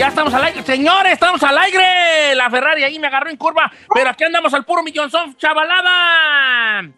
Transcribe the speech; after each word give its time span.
Ya 0.00 0.08
estamos 0.08 0.32
al 0.32 0.44
aire. 0.44 0.62
Señores, 0.62 1.12
estamos 1.12 1.42
al 1.42 1.58
aire. 1.58 2.34
La 2.34 2.48
Ferrari 2.48 2.84
ahí 2.84 2.98
me 2.98 3.08
agarró 3.08 3.28
en 3.28 3.36
curva. 3.36 3.70
Pero 3.94 4.08
aquí 4.08 4.24
andamos 4.24 4.54
al 4.54 4.64
puro 4.64 4.82
millonzón, 4.82 5.36
chavalada. 5.36 6.90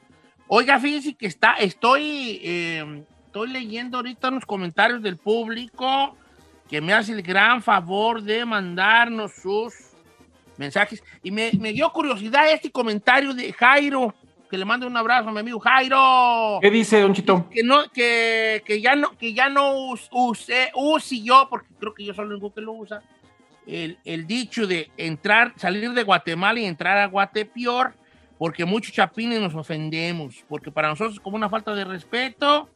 Oiga, 0.46 0.78
fíjense 0.78 1.12
que 1.14 1.26
está, 1.26 1.54
estoy, 1.54 2.40
eh, 2.44 3.02
estoy 3.26 3.48
leyendo 3.48 3.96
ahorita 3.96 4.28
unos 4.28 4.46
comentarios 4.46 5.02
del 5.02 5.16
público 5.16 6.16
que 6.70 6.80
me 6.80 6.92
hace 6.94 7.10
el 7.10 7.22
gran 7.22 7.60
favor 7.60 8.22
de 8.22 8.44
mandarnos 8.44 9.32
sus 9.32 9.74
mensajes. 10.56 11.02
Y 11.24 11.32
me, 11.32 11.50
me 11.58 11.72
dio 11.72 11.90
curiosidad 11.90 12.52
este 12.52 12.70
comentario 12.70 13.34
de 13.34 13.52
Jairo, 13.52 14.14
que 14.52 14.58
le 14.58 14.66
mando 14.66 14.86
un 14.86 14.94
abrazo 14.98 15.30
a 15.30 15.32
mi 15.32 15.38
amigo 15.40 15.58
Jairo. 15.58 16.58
¿Qué 16.60 16.70
dice, 16.70 17.00
Don 17.00 17.14
Chito? 17.14 17.48
que 17.48 17.62
no 17.62 17.88
que, 17.90 18.62
que 18.66 18.82
ya 18.82 18.94
no 18.94 19.16
que 19.16 19.32
ya 19.32 19.48
no 19.48 19.74
us- 19.88 20.10
use 20.12 20.70
use 20.74 21.22
yo 21.22 21.46
porque 21.48 21.68
creo 21.80 21.94
que 21.94 22.04
yo 22.04 22.12
soy 22.12 22.26
el 22.26 22.32
único 22.32 22.52
que 22.52 22.60
lo 22.60 22.72
usa 22.72 23.02
el, 23.66 23.96
el 24.04 24.26
dicho 24.26 24.66
de 24.66 24.90
entrar 24.98 25.54
salir 25.56 25.90
de 25.94 26.02
Guatemala 26.02 26.60
y 26.60 26.66
entrar 26.66 26.98
a 26.98 27.06
Guatepeor 27.06 27.94
porque 28.36 28.66
muchos 28.66 28.92
chapines 28.92 29.40
nos 29.40 29.54
ofendemos 29.54 30.44
porque 30.50 30.70
para 30.70 30.88
nosotros 30.88 31.14
es 31.14 31.20
como 31.20 31.36
una 31.36 31.48
falta 31.48 31.74
de 31.74 31.84
respeto. 31.86 32.68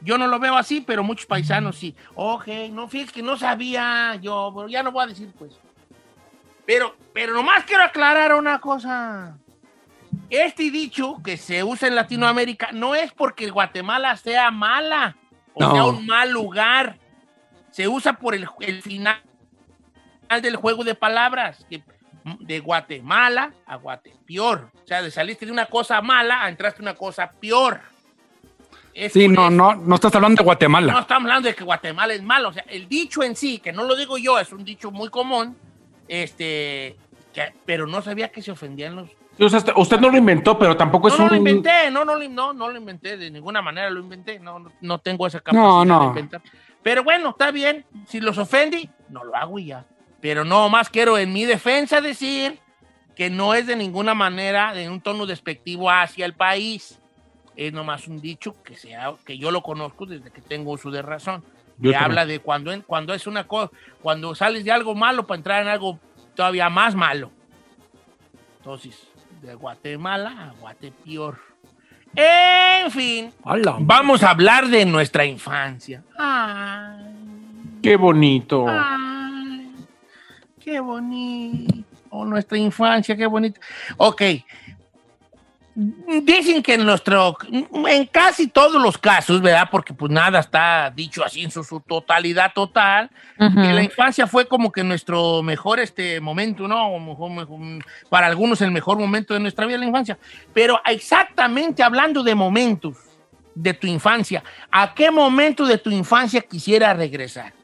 Yo 0.00 0.16
no 0.16 0.26
lo 0.26 0.38
veo 0.38 0.56
así 0.56 0.80
pero 0.80 1.02
muchos 1.04 1.26
paisanos 1.26 1.76
sí. 1.76 1.94
Oje 2.14 2.70
no 2.70 2.88
fíjate 2.88 3.12
que 3.12 3.22
no 3.22 3.36
sabía 3.36 4.14
yo 4.22 4.50
pero 4.56 4.66
ya 4.66 4.82
no 4.82 4.92
voy 4.92 5.04
a 5.04 5.08
decir 5.08 5.30
pues. 5.38 5.60
Pero 6.64 6.96
pero 7.12 7.34
nomás 7.34 7.64
quiero 7.64 7.82
aclarar 7.82 8.34
una 8.34 8.58
cosa 8.60 9.36
este 10.30 10.70
dicho 10.70 11.20
que 11.22 11.36
se 11.36 11.62
usa 11.64 11.88
en 11.88 11.94
Latinoamérica 11.94 12.70
no 12.72 12.94
es 12.94 13.12
porque 13.12 13.50
Guatemala 13.50 14.16
sea 14.16 14.50
mala 14.50 15.16
o 15.54 15.60
No. 15.62 15.72
sea 15.72 15.84
un 15.84 16.06
mal 16.06 16.30
lugar. 16.30 16.98
Se 17.70 17.88
usa 17.88 18.14
por 18.14 18.34
el, 18.34 18.46
el 18.60 18.82
final 18.82 19.20
del 20.42 20.56
juego 20.56 20.84
de 20.84 20.94
palabras, 20.94 21.66
que 21.68 21.82
de 22.40 22.60
Guatemala 22.60 23.52
a 23.66 23.76
Guatepeor. 23.76 24.70
O 24.84 24.86
sea, 24.86 25.02
de 25.02 25.10
saliste 25.10 25.44
de 25.46 25.52
una 25.52 25.66
cosa 25.66 26.00
mala 26.00 26.44
a 26.44 26.48
entraste 26.48 26.80
una 26.80 26.94
cosa 26.94 27.30
peor. 27.30 27.80
Es 28.94 29.12
Sí, 29.14 29.26
no, 29.26 29.42
eso. 29.46 29.50
no, 29.50 29.74
no 29.74 29.94
estás 29.94 30.14
hablando 30.14 30.36
de 30.36 30.42
No 30.42 30.44
Guatemala. 30.44 31.00
estamos 31.00 31.24
hablando 31.24 31.48
de 31.48 31.54
que 31.54 31.64
Guatemala 31.64 32.12
es 32.14 32.22
malo. 32.22 32.50
O 32.50 32.52
sea, 32.52 32.64
el 32.68 32.88
dicho 32.88 33.22
en 33.22 33.34
sí, 33.36 33.58
que 33.58 33.72
no 33.72 33.84
lo 33.84 33.96
digo 33.96 34.18
yo, 34.18 34.38
es 34.38 34.52
un 34.52 34.64
dicho 34.64 34.90
muy 34.90 35.08
común, 35.08 35.56
este, 36.08 36.96
que- 37.32 37.54
pero 37.64 37.86
no 37.86 38.02
sabía 38.02 38.30
que 38.30 38.42
se 38.42 38.50
ofendían 38.50 38.94
los, 38.96 39.08
o 39.46 39.48
sea, 39.48 39.62
usted 39.76 40.00
no 40.00 40.10
lo 40.10 40.16
inventó, 40.16 40.58
pero 40.58 40.76
tampoco 40.76 41.08
es 41.08 41.14
no, 41.18 41.24
no 41.24 41.26
lo 41.26 41.32
un... 41.32 41.38
inventé, 41.38 41.90
no, 41.90 42.04
no, 42.04 42.16
no, 42.16 42.52
no 42.52 42.68
lo 42.68 42.76
inventé, 42.76 43.16
de 43.16 43.30
ninguna 43.30 43.62
manera 43.62 43.90
lo 43.90 44.00
inventé, 44.00 44.38
no, 44.38 44.70
no, 44.80 44.98
tengo 44.98 45.26
esa 45.26 45.40
capacidad 45.40 45.84
no. 45.84 46.00
de 46.00 46.06
inventar. 46.06 46.42
Pero 46.82 47.04
bueno, 47.04 47.30
está 47.30 47.50
bien, 47.50 47.84
si 48.06 48.20
los 48.20 48.38
ofendí, 48.38 48.90
no 49.08 49.24
lo 49.24 49.36
hago 49.36 49.58
y 49.58 49.66
ya. 49.66 49.84
Pero 50.20 50.44
no 50.44 50.68
más 50.68 50.88
quiero 50.88 51.18
en 51.18 51.32
mi 51.32 51.44
defensa 51.44 52.00
decir 52.00 52.58
que 53.14 53.30
no 53.30 53.54
es 53.54 53.66
de 53.66 53.76
ninguna 53.76 54.14
manera 54.14 54.72
de 54.72 54.88
un 54.88 55.00
tono 55.00 55.26
despectivo 55.26 55.90
hacia 55.90 56.24
el 56.26 56.34
país. 56.34 56.98
Es 57.56 57.72
nomás 57.72 58.08
un 58.08 58.20
dicho 58.20 58.54
que, 58.62 58.76
sea, 58.76 59.12
que 59.24 59.36
yo 59.36 59.50
lo 59.50 59.62
conozco 59.62 60.06
desde 60.06 60.30
que 60.30 60.40
tengo 60.40 60.72
uso 60.72 60.90
de 60.90 61.02
razón. 61.02 61.44
Yo 61.78 61.90
que 61.90 61.94
también. 61.94 62.04
habla 62.04 62.26
de 62.26 62.38
cuando, 62.38 62.82
cuando 62.84 63.14
es 63.14 63.26
una 63.26 63.46
cosa, 63.46 63.70
cuando 64.00 64.34
sales 64.34 64.64
de 64.64 64.72
algo 64.72 64.94
malo 64.94 65.26
para 65.26 65.36
entrar 65.36 65.62
en 65.62 65.68
algo 65.68 65.98
todavía 66.34 66.70
más 66.70 66.94
malo. 66.94 67.30
Entonces, 68.58 69.08
de 69.42 69.54
Guatemala 69.54 70.30
a 70.30 70.60
Guatepeor. 70.60 71.38
En 72.14 72.90
fin, 72.90 73.32
¡Hala! 73.44 73.76
vamos 73.80 74.22
a 74.22 74.30
hablar 74.30 74.68
de 74.68 74.84
nuestra 74.84 75.24
infancia. 75.24 76.02
Ay, 76.18 77.78
¡Qué 77.82 77.96
bonito! 77.96 78.66
ay, 78.68 79.72
qué 80.60 80.78
bonito. 80.78 81.74
Oh, 82.10 82.24
nuestra 82.26 82.58
infancia, 82.58 83.16
qué 83.16 83.26
bonito. 83.26 83.58
Ok. 83.96 84.22
Dicen 85.74 86.62
que 86.62 86.74
en 86.74 86.84
nuestro, 86.84 87.34
en 87.50 88.06
casi 88.06 88.48
todos 88.48 88.80
los 88.82 88.98
casos, 88.98 89.40
¿verdad? 89.40 89.68
Porque 89.70 89.94
pues 89.94 90.12
nada 90.12 90.40
está 90.40 90.92
dicho 90.94 91.24
así 91.24 91.42
en 91.42 91.50
su, 91.50 91.64
su 91.64 91.80
totalidad 91.80 92.52
total, 92.54 93.10
que 93.38 93.72
la 93.72 93.82
infancia 93.82 94.26
fue 94.26 94.46
como 94.46 94.70
que 94.70 94.84
nuestro 94.84 95.42
mejor 95.42 95.80
este 95.80 96.20
momento, 96.20 96.68
¿no? 96.68 96.88
O 96.88 96.98
mejor- 97.00 97.30
mejor- 97.30 97.84
para 98.10 98.26
algunos 98.26 98.60
el 98.60 98.70
mejor 98.70 98.98
momento 98.98 99.32
de 99.32 99.40
nuestra 99.40 99.64
vida, 99.64 99.78
la 99.78 99.86
infancia. 99.86 100.18
Pero 100.52 100.78
exactamente 100.84 101.82
hablando 101.82 102.22
de 102.22 102.34
momentos 102.34 102.96
de 103.54 103.72
tu 103.72 103.86
infancia, 103.86 104.42
¿a 104.70 104.92
qué 104.94 105.10
momento 105.10 105.64
de 105.64 105.78
tu 105.78 105.90
infancia 105.90 106.42
quisiera 106.42 106.92
regresar? 106.92 107.54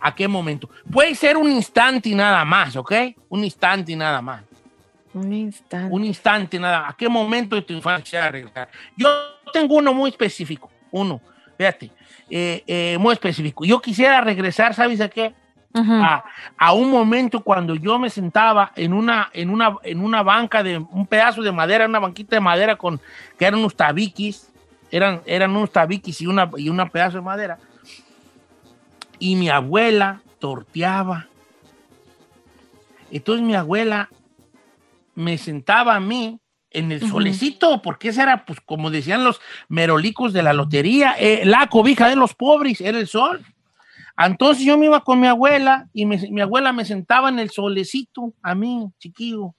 ¿A 0.00 0.14
qué 0.14 0.28
momento? 0.28 0.70
Puede 0.90 1.14
ser 1.16 1.36
un 1.36 1.50
instante 1.50 2.08
y 2.08 2.14
nada 2.14 2.44
más, 2.44 2.76
¿ok? 2.76 2.92
Un 3.28 3.44
instante 3.44 3.92
y 3.92 3.96
nada 3.96 4.22
más. 4.22 4.42
Un 5.12 5.32
instante. 5.32 5.94
Un 5.94 6.04
instante 6.04 6.58
nada. 6.58 6.88
¿A 6.88 6.92
qué 6.96 7.08
momento 7.08 7.56
de 7.56 7.62
tu 7.62 7.72
infancia 7.72 8.30
regresar? 8.30 8.68
Yo 8.96 9.08
tengo 9.52 9.76
uno 9.76 9.92
muy 9.92 10.10
específico. 10.10 10.70
Uno, 10.90 11.20
fíjate, 11.56 11.90
eh, 12.28 12.62
eh, 12.66 12.96
muy 12.98 13.12
específico. 13.12 13.64
Yo 13.64 13.80
quisiera 13.80 14.20
regresar, 14.20 14.74
¿sabes 14.74 15.00
a 15.00 15.08
qué? 15.08 15.34
a, 15.72 16.24
a 16.58 16.72
un 16.72 16.90
momento 16.90 17.40
cuando 17.42 17.76
yo 17.76 17.98
me 17.98 18.10
sentaba 18.10 18.72
en 18.74 18.92
una, 18.92 19.30
en 19.32 19.50
una, 19.50 19.76
en 19.84 20.04
una 20.04 20.22
banca 20.22 20.62
de 20.62 20.78
un 20.78 21.06
pedazo 21.06 21.42
de 21.42 21.52
madera, 21.52 21.86
una 21.86 22.00
banquita 22.00 22.36
de 22.36 22.40
madera 22.40 22.76
con 22.76 23.00
que 23.38 23.44
eran 23.44 23.60
unos 23.60 23.76
tabiquis, 23.76 24.50
eran, 24.90 25.22
eran 25.26 25.54
unos 25.54 25.70
tabiquis 25.70 26.20
y 26.20 26.26
una, 26.26 26.50
y 26.56 26.68
una 26.68 26.88
pedazo 26.88 27.18
de 27.18 27.22
madera. 27.22 27.58
Y 29.18 29.36
mi 29.36 29.48
abuela 29.48 30.22
torteaba. 30.38 31.28
Entonces 33.12 33.44
mi 33.44 33.54
abuela 33.54 34.08
me 35.20 35.38
sentaba 35.38 35.94
a 35.96 36.00
mí 36.00 36.40
en 36.70 36.92
el 36.92 37.00
solecito, 37.10 37.82
porque 37.82 38.08
ese 38.08 38.22
era, 38.22 38.44
pues, 38.44 38.60
como 38.60 38.90
decían 38.90 39.24
los 39.24 39.40
merolicos 39.68 40.32
de 40.32 40.42
la 40.42 40.52
lotería, 40.52 41.14
eh, 41.18 41.42
la 41.44 41.66
cobija 41.68 42.08
de 42.08 42.16
los 42.16 42.34
pobres, 42.34 42.80
era 42.80 42.98
el 42.98 43.06
sol. 43.08 43.44
Entonces 44.16 44.64
yo 44.64 44.76
me 44.78 44.86
iba 44.86 45.00
con 45.02 45.18
mi 45.20 45.26
abuela 45.26 45.88
y 45.92 46.06
me- 46.06 46.28
mi 46.30 46.40
abuela 46.40 46.72
me 46.72 46.84
sentaba 46.84 47.28
en 47.28 47.38
el 47.38 47.50
solecito, 47.50 48.34
a 48.42 48.54
mí, 48.54 48.86
chiquillo. 48.98 49.54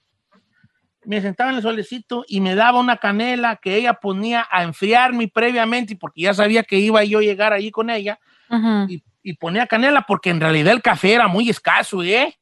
Me 1.03 1.19
sentaba 1.19 1.49
en 1.49 1.55
el 1.57 1.61
solecito 1.63 2.23
y 2.27 2.41
me 2.41 2.53
daba 2.53 2.79
una 2.79 2.97
canela 2.97 3.55
que 3.55 3.75
ella 3.75 3.93
ponía 3.95 4.47
a 4.51 4.61
enfriarme 4.63 5.27
previamente, 5.27 5.95
porque 5.95 6.21
ya 6.21 6.33
sabía 6.33 6.63
que 6.63 6.77
iba 6.77 7.03
yo 7.03 7.19
a 7.19 7.23
llegar 7.23 7.53
allí 7.53 7.71
con 7.71 7.89
ella, 7.89 8.19
y, 8.89 9.03
y 9.23 9.33
ponía 9.33 9.65
canela, 9.65 10.03
porque 10.07 10.29
en 10.29 10.39
realidad 10.39 10.73
el 10.73 10.81
café 10.81 11.13
era 11.13 11.27
muy 11.27 11.49
escaso, 11.49 12.03
¿eh? 12.03 12.37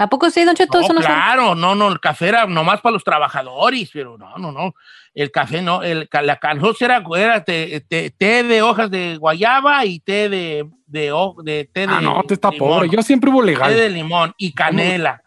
¿A 0.00 0.08
poco 0.08 0.30
sí, 0.30 0.44
Don 0.44 0.54
Cheto? 0.54 0.78
No, 0.78 0.84
Eso 0.84 0.92
no 0.94 1.00
claro, 1.00 1.54
no, 1.54 1.74
no, 1.74 1.88
el 1.88 2.00
café 2.00 2.28
era 2.28 2.46
nomás 2.46 2.80
para 2.80 2.94
los 2.94 3.04
trabajadores, 3.04 3.90
pero 3.92 4.16
no, 4.16 4.38
no, 4.38 4.50
no. 4.50 4.74
El 5.12 5.30
café 5.30 5.60
no, 5.60 5.82
el, 5.82 6.08
la 6.10 6.36
canjosa 6.36 6.86
era, 6.86 7.04
era 7.18 7.44
té, 7.44 7.84
té- 7.86 8.10
té 8.10 8.42
de 8.42 8.62
hojas 8.62 8.90
de 8.90 9.18
guayaba 9.18 9.84
y 9.84 10.00
té 10.00 10.30
de, 10.30 10.66
de, 10.86 11.12
ho- 11.12 11.36
de 11.42 11.68
té 11.70 11.86
de 11.86 11.92
Ah, 11.92 12.00
no, 12.00 12.22
te 12.22 12.32
está 12.32 12.50
limón. 12.50 12.68
pobre. 12.68 12.88
Yo 12.88 13.02
siempre 13.02 13.28
hubo 13.30 13.40
Té 13.42 13.46
legal. 13.48 13.74
de 13.76 13.90
limón 13.90 14.32
y 14.38 14.52
canela. 14.52 15.22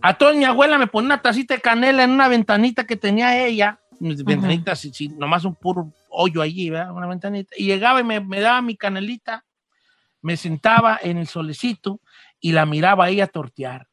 A 0.00 0.14
toda 0.14 0.32
mi 0.32 0.44
abuela 0.44 0.78
me 0.78 0.86
ponía 0.86 1.06
una 1.06 1.20
tacita 1.20 1.54
de 1.56 1.60
canela 1.60 2.04
en 2.04 2.10
una 2.10 2.28
ventanita 2.28 2.86
que 2.86 2.96
tenía 2.96 3.44
ella. 3.44 3.78
Mis 4.00 4.24
Ventanitas, 4.24 4.78
sí, 4.78 4.90
sí, 4.94 5.08
nomás 5.08 5.44
un 5.44 5.54
puro 5.56 5.92
hoyo 6.08 6.40
allí, 6.40 6.70
¿verdad? 6.70 6.92
Una 6.92 7.08
ventanita. 7.08 7.54
Y 7.58 7.66
llegaba 7.66 8.00
y 8.00 8.04
me, 8.04 8.20
me 8.20 8.40
daba 8.40 8.62
mi 8.62 8.74
canelita, 8.76 9.44
me 10.22 10.36
sentaba 10.38 10.98
en 11.02 11.18
el 11.18 11.26
solecito 11.26 12.00
y 12.40 12.52
la 12.52 12.66
miraba 12.66 13.06
a 13.06 13.08
ella 13.08 13.26
tortear, 13.26 13.88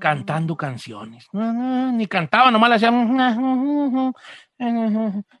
cantando 0.00 0.56
canciones. 0.56 1.26
Ni 1.32 2.06
cantaba, 2.06 2.50
nomás 2.50 2.70
le 2.70 2.76
hacía 2.76 4.14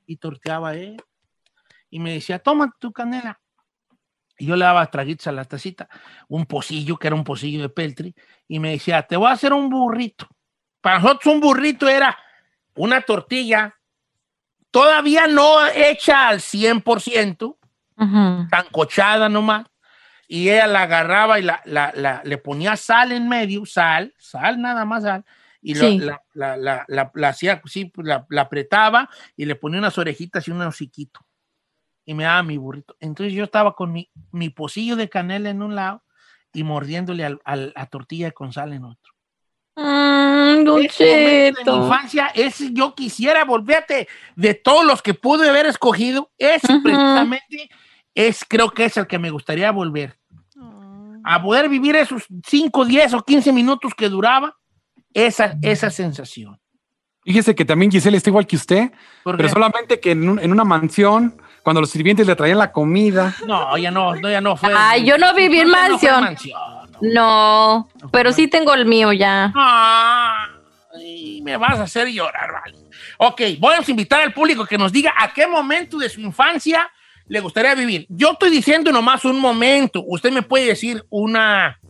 y 0.06 0.16
torteaba 0.16 0.74
él. 0.74 0.96
Y 1.90 2.00
me 2.00 2.12
decía, 2.12 2.38
toma 2.38 2.72
tu 2.78 2.92
canela. 2.92 3.40
Y 4.36 4.46
yo 4.46 4.56
le 4.56 4.64
daba 4.64 4.86
traguitos 4.86 5.28
a 5.28 5.32
la 5.32 5.44
tacita, 5.44 5.88
un 6.28 6.44
pocillo, 6.46 6.96
que 6.96 7.06
era 7.06 7.14
un 7.14 7.22
pocillo 7.24 7.62
de 7.62 7.68
peltri, 7.68 8.14
y 8.48 8.58
me 8.58 8.72
decía, 8.72 9.02
te 9.02 9.16
voy 9.16 9.28
a 9.28 9.32
hacer 9.32 9.52
un 9.52 9.68
burrito. 9.68 10.26
Para 10.80 10.98
nosotros 10.98 11.34
un 11.34 11.40
burrito 11.40 11.88
era 11.88 12.18
una 12.74 13.00
tortilla 13.00 13.74
todavía 14.74 15.28
no 15.28 15.64
hecha 15.68 16.28
al 16.28 16.40
100%, 16.40 17.56
tan 18.50 18.66
cochada 18.72 19.28
nomás, 19.28 19.66
y 20.28 20.48
ella 20.48 20.66
la 20.66 20.82
agarraba 20.82 21.38
y 21.38 21.42
la, 21.42 21.60
la- 21.64 21.92
la- 21.94 22.22
le 22.24 22.38
ponía 22.38 22.76
sal 22.76 23.12
en 23.12 23.28
medio, 23.28 23.64
sal, 23.66 24.14
sal, 24.18 24.60
nada 24.60 24.84
más 24.84 25.02
sal, 25.04 25.24
y 25.60 25.74
Sí. 25.74 25.98
la, 25.98 26.22
la- 26.34 26.56
la- 26.56 26.84
la- 26.88 27.10
la 27.14 27.28
hacía 27.28 27.60
así, 27.64 27.86
pues, 27.86 28.06
la, 28.06 28.26
la 28.28 28.42
apretaba 28.42 29.08
y 29.36 29.44
le 29.46 29.54
ponía 29.54 29.78
unas 29.78 29.96
orejitas 29.98 30.46
y 30.46 30.50
un 30.50 30.60
hociquito. 30.62 31.20
Y 32.04 32.12
me 32.14 32.24
daba 32.24 32.42
mi 32.42 32.58
burrito. 32.58 32.96
Entonces 33.00 33.32
yo 33.32 33.44
estaba 33.44 33.74
con 33.74 33.90
mi, 33.92 34.10
mi 34.30 34.50
pocillo 34.50 34.94
de 34.96 35.08
canela 35.08 35.48
en 35.48 35.62
un 35.62 35.74
lado 35.74 36.02
y 36.52 36.62
mordiéndole 36.62 37.24
al- 37.24 37.40
al- 37.44 37.72
a 37.76 37.86
tortilla 37.86 38.30
con 38.32 38.52
sal 38.52 38.74
en 38.74 38.84
otro. 38.84 39.14
Mm, 39.76 40.64
de 40.64 41.54
mi 41.66 41.72
infancia, 41.72 42.26
ese 42.34 42.72
yo 42.72 42.94
quisiera 42.94 43.44
volverte 43.44 44.06
de 44.36 44.54
todos 44.54 44.84
los 44.84 45.02
que 45.02 45.14
pude 45.14 45.48
haber 45.48 45.66
escogido, 45.66 46.30
ese 46.38 46.72
Ujú. 46.72 46.82
precisamente 46.82 47.70
es, 48.14 48.44
creo 48.48 48.70
que 48.70 48.84
es 48.86 48.96
el 48.96 49.06
que 49.06 49.18
me 49.18 49.30
gustaría 49.30 49.70
volver. 49.72 50.18
A 51.24 51.40
poder 51.42 51.68
vivir 51.70 51.96
esos 51.96 52.24
5, 52.46 52.84
10 52.84 53.14
o 53.14 53.22
15 53.24 53.52
minutos 53.52 53.92
que 53.96 54.08
duraba 54.10 54.56
esa, 55.14 55.54
esa 55.62 55.90
sensación. 55.90 56.60
Fíjese 57.22 57.54
que 57.54 57.64
también 57.64 57.90
Giselle 57.90 58.18
está 58.18 58.28
igual 58.28 58.46
que 58.46 58.56
usted, 58.56 58.92
¿Por 59.22 59.36
pero 59.38 59.48
qué? 59.48 59.52
solamente 59.54 59.98
que 60.00 60.10
en, 60.10 60.28
un- 60.28 60.38
en 60.38 60.52
una 60.52 60.64
mansión, 60.64 61.40
cuando 61.62 61.80
los 61.80 61.88
sirvientes 61.88 62.26
le 62.26 62.36
traían 62.36 62.58
la 62.58 62.70
comida. 62.72 63.34
No, 63.46 63.78
ya 63.78 63.90
no, 63.90 64.14
no, 64.14 64.28
ya 64.30 64.42
no 64.42 64.54
fue. 64.56 64.70
Ay, 64.76 65.06
yo 65.06 65.16
no 65.16 65.32
viví 65.34 65.60
en 65.60 65.68
no 65.70 65.72
mansión. 65.72 66.20
mansión, 66.20 66.60
no. 67.00 67.88
No, 68.00 68.08
pero 68.12 68.30
sí 68.32 68.46
tengo 68.48 68.74
el 68.74 68.84
mío 68.84 69.10
ya. 69.14 69.50
Ay, 70.94 71.40
me 71.42 71.56
vas 71.56 71.78
a 71.78 71.84
hacer 71.84 72.08
llorar, 72.08 72.52
vale. 72.52 72.78
Ok, 73.18 73.40
vamos 73.58 73.88
a 73.88 73.90
invitar 73.90 74.20
al 74.20 74.32
público 74.34 74.66
que 74.66 74.76
nos 74.78 74.92
diga 74.92 75.14
a 75.16 75.32
qué 75.32 75.46
momento 75.46 75.96
de 75.98 76.08
su 76.10 76.20
infancia 76.20 76.88
le 77.26 77.40
gustaría 77.40 77.74
vivir. 77.74 78.06
Yo 78.08 78.32
estoy 78.32 78.50
diciendo 78.50 78.92
nomás 78.92 79.24
un 79.24 79.40
momento. 79.40 80.04
Usted 80.06 80.30
me 80.32 80.42
puede 80.42 80.66
decir 80.66 81.04
una, 81.10 81.80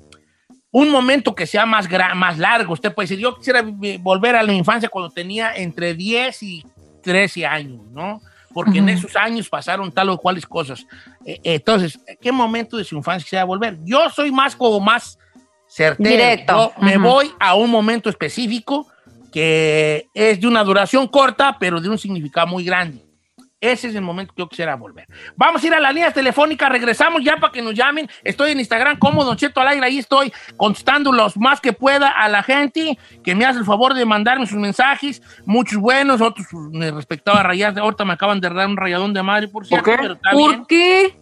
un 0.71 0.91
momento 0.91 1.35
que 1.35 1.47
sea 1.47 1.67
más, 1.67 1.89
más 2.15 2.39
largo. 2.39 2.73
Usted 2.73 2.95
puede 2.95 3.09
decir, 3.09 3.23
yo 3.23 3.37
quisiera 3.37 3.65
volver 4.01 4.37
a 4.37 4.43
la 4.43 4.53
infancia 4.53 4.89
cuando 4.89 5.11
tenía 5.11 5.55
entre 5.57 5.95
10 5.95 6.43
y 6.43 6.67
13 7.03 7.47
años, 7.47 7.83
¿no? 7.91 8.21
Porque 8.53 8.79
en 8.79 8.89
esos 8.89 9.17
años 9.17 9.49
pasaron 9.49 9.91
tal 9.91 10.11
o 10.11 10.19
cuales 10.19 10.47
cosas. 10.47 10.87
Eh, 11.25 11.41
entonces, 11.43 11.99
¿qué 12.21 12.31
momento 12.31 12.77
de 12.77 12.85
su 12.85 12.97
infancia 12.97 13.25
quisiera 13.25 13.45
volver? 13.45 13.79
Yo 13.85 14.09
soy 14.11 14.31
más 14.31 14.55
como 14.55 14.79
más 14.79 15.19
certero. 15.67 16.09
Directo. 16.09 16.73
Yo 16.77 16.83
me 16.85 16.97
voy 16.97 17.33
a 17.41 17.57
un 17.57 17.69
momento 17.69 18.09
específico 18.09 18.87
que 19.33 20.07
es 20.15 20.41
de 20.41 20.47
una 20.47 20.63
duración 20.63 21.09
corta, 21.09 21.57
pero 21.59 21.81
de 21.81 21.89
un 21.89 21.99
significado 21.99 22.47
muy 22.47 22.63
grande. 22.63 23.05
Ese 23.65 23.89
es 23.89 23.95
el 23.95 24.03
momento 24.03 24.35
que 24.35 24.43
yo 24.43 24.49
quisiera 24.49 24.77
volver. 24.77 25.09
Vamos 25.37 25.65
a 25.65 25.67
ir 25.67 25.73
a 25.73 25.81
las 25.81 25.95
líneas 25.95 26.13
telefónicas, 26.13 26.69
regresamos 26.69 27.25
ya 27.25 27.37
para 27.37 27.51
que 27.51 27.63
nos 27.63 27.75
llamen. 27.75 28.09
Estoy 28.23 28.51
en 28.51 28.61
Instagram 28.61 28.99
como 28.99 29.25
Don 29.25 29.39
Cheto 29.39 29.61
al 29.61 29.69
aire, 29.69 29.87
ahí 29.87 29.99
estoy 29.99 30.31
contestando 30.59 31.13
los 31.13 31.39
más 31.39 31.63
que 31.63 31.73
pueda 31.73 32.11
a 32.11 32.29
la 32.29 32.43
gente 32.43 32.99
que 33.23 33.35
me 33.35 33.47
hace 33.47 33.61
el 33.61 33.65
favor 33.65 33.95
de 33.95 34.05
mandarme 34.05 34.47
sus 34.47 34.59
mensajes, 34.59 35.23
muchos 35.47 35.79
buenos, 35.79 36.21
otros 36.21 36.47
pues, 36.51 36.65
me 36.73 36.91
respectaba 36.91 37.43
rayar. 37.43 37.79
Ahorita 37.79 38.05
me 38.05 38.13
acaban 38.13 38.39
de 38.39 38.51
dar 38.51 38.67
un 38.67 38.77
rayadón 38.77 39.15
de 39.15 39.23
madre, 39.23 39.49
por 39.49 39.67
cierto, 39.67 39.91
qué? 39.91 39.97
pero 39.99 40.13
está 40.15 40.35
bien 40.35 40.59
¿Por 40.59 40.67
qué? 40.67 41.19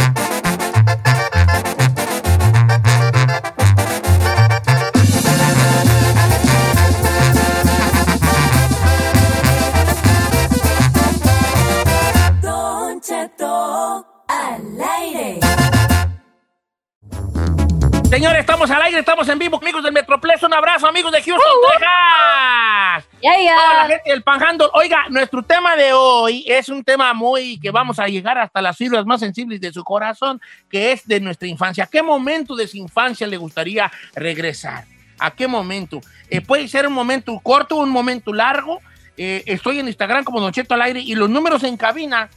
Señores, 18.13 18.41
estamos 18.41 18.71
al 18.71 18.83
aire, 18.83 18.99
estamos 18.99 19.27
en 19.27 19.39
vivo, 19.39 19.57
amigos 19.57 19.83
del 19.83 19.95
Metroplex, 19.95 20.43
un 20.43 20.53
abrazo, 20.53 20.87
amigos 20.87 21.11
de 21.13 21.23
Houston, 21.23 21.41
Texas. 21.71 23.07
Ya, 23.23 23.33
Toda 23.33 23.75
la 23.75 23.89
ya. 23.89 23.89
gente 23.89 24.11
del 24.11 24.23
Panhandle. 24.23 24.69
Oiga, 24.75 25.07
nuestro 25.09 25.43
tema 25.43 25.77
de 25.77 25.95
hoy 25.95 26.45
es 26.47 26.69
un 26.69 26.85
tema 26.85 27.15
muy 27.15 27.59
que 27.59 27.71
vamos 27.71 27.99
a 27.99 28.09
llegar 28.09 28.37
hasta 28.37 28.61
las 28.61 28.77
fibras 28.77 29.07
más 29.07 29.21
sensibles 29.21 29.63
de 29.63 29.73
su 29.73 29.83
corazón, 29.83 30.43
que 30.69 30.93
es 30.93 31.09
de 31.09 31.21
nuestra 31.21 31.49
infancia. 31.49 31.85
¿A 31.85 31.87
qué 31.87 32.03
momento 32.03 32.55
de 32.55 32.69
su 32.69 32.77
infancia 32.77 33.27
le 33.27 33.39
gustaría 33.39 33.91
regresar? 34.15 34.85
¿A 35.19 35.31
qué 35.31 35.49
momento? 35.49 36.03
Eh, 36.29 36.43
puede 36.43 36.69
ser 36.69 36.87
un 36.87 36.93
momento 36.93 37.41
corto, 37.43 37.77
un 37.77 37.89
momento 37.89 38.35
largo. 38.35 38.83
Eh, 39.17 39.43
estoy 39.47 39.79
en 39.79 39.89
Instagram 39.89 40.23
como 40.23 40.39
Don 40.39 40.53
Cheto 40.53 40.75
al 40.75 40.83
aire 40.83 41.01
y 41.01 41.15
los 41.15 41.31
números 41.31 41.65
en 41.65 41.79
cabina 41.79 42.29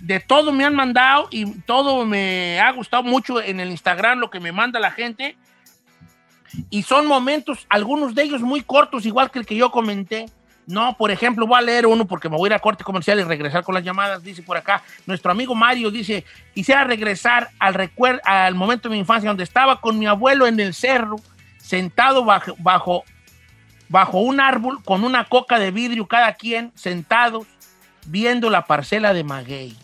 de 0.01 0.21
todo 0.21 0.53
me 0.53 0.65
han 0.65 0.75
mandado 0.75 1.29
y 1.31 1.45
todo 1.61 2.07
me 2.07 2.59
ha 2.61 2.73
gustado 2.73 3.03
mucho 3.03 3.43
en 3.43 3.61
el 3.61 3.71
Instagram 3.71 4.19
lo 4.19 4.31
que 4.31 4.41
me 4.41 4.53
manda 4.53 4.81
la 4.81 4.91
gente. 4.91 5.37
Y 6.71 6.83
son 6.83 7.07
momentos, 7.07 7.67
algunos 7.69 8.15
de 8.15 8.23
ellos 8.23 8.41
muy 8.41 8.63
cortos, 8.63 9.05
igual 9.05 9.31
que 9.31 9.39
el 9.39 9.47
que 9.47 9.57
yo 9.57 9.71
comenté. 9.71 10.31
No, 10.69 10.95
por 10.99 11.11
ejemplo, 11.11 11.47
voy 11.47 11.57
a 11.59 11.63
leer 11.63 11.87
uno 11.87 12.07
porque 12.07 12.29
me 12.29 12.37
voy 12.37 12.49
a 12.49 12.51
ir 12.51 12.55
a 12.55 12.59
corte 12.59 12.85
comercial 12.85 13.19
y 13.19 13.23
regresar 13.23 13.65
con 13.65 13.75
las 13.75 13.83
llamadas. 13.83 14.23
Dice 14.23 14.43
por 14.43 14.59
acá, 14.59 14.83
nuestro 15.07 15.33
amigo 15.33 15.55
Mario 15.55 15.91
dice, 15.91 16.27
quisiera 16.55 16.85
regresar 16.85 17.49
al, 17.59 17.73
recuer- 17.73 18.21
al 18.23 18.55
momento 18.55 18.89
de 18.91 18.93
mi 18.95 18.99
infancia 18.99 19.31
donde 19.31 19.45
estaba 19.45 19.81
con 19.81 19.99
mi 19.99 20.05
abuelo 20.07 20.47
en 20.47 20.61
el 20.61 20.75
cerro, 20.75 21.17
sentado 21.57 22.23
bajo, 22.23 22.55
bajo, 22.59 23.05
bajo 23.89 24.19
un 24.21 24.41
árbol 24.41 24.83
con 24.85 25.05
una 25.05 25.25
coca 25.25 25.59
de 25.59 25.71
vidrio 25.71 26.07
cada 26.07 26.35
quien, 26.35 26.71
sentados, 26.75 27.47
viendo 28.07 28.51
la 28.51 28.67
parcela 28.67 29.15
de 29.15 29.25
maguey. 29.25 29.75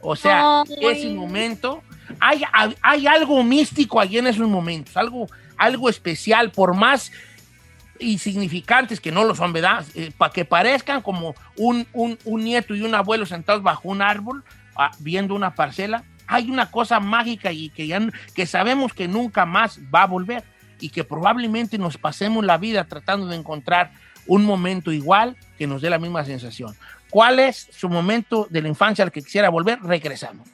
O 0.00 0.16
sea, 0.16 0.62
Ay. 0.62 0.76
ese 0.80 1.10
momento, 1.14 1.80
hay, 2.18 2.42
hay- 2.52 2.76
hay 2.82 3.06
algo 3.06 3.42
místico 3.44 4.00
allí 4.00 4.18
en 4.18 4.26
esos 4.26 4.48
momentos, 4.48 4.96
algo, 4.96 5.28
algo 5.56 5.88
especial, 5.88 6.50
por 6.50 6.74
más 6.74 7.12
insignificantes 8.00 9.00
que 9.00 9.12
no 9.12 9.24
lo 9.24 9.34
son, 9.34 9.52
¿verdad? 9.52 9.84
para 10.18 10.32
que 10.32 10.44
parezcan 10.44 11.00
como 11.02 11.34
un, 11.56 11.86
un- 11.92 12.18
un 12.24 12.44
nieto 12.44 12.74
y 12.74 12.82
un 12.82 12.94
abuelo 12.94 13.26
sentados 13.26 13.62
bajo 13.62 13.88
un 13.88 14.02
árbol, 14.02 14.44
ah, 14.76 14.90
viendo 14.98 15.34
una 15.34 15.54
parcela, 15.54 16.04
hay 16.26 16.50
una 16.50 16.70
cosa 16.70 17.00
mágica 17.00 17.52
y 17.52 17.68
que, 17.70 17.86
ya, 17.86 18.00
que 18.34 18.46
sabemos 18.46 18.92
que 18.94 19.06
nunca 19.08 19.44
más 19.46 19.78
va 19.94 20.02
a 20.02 20.06
volver 20.06 20.42
y 20.80 20.88
que 20.90 21.04
probablemente 21.04 21.78
nos 21.78 21.96
pasemos 21.98 22.44
la 22.44 22.58
vida 22.58 22.84
tratando 22.84 23.26
de 23.26 23.36
encontrar 23.36 23.92
un 24.26 24.44
momento 24.44 24.90
igual 24.90 25.36
que 25.58 25.66
nos 25.66 25.82
dé 25.82 25.90
la 25.90 25.98
misma 25.98 26.24
sensación. 26.24 26.74
¿Cuál 27.10 27.38
es 27.38 27.68
su 27.70 27.88
momento 27.88 28.46
de 28.50 28.62
la 28.62 28.68
infancia 28.68 29.04
al 29.04 29.12
que 29.12 29.22
quisiera 29.22 29.50
volver? 29.50 29.78
Regresamos. 29.82 30.48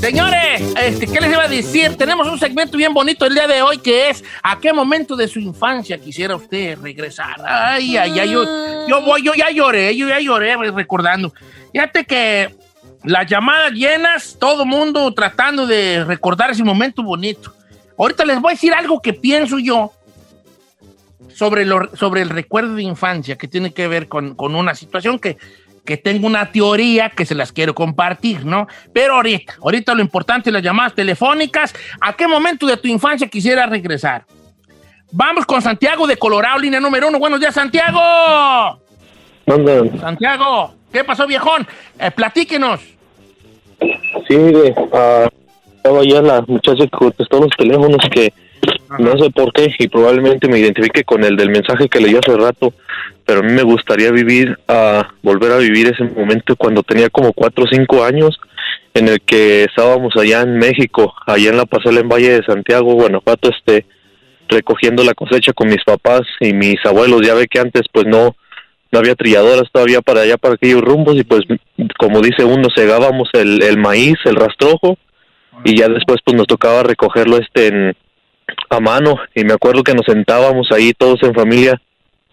Señores, 0.00 0.62
este, 0.80 1.06
¿qué 1.06 1.20
les 1.20 1.32
iba 1.32 1.42
a 1.42 1.48
decir? 1.48 1.96
Tenemos 1.98 2.26
un 2.28 2.38
segmento 2.38 2.78
bien 2.78 2.94
bonito 2.94 3.26
el 3.26 3.34
día 3.34 3.46
de 3.46 3.60
hoy 3.60 3.76
que 3.76 4.08
es 4.08 4.24
¿A 4.42 4.58
qué 4.58 4.72
momento 4.72 5.16
de 5.16 5.28
su 5.28 5.38
infancia 5.38 5.98
quisiera 5.98 6.34
usted 6.34 6.78
regresar? 6.78 7.36
Ay, 7.44 7.98
ay, 7.98 8.20
ay, 8.20 8.30
yo, 8.30 8.44
yo, 8.88 9.02
voy, 9.02 9.22
yo 9.22 9.34
ya 9.34 9.50
lloré, 9.50 9.94
yo 9.94 10.08
ya 10.08 10.18
lloré 10.18 10.56
recordando. 10.70 11.34
Fíjate 11.72 12.06
que 12.06 12.56
las 13.04 13.26
llamadas 13.26 13.72
llenas, 13.72 14.36
todo 14.40 14.64
mundo 14.64 15.12
tratando 15.12 15.66
de 15.66 16.04
recordar 16.04 16.52
ese 16.52 16.64
momento 16.64 17.02
bonito. 17.02 17.52
Ahorita 17.98 18.24
les 18.24 18.40
voy 18.40 18.52
a 18.52 18.54
decir 18.54 18.72
algo 18.72 19.02
que 19.02 19.12
pienso 19.12 19.58
yo 19.58 19.92
sobre, 21.36 21.66
lo- 21.66 21.94
sobre 21.94 22.22
el 22.22 22.30
recuerdo 22.30 22.74
de 22.76 22.82
infancia, 22.82 23.36
que 23.36 23.46
tiene 23.46 23.72
que 23.74 23.86
ver 23.88 24.08
con, 24.08 24.34
con 24.34 24.54
una 24.54 24.74
situación 24.74 25.18
que, 25.18 25.36
que 25.84 25.98
tengo 25.98 26.26
una 26.26 26.50
teoría 26.50 27.10
que 27.10 27.26
se 27.26 27.34
las 27.34 27.52
quiero 27.52 27.74
compartir, 27.74 28.46
¿no? 28.46 28.66
Pero 28.94 29.16
ahorita, 29.16 29.54
ahorita 29.62 29.94
lo 29.94 30.00
importante 30.00 30.48
es 30.48 30.54
las 30.54 30.62
llamadas 30.62 30.94
telefónicas. 30.94 31.74
¿A 32.00 32.14
qué 32.14 32.26
momento 32.26 32.66
de 32.66 32.78
tu 32.78 32.88
infancia 32.88 33.28
quisiera 33.28 33.66
regresar? 33.66 34.24
Vamos 35.12 35.44
con 35.44 35.60
Santiago 35.60 36.06
de 36.06 36.16
Colorado, 36.16 36.58
línea 36.58 36.80
número 36.80 37.08
uno. 37.08 37.18
Buenos 37.18 37.38
días, 37.38 37.54
Santiago. 37.54 38.00
Anda, 39.46 39.98
Santiago, 40.00 40.74
¿qué 40.92 41.04
pasó, 41.04 41.26
viejón? 41.26 41.66
Eh, 41.98 42.10
platíquenos. 42.10 42.80
sí, 44.26 44.36
mire, 44.36 44.74
ah, 44.92 45.28
estaba 45.76 46.02
ya 46.02 46.22
la 46.22 46.42
muchacha 46.48 46.84
que 46.84 46.90
contestó 46.90 47.40
los 47.40 47.50
teléfonos 47.56 47.98
que 48.10 48.32
no 48.98 49.18
sé 49.18 49.30
por 49.30 49.52
qué 49.52 49.74
y 49.78 49.88
probablemente 49.88 50.48
me 50.48 50.58
identifique 50.58 51.04
con 51.04 51.24
el 51.24 51.36
del 51.36 51.50
mensaje 51.50 51.88
que 51.88 52.00
leí 52.00 52.14
hace 52.14 52.36
rato, 52.36 52.72
pero 53.24 53.40
a 53.40 53.42
mí 53.42 53.52
me 53.52 53.62
gustaría 53.62 54.10
vivir, 54.10 54.58
a 54.68 55.08
volver 55.22 55.52
a 55.52 55.58
vivir 55.58 55.88
ese 55.88 56.04
momento 56.04 56.56
cuando 56.56 56.82
tenía 56.82 57.10
como 57.10 57.32
cuatro 57.32 57.64
o 57.64 57.68
cinco 57.68 58.04
años 58.04 58.38
en 58.94 59.08
el 59.08 59.20
que 59.20 59.64
estábamos 59.64 60.14
allá 60.16 60.42
en 60.42 60.58
México, 60.58 61.14
allá 61.26 61.50
en 61.50 61.56
la 61.56 61.66
pasela 61.66 62.00
en 62.00 62.08
Valle 62.08 62.40
de 62.40 62.44
Santiago, 62.44 62.94
Guanajuato, 62.94 63.50
este, 63.50 63.84
recogiendo 64.48 65.04
la 65.04 65.12
cosecha 65.12 65.52
con 65.52 65.68
mis 65.68 65.84
papás 65.84 66.22
y 66.40 66.54
mis 66.54 66.76
abuelos. 66.84 67.26
Ya 67.26 67.34
ve 67.34 67.46
que 67.46 67.58
antes 67.58 67.82
pues 67.92 68.06
no, 68.06 68.36
no 68.92 68.98
había 68.98 69.14
trilladoras 69.14 69.70
todavía 69.70 70.00
para 70.00 70.22
allá, 70.22 70.38
para 70.38 70.54
aquellos 70.54 70.80
rumbos 70.80 71.16
y 71.16 71.24
pues 71.24 71.42
como 71.98 72.22
dice 72.22 72.44
uno, 72.44 72.68
segábamos 72.74 73.28
el, 73.34 73.62
el 73.62 73.76
maíz, 73.76 74.16
el 74.24 74.36
rastrojo 74.36 74.96
y 75.64 75.76
ya 75.76 75.88
después 75.88 76.20
pues 76.24 76.36
nos 76.36 76.46
tocaba 76.46 76.82
recogerlo 76.82 77.36
este 77.38 77.66
en, 77.66 77.96
a 78.70 78.80
mano 78.80 79.16
y 79.34 79.44
me 79.44 79.52
acuerdo 79.52 79.82
que 79.82 79.94
nos 79.94 80.06
sentábamos 80.06 80.68
ahí 80.72 80.92
todos 80.92 81.22
en 81.22 81.34
familia 81.34 81.80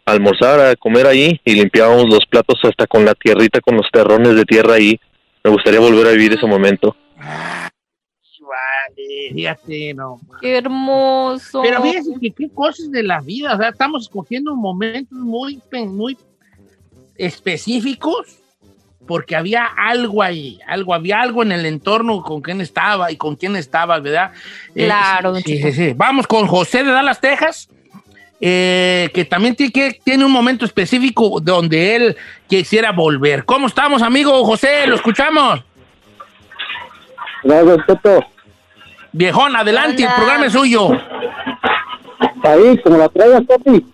a 0.05 0.11
almorzar, 0.11 0.59
a 0.59 0.75
comer 0.75 1.07
ahí 1.07 1.39
y 1.45 1.53
limpiábamos 1.53 2.05
los 2.09 2.25
platos 2.29 2.59
hasta 2.63 2.87
con 2.87 3.05
la 3.05 3.13
tierrita, 3.13 3.61
con 3.61 3.77
los 3.77 3.87
terrones 3.91 4.35
de 4.35 4.45
tierra 4.45 4.75
ahí. 4.75 4.99
Me 5.43 5.51
gustaría 5.51 5.79
volver 5.79 6.07
a 6.07 6.11
vivir 6.11 6.33
ese 6.33 6.45
momento. 6.45 6.95
Vale, 7.17 7.71
fíjate, 9.33 9.93
no. 9.93 10.19
Qué 10.41 10.57
hermoso. 10.57 11.61
Pero 11.63 11.81
fíjense 11.81 12.11
que 12.19 12.31
qué 12.31 12.49
cosas 12.49 12.91
de 12.91 13.03
la 13.03 13.21
vida, 13.21 13.55
o 13.55 13.57
sea, 13.57 13.69
estamos 13.69 14.03
escogiendo 14.03 14.55
momentos 14.55 15.17
muy, 15.17 15.61
muy 15.71 16.17
específicos 17.15 18.42
porque 19.07 19.35
había 19.35 19.65
algo 19.65 20.23
ahí, 20.23 20.59
algo, 20.67 20.93
había 20.93 21.21
algo 21.21 21.43
en 21.43 21.51
el 21.51 21.65
entorno 21.65 22.21
con 22.21 22.41
quién 22.41 22.61
estaba 22.61 23.11
y 23.11 23.17
con 23.17 23.35
quién 23.35 23.55
estaba, 23.55 23.99
¿verdad? 23.99 24.31
Eh, 24.75 24.85
Claro, 24.85 25.35
sí, 25.35 25.61
sí, 25.61 25.71
sí. 25.71 25.93
Vamos 25.95 26.27
con 26.27 26.47
José 26.47 26.83
de 26.83 26.91
Dallas, 26.91 27.19
Texas, 27.19 27.69
eh, 28.39 29.09
que 29.13 29.25
también 29.25 29.55
tiene, 29.55 29.71
que, 29.71 29.99
tiene 30.03 30.25
un 30.25 30.31
momento 30.31 30.65
específico 30.65 31.39
donde 31.41 31.95
él 31.95 32.17
quisiera 32.47 32.91
volver. 32.91 33.45
¿Cómo 33.45 33.67
estamos, 33.67 34.01
amigo 34.01 34.43
José? 34.45 34.87
¿Lo 34.87 34.95
escuchamos? 34.95 35.63
Gracias, 37.43 37.77
Toto. 37.85 38.25
Viejón, 39.11 39.55
adelante, 39.55 40.03
el 40.03 40.13
programa 40.13 40.45
es 40.47 40.53
suyo. 40.53 40.89
Ahí, 42.43 42.77
como 42.83 42.97
la 42.97 43.09
traigas, 43.09 43.43
papi. 43.43 43.85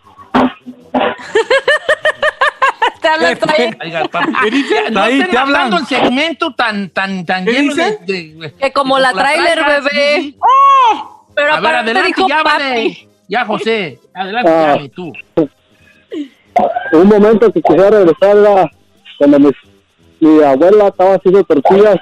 No 4.91 5.01
Ahí 5.01 5.13
estén 5.19 5.31
te 5.31 5.37
hablan. 5.37 5.51
matando 5.69 5.77
el 5.77 5.85
segmento 5.85 6.53
tan, 6.53 6.89
tan, 6.89 7.25
tan 7.25 7.45
¿Qué 7.45 7.51
lleno 7.51 7.75
de, 7.75 7.97
dice? 8.05 8.37
de- 8.37 8.53
Que 8.59 8.71
como 8.71 8.99
la 8.99 9.13
trailer, 9.13 9.59
bebé. 9.65 10.21
sí, 10.21 10.31
sí. 10.31 10.37
Pero 11.35 11.53
A 11.53 11.59
ver, 11.59 11.69
aparte 11.69 11.77
adelante, 11.91 12.07
dijo 12.07 12.27
ya, 12.27 12.43
papi. 12.43 12.63
vale. 12.63 13.07
Ya, 13.27 13.45
José. 13.45 13.99
Adelante, 14.13 14.51
Ah. 14.51 14.75
ya, 14.77 14.81
y 14.83 14.89
tú. 14.89 15.13
Un 16.91 17.07
momento 17.07 17.51
que 17.51 17.61
quisiera 17.61 17.89
regresar 17.91 18.35
era 18.37 18.71
cuando 19.17 19.39
mi, 19.39 19.51
mi 20.19 20.43
abuela 20.43 20.87
estaba 20.87 21.15
haciendo 21.15 21.43
tortillas 21.43 21.97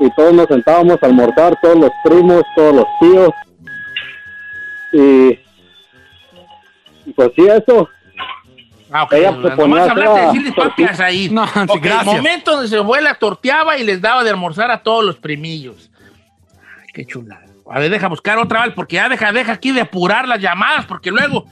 y 0.00 0.08
todos 0.14 0.32
nos 0.32 0.46
sentábamos 0.46 1.02
a 1.02 1.06
almorzar, 1.06 1.54
todos 1.60 1.76
los 1.78 1.90
primos, 2.04 2.42
todos 2.56 2.74
los 2.76 2.86
tíos. 3.00 3.30
Y, 4.92 5.38
y 7.06 7.12
pues 7.14 7.30
sí, 7.36 7.46
eso. 7.46 7.88
Ah, 8.92 9.04
ok. 9.04 9.12
Ella 9.14 9.30
Nomás 9.30 9.46
proponía 9.52 9.84
hablaste 9.84 10.20
de 10.20 10.26
decirles 10.26 10.56
la 10.56 10.64
papi 10.64 10.84
a 10.84 10.94
Said. 10.94 11.30
No, 11.30 11.46
sí, 11.46 11.52
Ok, 11.68 11.78
gracias. 11.80 12.06
El 12.08 12.22
momento 12.22 12.52
donde 12.52 12.68
su 12.68 12.76
abuela 12.76 13.14
torteaba 13.14 13.78
y 13.78 13.84
les 13.84 14.00
daba 14.00 14.22
de 14.22 14.30
almorzar 14.30 14.70
a 14.70 14.82
todos 14.82 15.04
los 15.04 15.16
primillos. 15.16 15.90
Ay, 16.80 16.88
qué 16.92 17.06
chulada. 17.06 17.46
A 17.70 17.78
ver, 17.78 17.90
deja 17.90 18.08
buscar 18.08 18.38
otra 18.38 18.64
vez, 18.64 18.74
porque 18.74 18.96
ya 18.96 19.08
deja, 19.08 19.32
deja 19.32 19.52
aquí 19.52 19.72
de 19.72 19.80
apurar 19.80 20.28
las 20.28 20.40
llamadas, 20.40 20.84
porque 20.84 21.10
luego 21.10 21.46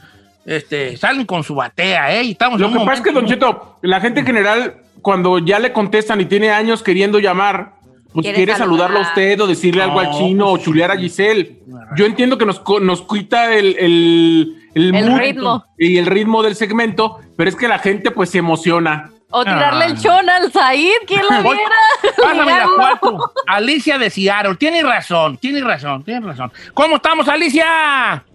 este, 0.45 0.95
salen 0.97 1.25
con 1.25 1.43
su 1.43 1.55
batea, 1.55 2.13
¿eh? 2.15 2.23
Y 2.23 2.31
estamos 2.31 2.59
Lo 2.59 2.71
que 2.71 2.79
pasa 2.79 2.93
es 2.93 3.01
que, 3.01 3.11
Don 3.11 3.25
Cheto, 3.25 3.79
la 3.81 3.99
gente 4.01 4.19
en 4.19 4.25
general, 4.25 4.75
cuando 5.01 5.39
ya 5.39 5.57
le 5.57 5.73
contestan 5.73 6.21
y 6.21 6.25
tiene 6.25 6.51
años 6.51 6.83
queriendo 6.83 7.17
llamar, 7.17 7.73
pues 8.13 8.23
Quiere 8.25 8.35
quiere, 8.35 8.55
saludarlo 8.55 8.99
a 8.99 9.01
usted 9.03 9.39
o 9.41 9.47
decirle 9.47 9.83
algo 9.83 9.99
al 9.99 10.07
No, 10.11 10.17
chino 10.17 10.49
pues 10.49 10.61
o 10.61 10.65
chulear 10.65 10.91
a 10.91 10.97
Giselle. 10.97 11.59
Yo 11.95 12.05
entiendo 12.05 12.37
que 12.37 12.45
nos, 12.45 12.59
co- 12.59 12.79
nos 12.79 13.01
quita 13.03 13.53
el, 13.53 13.75
el, 13.77 14.57
el, 14.75 15.17
ritmo. 15.19 15.65
y 15.77 15.97
el 15.97 16.05
ritmo 16.05 16.43
del 16.43 16.55
segmento, 16.55 17.19
pero 17.37 17.49
es 17.49 17.55
que 17.55 17.67
la 17.67 17.79
gente 17.79 18.11
pues 18.11 18.29
se 18.29 18.39
emociona. 18.39 19.11
O 19.29 19.45
tirarle 19.45 19.85
Ah. 19.85 19.87
el 19.87 19.97
chon 20.01 20.29
al 20.29 20.51
Said, 20.51 20.91
¿quién 21.07 21.21
lo 21.21 21.41
viera? 21.51 21.71
Pásame 22.21 22.51
la 22.51 22.67
cuatro. 22.75 23.31
Alicia 23.47 23.97
de 23.97 24.09
Seattle. 24.09 24.55
Tiene 24.55 24.83
razón, 24.83 25.37
tiene 25.37 25.61
razón, 25.61 26.03
tiene 26.03 26.19
razón. 26.27 26.51
¿Cómo 26.73 26.97
estamos, 26.97 27.27
Alicia? 27.29 28.25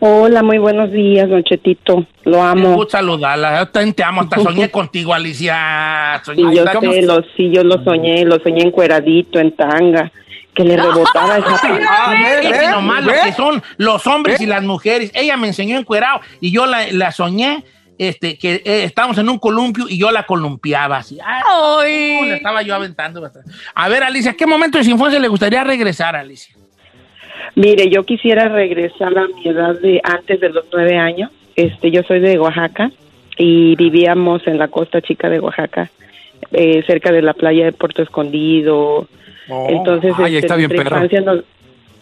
Hola, 0.00 0.42
muy 0.42 0.58
buenos 0.58 0.90
días, 0.92 1.28
Don 1.30 1.42
Chetito. 1.44 2.06
Lo 2.24 2.38
Me 2.42 2.48
amo. 2.48 2.74
gusta 2.74 2.98
saludarla. 2.98 3.58
Yo 3.60 3.68
también 3.68 3.94
te 3.94 4.02
amo. 4.04 4.22
Hasta 4.22 4.38
soñé 4.40 4.70
contigo, 4.70 5.14
Alicia. 5.14 6.20
Soñé. 6.24 6.44
Ay, 6.48 6.56
yo 6.56 6.64
sé, 6.80 7.02
lo, 7.02 7.22
sí, 7.36 7.50
yo 7.50 7.64
lo 7.64 7.82
soñé, 7.84 8.24
lo 8.24 8.38
soñé 8.40 8.62
encueradito, 8.64 9.38
en 9.38 9.52
tanga, 9.56 10.10
que 10.54 10.64
le 10.64 10.76
rebotaba 10.82 11.38
esa 11.38 11.58
Ah, 11.88 12.12
ve, 12.12 12.42
Fíjate 12.42 12.58
ve, 12.66 12.70
nomás 12.72 13.04
lo 13.04 13.12
ve. 13.12 13.18
que 13.24 13.32
son 13.32 13.62
los 13.78 14.06
hombres 14.06 14.40
y 14.40 14.46
las 14.46 14.62
mujeres. 14.62 15.10
Ella 15.14 15.36
me 15.36 15.46
enseñó 15.46 15.78
encuerado 15.78 16.20
y 16.40 16.50
yo 16.50 16.66
la, 16.66 16.86
la 16.92 17.10
soñé. 17.12 17.64
Este, 17.96 18.36
que 18.36 18.54
eh, 18.64 18.82
estábamos 18.82 19.16
en 19.18 19.28
un 19.28 19.38
columpio 19.38 19.86
y 19.88 19.96
yo 19.98 20.10
la 20.10 20.24
columpiaba 20.26 20.96
así. 20.96 21.16
Ay, 21.24 22.18
Ay. 22.20 22.28
la 22.28 22.36
estaba 22.38 22.60
yo 22.62 22.74
aventando 22.74 23.20
bastante. 23.20 23.48
A 23.72 23.88
ver, 23.88 24.02
Alicia, 24.02 24.34
¿qué 24.34 24.46
momento 24.48 24.78
de 24.78 24.84
su 24.84 24.90
infancia 24.90 25.20
le 25.20 25.28
gustaría 25.28 25.62
regresar, 25.62 26.16
Alicia? 26.16 26.56
Mire, 27.56 27.88
yo 27.88 28.02
quisiera 28.04 28.48
regresar 28.48 29.16
a 29.16 29.26
mi 29.28 29.46
edad 29.48 29.78
de 29.80 30.00
antes 30.02 30.40
de 30.40 30.50
los 30.50 30.64
nueve 30.72 30.96
años. 30.96 31.30
Este, 31.56 31.90
yo 31.90 32.02
soy 32.02 32.18
de 32.20 32.38
Oaxaca 32.38 32.90
y 33.38 33.76
vivíamos 33.76 34.46
en 34.46 34.58
la 34.58 34.68
costa 34.68 35.00
chica 35.00 35.28
de 35.30 35.38
Oaxaca, 35.40 35.90
eh, 36.52 36.82
cerca 36.86 37.12
de 37.12 37.22
la 37.22 37.32
playa 37.34 37.64
de 37.66 37.72
Puerto 37.72 38.02
Escondido. 38.02 39.06
Entonces, 39.68 40.14
ay, 40.18 40.34
este, 40.36 40.46
está 40.46 40.56
bien 40.56 40.70
infancia 40.74 41.20
nos- 41.20 41.44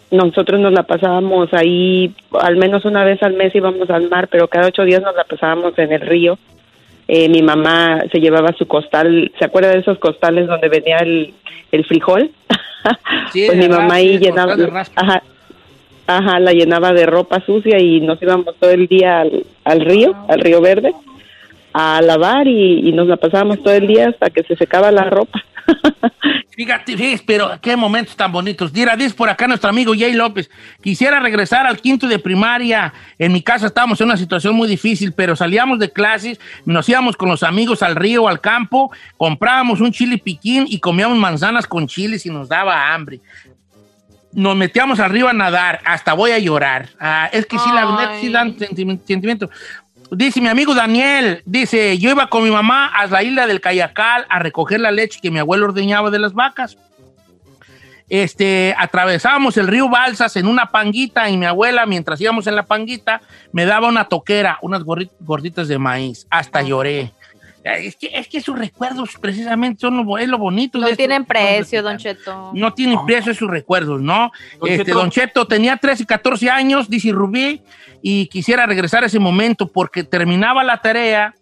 nosotros 0.09 0.59
nos 0.59 0.71
la 0.73 0.83
pasábamos 0.83 1.49
ahí, 1.53 2.11
al 2.39 2.55
menos 2.57 2.85
una 2.85 3.03
vez 3.03 3.21
al 3.23 3.33
mes 3.33 3.53
íbamos 3.55 3.89
al 3.89 4.09
mar, 4.09 4.27
pero 4.29 4.47
cada 4.47 4.67
ocho 4.67 4.83
días 4.85 5.01
nos 5.01 5.15
la 5.15 5.23
pasábamos 5.23 5.77
en 5.77 5.91
el 5.91 6.01
río. 6.01 6.37
Eh, 7.07 7.27
mi 7.29 7.41
mamá 7.41 8.01
se 8.11 8.19
llevaba 8.19 8.53
su 8.53 8.65
costal, 8.67 9.31
¿se 9.37 9.45
acuerda 9.45 9.69
de 9.71 9.79
esos 9.79 9.97
costales 9.99 10.47
donde 10.47 10.69
venía 10.69 10.97
el, 10.97 11.33
el 11.71 11.85
frijol? 11.85 12.31
Sí, 13.31 13.45
pues 13.47 13.57
mi 13.57 13.69
mamá 13.69 13.83
raspa, 13.83 13.95
ahí 13.95 14.17
llenaba, 14.17 14.43
costal 14.51 14.65
de 14.65 14.67
raspa. 14.73 15.01
ajá, 15.01 15.23
ajá, 16.07 16.39
la 16.39 16.53
llenaba 16.53 16.93
de 16.93 17.05
ropa 17.05 17.43
sucia 17.45 17.79
y 17.79 18.01
nos 18.01 18.21
íbamos 18.21 18.55
todo 18.59 18.71
el 18.71 18.87
día 18.87 19.21
al, 19.21 19.45
al 19.63 19.81
río, 19.81 20.15
al 20.27 20.39
río 20.39 20.61
verde, 20.61 20.93
a 21.73 22.01
lavar 22.01 22.47
y, 22.47 22.87
y 22.87 22.91
nos 22.91 23.07
la 23.07 23.17
pasábamos 23.17 23.61
todo 23.63 23.73
el 23.73 23.87
día 23.87 24.09
hasta 24.09 24.29
que 24.29 24.43
se 24.43 24.55
secaba 24.55 24.91
la 24.91 25.05
ropa. 25.05 25.43
Fíjate, 26.55 26.95
fíjate, 26.95 27.23
pero 27.25 27.49
qué 27.61 27.75
momentos 27.75 28.15
tan 28.15 28.31
bonitos. 28.31 28.71
Dira, 28.71 28.95
dice 28.95 29.15
por 29.15 29.27
acá 29.27 29.47
nuestro 29.47 29.69
amigo 29.69 29.93
Jay 29.97 30.13
López. 30.13 30.51
Quisiera 30.81 31.19
regresar 31.19 31.65
al 31.65 31.79
quinto 31.79 32.07
de 32.07 32.19
primaria. 32.19 32.93
En 33.17 33.33
mi 33.33 33.41
casa 33.41 33.67
estábamos 33.67 33.99
en 34.01 34.07
una 34.07 34.17
situación 34.17 34.55
muy 34.55 34.67
difícil, 34.67 35.13
pero 35.13 35.35
salíamos 35.35 35.79
de 35.79 35.91
clases, 35.91 36.39
nos 36.65 36.87
íbamos 36.87 37.17
con 37.17 37.29
los 37.29 37.41
amigos 37.41 37.81
al 37.81 37.95
río, 37.95 38.27
al 38.27 38.39
campo, 38.39 38.91
comprábamos 39.17 39.81
un 39.81 39.91
chile 39.91 40.19
piquín 40.19 40.65
y 40.67 40.79
comíamos 40.79 41.17
manzanas 41.17 41.65
con 41.65 41.87
chiles 41.87 42.25
y 42.27 42.29
nos 42.29 42.49
daba 42.49 42.93
hambre. 42.93 43.19
Nos 44.35 44.55
metíamos 44.55 44.99
río 45.09 45.27
a 45.29 45.33
nadar, 45.33 45.79
hasta 45.85 46.13
voy 46.13 46.31
a 46.31 46.39
llorar. 46.39 46.89
Ah, 46.99 47.29
es 47.31 47.45
que 47.45 47.57
sí, 47.59 47.69
la 47.73 47.85
verdad, 47.85 48.11
sí 48.19 48.29
dan 48.29 48.55
sentimi- 48.57 48.99
sentimiento. 49.05 49.49
Dice 50.11 50.41
mi 50.41 50.47
amigo 50.47 50.73
Daniel, 50.75 51.41
dice, 51.45 51.97
yo 51.97 52.09
iba 52.11 52.27
con 52.27 52.43
mi 52.43 52.51
mamá 52.51 52.87
a 52.87 53.07
la 53.07 53.23
isla 53.23 53.47
del 53.47 53.61
Cayacal 53.61 54.25
a 54.29 54.39
recoger 54.39 54.79
la 54.79 54.91
leche 54.91 55.19
que 55.21 55.31
mi 55.31 55.39
abuelo 55.39 55.65
ordeñaba 55.65 56.09
de 56.11 56.19
las 56.19 56.33
vacas. 56.33 56.77
este, 58.09 58.75
atravesábamos 58.77 59.57
el 59.57 59.65
río 59.67 59.89
Balsas 59.89 60.35
en 60.35 60.45
una 60.45 60.69
panguita 60.69 61.29
y 61.29 61.37
mi 61.37 61.45
abuela, 61.47 61.85
mientras 61.87 62.19
íbamos 62.21 62.45
en 62.45 62.55
la 62.55 62.63
panguita, 62.63 63.21
me 63.53 63.65
daba 63.65 63.87
una 63.87 64.05
toquera, 64.05 64.59
unas 64.61 64.83
gorditas 64.83 65.67
de 65.67 65.79
maíz. 65.79 66.27
Hasta 66.29 66.61
lloré. 66.61 67.11
Eh, 67.63 67.87
Es 67.87 67.95
que, 67.95 68.09
es 68.13 68.27
que 68.27 68.41
sus 68.41 68.57
recuerdos 68.57 69.11
precisamente 69.19 69.81
son 69.81 70.05
lo, 70.05 70.17
es 70.17 70.27
lo 70.27 70.37
bonito. 70.37 70.77
No 70.77 70.87
de 70.87 70.95
tienen 70.95 71.25
precio, 71.25 71.81
de 71.81 71.89
don. 71.89 71.97
Cheto. 71.97 72.51
No 72.53 72.73
tienen 72.73 73.05
precio 73.05 73.31
esos 73.31 73.49
recuerdos, 73.49 74.01
¿no? 74.01 74.31
Don 74.59 74.69
este, 74.69 74.85
Cheto. 74.85 74.97
Don 74.97 75.09
Cheto 75.09 75.47
tenía 75.47 75.77
13 75.77 76.03
y 76.03 76.05
14 76.05 76.49
años, 76.49 76.89
dice 76.89 77.11
Rubí, 77.11 77.61
y 78.01 78.27
quisiera 78.27 78.65
regresar 78.65 79.03
a 79.03 79.07
ese 79.07 79.19
momento 79.19 79.67
porque 79.67 80.03
terminaba 80.03 80.63
la 80.63 80.81
tarea, 80.81 81.35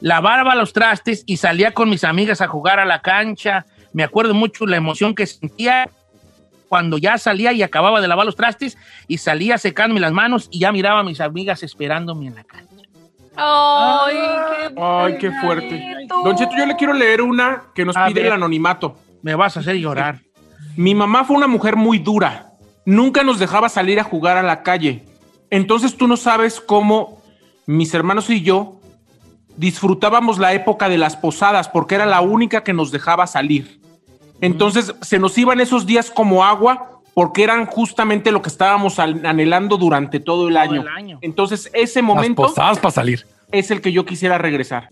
lavaba 0.00 0.54
los 0.54 0.72
trastes 0.72 1.22
y 1.26 1.36
salía 1.36 1.72
con 1.72 1.88
mis 1.88 2.04
amigas 2.04 2.40
a 2.40 2.48
jugar 2.48 2.80
a 2.80 2.84
la 2.84 3.00
cancha. 3.00 3.66
Me 3.92 4.02
acuerdo 4.02 4.34
mucho 4.34 4.66
la 4.66 4.76
emoción 4.76 5.14
que 5.14 5.26
sentía 5.26 5.88
cuando 6.68 6.98
ya 6.98 7.18
salía 7.18 7.52
y 7.52 7.62
acababa 7.62 8.00
de 8.00 8.08
lavar 8.08 8.26
los 8.26 8.34
trastes 8.34 8.76
y 9.06 9.18
salía 9.18 9.58
secándome 9.58 10.00
las 10.00 10.12
manos 10.12 10.48
y 10.50 10.58
ya 10.58 10.72
miraba 10.72 11.00
a 11.00 11.04
mis 11.04 11.20
amigas 11.20 11.62
esperándome 11.62 12.26
en 12.26 12.34
la 12.34 12.42
cancha. 12.42 12.63
Ay, 13.36 14.16
qué 14.68 14.80
Ay, 14.80 15.18
qué 15.18 15.30
fuerte. 15.40 16.06
Don 16.24 16.36
Cheto, 16.36 16.52
yo 16.56 16.66
le 16.66 16.76
quiero 16.76 16.92
leer 16.92 17.22
una 17.22 17.64
que 17.74 17.84
nos 17.84 17.96
A 17.96 18.06
pide 18.06 18.20
ver. 18.20 18.26
el 18.26 18.32
anonimato. 18.34 18.96
Me 19.22 19.34
vas 19.34 19.56
a 19.56 19.60
hacer 19.60 19.76
llorar. 19.76 20.20
Mi 20.76 20.94
mamá 20.94 21.24
fue 21.24 21.36
una 21.36 21.46
mujer 21.46 21.76
muy 21.76 21.98
dura. 21.98 22.52
Nunca 22.84 23.22
nos 23.22 23.38
dejaba 23.38 23.68
salir 23.68 23.98
a 24.00 24.04
jugar 24.04 24.36
a 24.36 24.42
la 24.42 24.62
calle. 24.62 25.04
Entonces 25.50 25.96
tú 25.96 26.06
no 26.06 26.16
sabes 26.16 26.60
cómo 26.60 27.22
mis 27.66 27.94
hermanos 27.94 28.28
y 28.30 28.42
yo 28.42 28.80
disfrutábamos 29.56 30.38
la 30.38 30.52
época 30.52 30.88
de 30.88 30.98
las 30.98 31.16
posadas 31.16 31.68
porque 31.68 31.94
era 31.94 32.06
la 32.06 32.20
única 32.20 32.62
que 32.64 32.72
nos 32.72 32.90
dejaba 32.90 33.26
salir. 33.26 33.80
Entonces 34.40 34.94
se 35.00 35.18
nos 35.18 35.38
iban 35.38 35.60
esos 35.60 35.86
días 35.86 36.10
como 36.10 36.44
agua 36.44 36.93
porque 37.14 37.42
eran 37.44 37.66
justamente 37.66 38.32
lo 38.32 38.42
que 38.42 38.48
estábamos 38.48 38.98
anhelando 38.98 39.76
durante 39.76 40.20
todo 40.20 40.48
el, 40.48 40.54
Todo 40.54 40.62
año. 40.62 40.80
el 40.82 40.88
año. 40.88 41.18
Entonces 41.22 41.70
ese 41.72 42.00
Las 42.00 42.06
momento 42.06 42.42
posadas 42.42 42.78
para 42.78 42.92
salir. 42.92 43.24
es 43.52 43.70
el 43.70 43.80
que 43.80 43.92
yo 43.92 44.04
quisiera 44.04 44.36
regresar. 44.38 44.88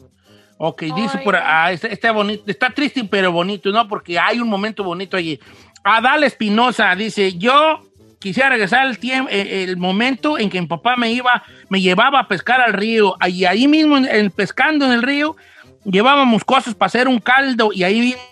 Ok, 0.59 0.83
dice 0.83 1.19
Ay. 1.19 1.25
por 1.25 1.35
ah, 1.37 1.73
está, 1.73 1.89
está 1.89 2.13
bonito, 2.13 2.45
está 2.47 2.71
triste 2.71 3.03
pero 3.05 3.33
bonito, 3.33 3.71
¿no? 3.71 3.89
Porque 3.89 4.19
hay 4.19 4.39
un 4.41 4.49
momento 4.49 4.85
bonito 4.85 5.17
allí. 5.17 5.41
Adal 5.83 6.23
Espinosa 6.23 6.95
dice, 6.95 7.33
yo 7.37 7.81
quisiera 8.21 8.51
regresar 8.51 8.87
el 8.87 8.99
tiempo, 9.01 9.29
el 9.33 9.77
momento 9.77 10.39
en 10.39 10.49
que 10.49 10.61
mi 10.61 10.69
papá 10.69 10.95
me 10.97 11.11
iba, 11.11 11.43
me 11.69 11.81
llevaba 11.81 12.21
a 12.21 12.29
pescar 12.29 12.61
al 12.61 12.73
río, 12.73 13.17
y 13.29 13.45
ahí 13.47 13.67
mismo, 13.67 13.97
en, 13.97 14.05
en- 14.07 14.31
pescando 14.31 14.85
en 14.85 14.93
el 14.93 15.03
río, 15.03 15.35
llevábamos 15.85 16.45
cosas 16.45 16.77
para 16.77 16.87
hacer 16.87 17.09
un 17.09 17.19
caldo, 17.19 17.71
y 17.73 17.83
ahí 17.83 17.99
mismo 18.01 18.23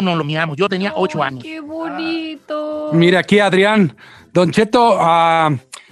nos 0.00 0.16
lo 0.16 0.24
miramos. 0.24 0.56
Yo 0.56 0.68
tenía 0.68 0.92
ocho 0.94 1.22
años. 1.22 1.42
Qué 1.42 1.60
bonito. 1.60 2.90
Mira 2.92 3.20
aquí, 3.20 3.38
Adrián. 3.38 3.96
Don 4.32 4.50
Cheto, 4.50 4.96
ah, 4.98 5.50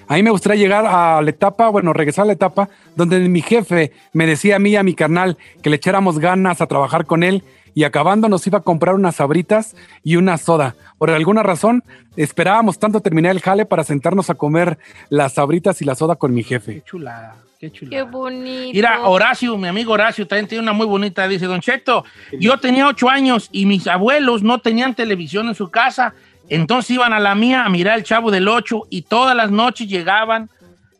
a 0.09 0.15
mí 0.15 0.23
me 0.23 0.31
gustaría 0.31 0.63
llegar 0.63 0.87
a 0.87 1.21
la 1.21 1.31
etapa, 1.31 1.69
bueno, 1.69 1.93
regresar 1.93 2.23
a 2.25 2.27
la 2.27 2.33
etapa 2.35 2.69
donde 2.95 3.19
mi 3.29 3.43
jefe 3.43 3.93
me 4.13 4.27
decía 4.27 4.57
a 4.57 4.59
mí 4.59 4.71
y 4.71 4.77
a 4.77 4.83
mi 4.83 4.95
carnal 4.95 5.37
que 5.63 5.71
le 5.71 5.77
echáramos 5.77 6.19
ganas 6.19 6.61
a 6.61 6.67
trabajar 6.67 7.07
con 7.07 7.23
él 7.25 7.43
y 7.75 7.85
acabando 7.85 8.29
nos 8.29 8.47
iba 8.47 8.59
a 8.59 8.63
comprar 8.63 8.95
unas 8.95 9.17
sabritas 9.17 9.77
y 10.03 10.17
una 10.17 10.39
soda. 10.39 10.77
Por 10.97 11.11
alguna 11.11 11.43
razón, 11.43 11.83
esperábamos 12.17 12.79
tanto 12.79 13.01
terminar 13.01 13.33
el 13.33 13.43
jale 13.43 13.67
para 13.67 13.85
sentarnos 13.85 14.31
a 14.31 14.35
comer 14.35 14.79
las 15.11 15.35
sabritas 15.35 15.83
y 15.83 15.85
la 15.85 15.95
soda 15.95 16.17
con 16.17 16.33
mi 16.33 16.43
jefe. 16.43 16.77
Qué 16.77 16.83
chulada, 16.83 17.37
qué 17.59 17.71
chulada. 17.73 17.97
Qué 17.97 18.03
bonito. 18.11 18.71
Mira, 18.75 19.01
Horacio, 19.07 19.57
mi 19.57 19.69
amigo 19.69 19.93
Horacio, 19.93 20.27
también 20.27 20.47
tiene 20.49 20.63
una 20.63 20.73
muy 20.73 20.87
bonita. 20.87 21.27
Dice, 21.29 21.47
Don 21.47 21.61
Cheto, 21.61 22.05
yo 22.39 22.59
tenía 22.59 22.87
ocho 22.87 23.09
años 23.09 23.49
y 23.53 23.67
mis 23.67 23.87
abuelos 23.87 24.43
no 24.43 24.59
tenían 24.61 24.95
televisión 24.95 25.49
en 25.49 25.55
su 25.55 25.71
casa. 25.71 26.15
Entonces 26.49 26.91
iban 26.93 27.13
a 27.13 27.19
la 27.21 27.35
mía 27.35 27.65
a 27.65 27.69
mirar 27.69 27.99
el 27.99 28.05
Chavo 28.05 28.31
del 28.31 28.47
Ocho 28.49 28.83
y 28.91 29.03
todas 29.03 29.35
las 29.35 29.51
noches 29.51 29.89
llegaban 29.89 30.49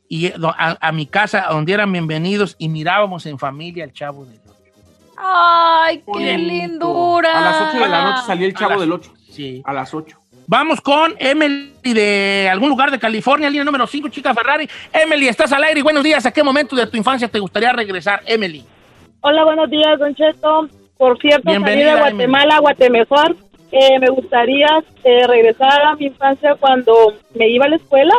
y, 0.09 0.29
a, 0.29 0.77
a 0.81 0.93
mi 0.93 1.07
casa 1.07 1.47
donde 1.51 1.73
eran 1.73 1.93
bienvenidos 1.93 2.57
y 2.59 2.69
mirábamos 2.69 3.27
en 3.27 3.39
familia 3.39 3.85
el 3.85 3.93
Chavo 3.93 4.25
del 4.25 4.41
Ocho. 4.45 4.57
Ay, 5.19 6.03
qué 6.15 6.37
lindura. 6.37 7.39
A 7.39 7.41
las 7.41 7.71
8 7.75 7.83
de 7.85 7.89
la 7.89 8.05
noche 8.05 8.23
salía 8.27 8.47
el 8.49 8.55
chavo 8.55 8.71
las- 8.73 8.81
del 8.81 8.93
8. 8.93 9.13
Sí. 9.31 9.63
A 9.65 9.73
las 9.73 9.95
8. 9.95 10.19
Vamos 10.49 10.81
con 10.81 11.15
Emily 11.19 11.73
de 11.83 12.49
algún 12.51 12.69
lugar 12.69 12.91
de 12.91 12.99
California, 13.01 13.49
línea 13.51 13.65
número 13.65 13.87
5, 13.87 14.09
chica 14.09 14.33
Ferrari. 14.33 14.69
Emily, 14.93 15.27
estás 15.29 15.53
al 15.53 15.65
aire 15.65 15.81
y 15.81 15.83
buenos 15.83 16.05
días. 16.05 16.25
¿A 16.25 16.31
qué 16.33 16.43
momento 16.45 16.77
de 16.77 16.87
tu 16.87 16.97
infancia 16.97 17.27
te 17.29 17.41
gustaría 17.41 17.73
regresar, 17.73 18.21
Emily? 18.27 18.65
Hola, 19.23 19.45
buenos 19.45 19.69
días, 19.71 19.99
Don 19.99 20.15
Cheto. 20.15 20.69
Por 20.97 21.19
cierto, 21.19 21.51
salí 21.53 21.83
de 21.83 21.97
Guatemala 21.99 22.57
a 22.57 22.61
Guatemejor. 22.61 23.37
Eh, 23.73 23.99
me 23.99 24.09
gustaría 24.11 24.69
eh, 25.03 25.27
regresar 25.27 25.83
a 25.83 25.97
mi 25.97 26.07
infancia 26.07 26.55
cuando 26.61 27.15
me 27.35 27.49
iba 27.49 27.65
a 27.65 27.69
la 27.69 27.77
escuela, 27.77 28.15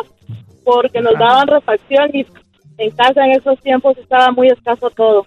porque 0.64 1.00
nos 1.00 1.18
daban 1.18 1.46
refacción 1.48 2.10
y 2.12 2.26
en 2.76 2.90
casa 2.90 3.24
en 3.24 3.32
esos 3.32 3.58
tiempos 3.60 3.96
estaba 3.96 4.30
muy 4.32 4.48
escaso 4.48 4.90
todo. 4.90 5.26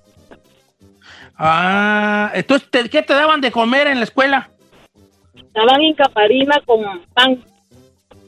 Ah, 1.36 2.32
entonces, 2.36 2.70
¿te- 2.70 2.90
¿qué 2.90 3.02
te 3.02 3.14
daban 3.16 3.42
de 3.42 3.52
comer 3.52 3.88
en 3.88 3.98
la 3.98 4.04
escuela? 4.04 4.52
Daban 5.54 5.82
incaparina 5.82 6.62
con 6.66 6.82
pan, 7.14 7.44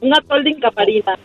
un 0.00 0.14
atol 0.14 0.44
de 0.44 0.50
incaparina. 0.50 1.18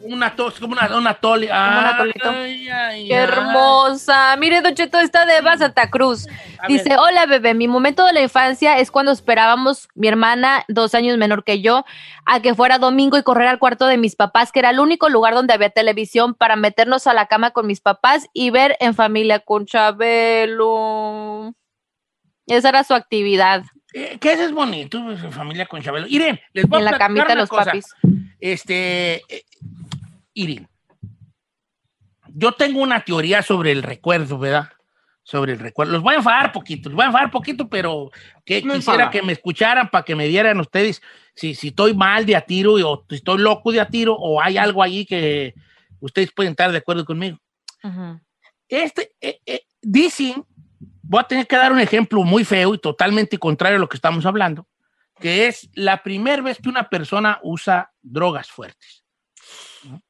Una 0.00 0.34
tos, 0.36 0.60
como 0.60 0.74
una, 0.74 0.96
una 0.96 1.14
tole. 1.14 1.48
Ah, 1.50 1.98
ay, 2.00 2.68
ay, 2.68 3.08
Qué 3.08 3.14
ay. 3.14 3.22
hermosa. 3.22 4.36
Mire, 4.36 4.60
Don 4.62 4.72
Cheto, 4.72 5.00
está 5.00 5.26
de 5.26 5.38
Eva 5.38 5.56
Santa 5.56 5.90
Cruz. 5.90 6.28
Dice, 6.68 6.90
ver. 6.90 6.98
hola 7.00 7.26
bebé, 7.26 7.52
mi 7.54 7.66
momento 7.66 8.04
de 8.06 8.12
la 8.12 8.20
infancia 8.20 8.78
es 8.78 8.92
cuando 8.92 9.10
esperábamos, 9.10 9.88
mi 9.94 10.06
hermana, 10.06 10.64
dos 10.68 10.94
años 10.94 11.18
menor 11.18 11.42
que 11.42 11.60
yo, 11.60 11.84
a 12.26 12.40
que 12.40 12.54
fuera 12.54 12.78
domingo 12.78 13.18
y 13.18 13.24
correr 13.24 13.48
al 13.48 13.58
cuarto 13.58 13.86
de 13.86 13.96
mis 13.96 14.14
papás, 14.14 14.52
que 14.52 14.60
era 14.60 14.70
el 14.70 14.78
único 14.78 15.08
lugar 15.08 15.34
donde 15.34 15.54
había 15.54 15.70
televisión 15.70 16.34
para 16.34 16.54
meternos 16.54 17.08
a 17.08 17.14
la 17.14 17.26
cama 17.26 17.50
con 17.50 17.66
mis 17.66 17.80
papás 17.80 18.28
y 18.32 18.50
ver 18.50 18.76
en 18.78 18.94
familia 18.94 19.40
con 19.40 19.66
Chabelo. 19.66 21.54
Esa 22.46 22.68
era 22.68 22.84
su 22.84 22.94
actividad, 22.94 23.64
Eh, 23.94 24.18
¿Qué 24.20 24.32
es 24.32 24.52
bonito, 24.52 25.02
pues, 25.04 25.20
familia 25.34 25.66
con 25.66 25.82
Chabelo? 25.82 26.06
Irene, 26.08 26.42
les 26.52 26.66
voy 26.68 26.76
a 26.76 26.78
en 26.80 26.84
la 26.84 26.90
platicar 26.92 27.14
camita 27.14 27.34
los 27.34 27.48
cosa. 27.48 27.64
papis. 27.66 27.86
Este, 28.38 29.22
eh, 29.28 29.44
Irene, 30.34 30.68
yo 32.28 32.52
tengo 32.52 32.80
una 32.82 33.00
teoría 33.04 33.42
sobre 33.42 33.72
el 33.72 33.82
recuerdo, 33.82 34.38
¿verdad? 34.38 34.68
Sobre 35.22 35.52
el 35.52 35.58
recuerdo. 35.58 35.92
Los 35.92 36.02
voy 36.02 36.14
a 36.14 36.18
enfadar 36.18 36.52
poquito, 36.52 36.88
los 36.88 36.96
voy 36.96 37.04
a 37.04 37.06
enfadar 37.06 37.30
poquito, 37.30 37.68
pero 37.68 38.10
que 38.44 38.62
No 38.62 38.74
quisiera 38.74 39.04
enfada. 39.04 39.10
que 39.10 39.22
me 39.22 39.32
escucharan 39.32 39.88
para 39.90 40.04
que 40.04 40.14
me 40.14 40.26
dieran 40.28 40.60
ustedes 40.60 41.02
si, 41.34 41.54
si 41.54 41.68
estoy 41.68 41.94
mal 41.94 42.24
de 42.26 42.36
a 42.36 42.42
tiro 42.42 42.74
o 42.74 43.04
si 43.08 43.16
estoy 43.16 43.38
loco 43.38 43.72
de 43.72 43.80
a 43.80 43.88
tiro 43.88 44.14
o 44.14 44.40
hay 44.40 44.56
algo 44.58 44.82
allí 44.82 45.04
que 45.06 45.54
ustedes 46.00 46.30
pueden 46.32 46.52
estar 46.52 46.70
de 46.72 46.78
acuerdo 46.78 47.04
conmigo. 47.04 47.38
Ujú. 47.82 48.20
Este, 48.68 49.12
eh, 49.20 49.40
eh, 49.46 49.62
dicen, 49.82 50.44
voy 51.08 51.20
a 51.20 51.24
tener 51.26 51.46
que 51.46 51.56
dar 51.56 51.72
un 51.72 51.80
ejemplo 51.80 52.22
muy 52.22 52.44
feo 52.44 52.74
y 52.74 52.78
totalmente 52.78 53.38
contrario 53.38 53.78
a 53.78 53.80
lo 53.80 53.88
que 53.88 53.96
estamos 53.96 54.26
hablando, 54.26 54.68
que 55.18 55.46
es 55.46 55.68
la 55.72 56.02
primera 56.02 56.42
vez 56.42 56.58
que 56.62 56.68
una 56.68 56.88
persona 56.88 57.40
usa 57.42 57.92
drogas 58.02 58.50
fuertes. 58.50 59.04
¿no? 59.84 60.02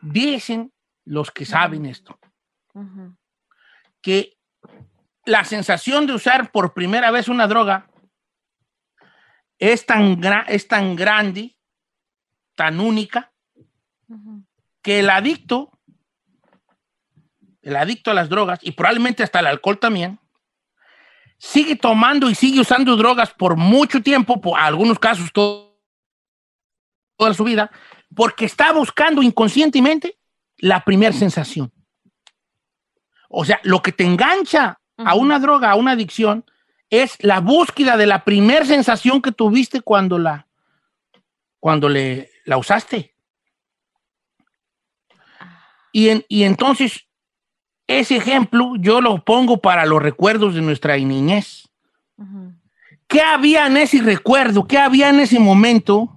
Dicen 0.00 0.72
los 1.04 1.30
que 1.30 1.44
saben 1.44 1.84
esto, 1.86 2.18
que 4.00 4.38
la 5.26 5.44
sensación 5.44 6.06
de 6.06 6.14
usar 6.14 6.50
por 6.50 6.72
primera 6.72 7.10
vez 7.10 7.28
una 7.28 7.46
droga 7.46 7.90
es 9.58 9.84
tan, 9.84 10.20
gra- 10.20 10.44
es 10.48 10.66
tan 10.66 10.96
grande, 10.96 11.56
tan 12.54 12.80
única, 12.80 13.32
que 14.80 15.00
el 15.00 15.10
adicto, 15.10 15.77
el 17.62 17.76
adicto 17.76 18.10
a 18.10 18.14
las 18.14 18.28
drogas, 18.28 18.60
y 18.62 18.72
probablemente 18.72 19.22
hasta 19.22 19.40
el 19.40 19.46
alcohol 19.46 19.78
también, 19.78 20.18
sigue 21.38 21.76
tomando 21.76 22.28
y 22.30 22.34
sigue 22.34 22.60
usando 22.60 22.96
drogas 22.96 23.30
por 23.32 23.56
mucho 23.56 24.02
tiempo, 24.02 24.40
por 24.40 24.58
algunos 24.58 24.98
casos 24.98 25.32
todo- 25.32 25.78
toda 27.16 27.34
su 27.34 27.44
vida, 27.44 27.70
porque 28.14 28.44
está 28.44 28.72
buscando 28.72 29.22
inconscientemente 29.22 30.18
la 30.56 30.84
primera 30.84 31.12
sensación. 31.12 31.72
O 33.28 33.44
sea, 33.44 33.60
lo 33.62 33.82
que 33.82 33.92
te 33.92 34.04
engancha 34.04 34.80
a 34.96 35.14
una 35.14 35.38
droga, 35.38 35.70
a 35.70 35.74
una 35.76 35.92
adicción, 35.92 36.44
es 36.90 37.22
la 37.22 37.40
búsqueda 37.40 37.96
de 37.96 38.06
la 38.06 38.24
primera 38.24 38.64
sensación 38.64 39.20
que 39.20 39.30
tuviste 39.30 39.82
cuando 39.82 40.18
la, 40.18 40.48
cuando 41.60 41.88
le, 41.88 42.30
la 42.46 42.56
usaste. 42.56 43.14
Y, 45.92 46.08
en- 46.08 46.24
y 46.28 46.44
entonces, 46.44 47.06
ese 47.88 48.16
ejemplo 48.16 48.74
yo 48.78 49.00
lo 49.00 49.24
pongo 49.24 49.58
para 49.58 49.84
los 49.86 50.00
recuerdos 50.00 50.54
de 50.54 50.60
nuestra 50.60 50.96
niñez. 50.96 51.68
¿Qué 53.08 53.20
había 53.22 53.66
en 53.66 53.76
ese 53.78 54.00
recuerdo? 54.02 54.66
¿Qué 54.68 54.78
había 54.78 55.08
en 55.08 55.18
ese 55.20 55.38
momento 55.40 56.14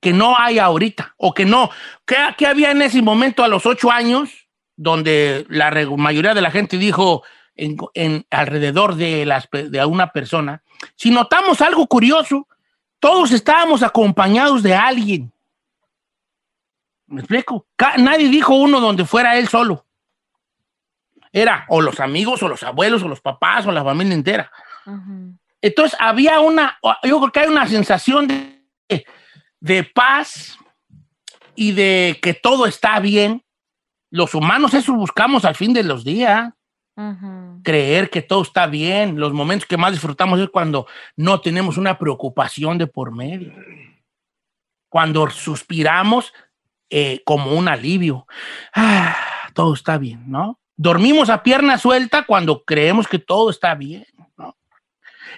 que 0.00 0.12
no 0.12 0.34
hay 0.38 0.58
ahorita? 0.58 1.14
O 1.16 1.34
que 1.34 1.44
no. 1.44 1.70
¿Qué, 2.06 2.16
qué 2.36 2.46
había 2.46 2.70
en 2.70 2.82
ese 2.82 3.02
momento 3.02 3.44
a 3.44 3.48
los 3.48 3.66
ocho 3.66 3.90
años 3.90 4.48
donde 4.76 5.44
la 5.48 5.70
mayoría 5.96 6.34
de 6.34 6.40
la 6.40 6.50
gente 6.50 6.78
dijo 6.78 7.22
en, 7.56 7.76
en- 7.94 8.24
alrededor 8.30 8.94
de, 8.94 9.26
las, 9.26 9.48
de 9.50 9.84
una 9.84 10.12
persona 10.12 10.62
si 10.94 11.10
notamos 11.10 11.60
algo 11.60 11.88
curioso, 11.88 12.46
todos 13.00 13.32
estábamos 13.32 13.82
acompañados 13.82 14.62
de 14.62 14.74
alguien. 14.76 15.32
¿Me 17.08 17.20
explico? 17.20 17.66
Nadie 17.98 18.28
dijo 18.28 18.54
uno 18.54 18.80
donde 18.80 19.04
fuera 19.04 19.36
él 19.38 19.48
solo. 19.48 19.86
Era 21.32 21.64
o 21.68 21.80
los 21.80 22.00
amigos, 22.00 22.42
o 22.42 22.48
los 22.48 22.62
abuelos, 22.62 23.02
o 23.02 23.08
los 23.08 23.20
papás, 23.20 23.66
o 23.66 23.72
la 23.72 23.84
familia 23.84 24.14
entera. 24.14 24.50
Entonces 25.60 25.98
había 26.00 26.40
una, 26.40 26.78
yo 27.02 27.18
creo 27.18 27.32
que 27.32 27.40
hay 27.40 27.48
una 27.48 27.66
sensación 27.66 28.28
de, 28.28 29.06
de 29.60 29.84
paz 29.84 30.58
y 31.54 31.72
de 31.72 32.18
que 32.22 32.34
todo 32.34 32.66
está 32.66 33.00
bien. 33.00 33.44
Los 34.10 34.34
humanos 34.34 34.74
eso 34.74 34.94
buscamos 34.94 35.44
al 35.44 35.54
fin 35.54 35.72
de 35.72 35.82
los 35.82 36.04
días. 36.04 36.52
Creer 37.62 38.10
que 38.10 38.22
todo 38.22 38.42
está 38.42 38.66
bien. 38.66 39.18
Los 39.18 39.32
momentos 39.32 39.66
que 39.66 39.76
más 39.76 39.92
disfrutamos 39.92 40.40
es 40.40 40.48
cuando 40.50 40.86
no 41.16 41.40
tenemos 41.40 41.76
una 41.76 41.98
preocupación 41.98 42.76
de 42.76 42.86
por 42.86 43.14
medio. 43.14 43.52
Cuando 44.88 45.28
suspiramos 45.30 46.32
eh, 46.90 47.22
como 47.24 47.52
un 47.52 47.68
alivio. 47.68 48.26
Ah, 48.74 49.16
todo 49.54 49.74
está 49.74 49.98
bien, 49.98 50.24
¿no? 50.26 50.58
Dormimos 50.76 51.28
a 51.28 51.42
pierna 51.42 51.78
suelta 51.78 52.24
cuando 52.24 52.64
creemos 52.64 53.08
que 53.08 53.18
todo 53.18 53.50
está 53.50 53.74
bien, 53.74 54.06
¿no? 54.36 54.56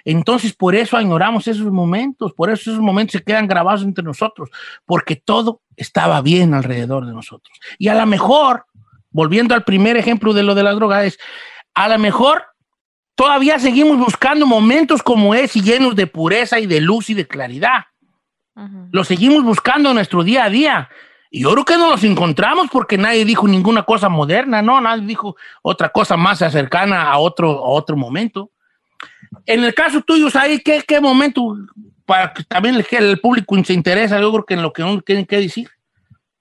Entonces, 0.05 0.53
por 0.53 0.75
eso 0.75 0.97
añoramos 0.97 1.47
esos 1.47 1.71
momentos, 1.71 2.33
por 2.33 2.49
eso 2.49 2.71
esos 2.71 2.81
momentos 2.81 3.13
se 3.13 3.23
quedan 3.23 3.47
grabados 3.47 3.83
entre 3.83 4.03
nosotros, 4.03 4.49
porque 4.85 5.15
todo 5.15 5.61
estaba 5.75 6.21
bien 6.21 6.53
alrededor 6.53 7.05
de 7.05 7.13
nosotros. 7.13 7.57
Y 7.77 7.87
a 7.87 7.95
lo 7.95 8.05
mejor, 8.05 8.65
volviendo 9.09 9.55
al 9.55 9.63
primer 9.63 9.97
ejemplo 9.97 10.33
de 10.33 10.43
lo 10.43 10.55
de 10.55 10.63
las 10.63 10.75
drogas, 10.75 11.05
es, 11.05 11.19
a 11.73 11.87
lo 11.87 11.99
mejor 11.99 12.43
todavía 13.15 13.59
seguimos 13.59 13.97
buscando 13.97 14.45
momentos 14.45 15.03
como 15.03 15.35
ese, 15.35 15.61
llenos 15.61 15.95
de 15.95 16.07
pureza 16.07 16.59
y 16.59 16.65
de 16.65 16.81
luz 16.81 17.09
y 17.09 17.13
de 17.13 17.27
claridad. 17.27 17.85
Los 18.91 19.07
seguimos 19.07 19.43
buscando 19.43 19.89
en 19.89 19.95
nuestro 19.95 20.23
día 20.23 20.43
a 20.43 20.49
día. 20.49 20.89
Y 21.33 21.43
yo 21.43 21.51
creo 21.53 21.63
que 21.63 21.77
no 21.77 21.89
los 21.89 22.03
encontramos 22.03 22.67
porque 22.69 22.97
nadie 22.97 23.23
dijo 23.23 23.47
ninguna 23.47 23.83
cosa 23.83 24.09
moderna, 24.09 24.61
¿no? 24.61 24.81
Nadie 24.81 25.07
dijo 25.07 25.37
otra 25.61 25.87
cosa 25.89 26.17
más 26.17 26.39
cercana 26.39 27.09
a 27.09 27.17
otro, 27.19 27.49
a 27.49 27.69
otro 27.69 27.95
momento. 27.95 28.51
En 29.45 29.63
el 29.63 29.73
caso 29.73 30.01
tuyo, 30.01 30.27
ahí 30.33 30.59
¿qué, 30.59 30.83
¿qué 30.85 30.99
momento? 30.99 31.55
Para 32.05 32.33
que 32.33 32.43
también 32.43 32.75
el, 32.75 32.85
el 32.91 33.19
público 33.21 33.55
se 33.63 33.73
interesa, 33.73 34.19
yo 34.19 34.29
creo 34.31 34.45
que 34.45 34.53
en 34.55 34.61
lo 34.61 34.73
que 34.73 34.83
uno 34.83 34.99
tiene 35.01 35.25
que 35.25 35.37
decir. 35.37 35.69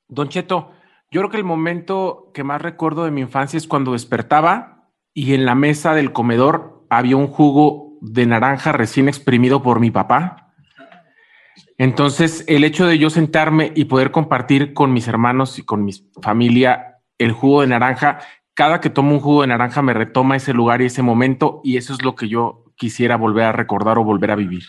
Don 0.08 0.28
Cheto, 0.28 0.72
yo 1.12 1.20
creo 1.20 1.30
que 1.30 1.36
el 1.36 1.44
momento 1.44 2.32
que 2.34 2.42
más 2.42 2.60
recuerdo 2.60 3.04
de 3.04 3.12
mi 3.12 3.20
infancia 3.20 3.56
es 3.56 3.68
cuando 3.68 3.92
despertaba 3.92 4.88
y 5.14 5.34
en 5.34 5.46
la 5.46 5.54
mesa 5.54 5.94
del 5.94 6.12
comedor 6.12 6.84
había 6.90 7.16
un 7.16 7.28
jugo 7.28 7.96
de 8.00 8.26
naranja 8.26 8.72
recién 8.72 9.06
exprimido 9.06 9.62
por 9.62 9.78
mi 9.78 9.92
papá. 9.92 10.49
Entonces, 11.80 12.44
el 12.46 12.64
hecho 12.64 12.86
de 12.86 12.98
yo 12.98 13.08
sentarme 13.08 13.72
y 13.74 13.86
poder 13.86 14.10
compartir 14.10 14.74
con 14.74 14.92
mis 14.92 15.08
hermanos 15.08 15.58
y 15.58 15.62
con 15.62 15.82
mi 15.82 15.92
familia 16.20 16.98
el 17.16 17.32
jugo 17.32 17.62
de 17.62 17.68
naranja, 17.68 18.18
cada 18.52 18.82
que 18.82 18.90
tomo 18.90 19.12
un 19.12 19.20
jugo 19.20 19.40
de 19.40 19.46
naranja 19.46 19.80
me 19.80 19.94
retoma 19.94 20.36
ese 20.36 20.52
lugar 20.52 20.82
y 20.82 20.84
ese 20.84 21.00
momento 21.00 21.62
y 21.64 21.78
eso 21.78 21.94
es 21.94 22.04
lo 22.04 22.16
que 22.16 22.28
yo 22.28 22.64
quisiera 22.76 23.16
volver 23.16 23.44
a 23.44 23.52
recordar 23.52 23.96
o 23.96 24.04
volver 24.04 24.30
a 24.30 24.36
vivir. 24.36 24.64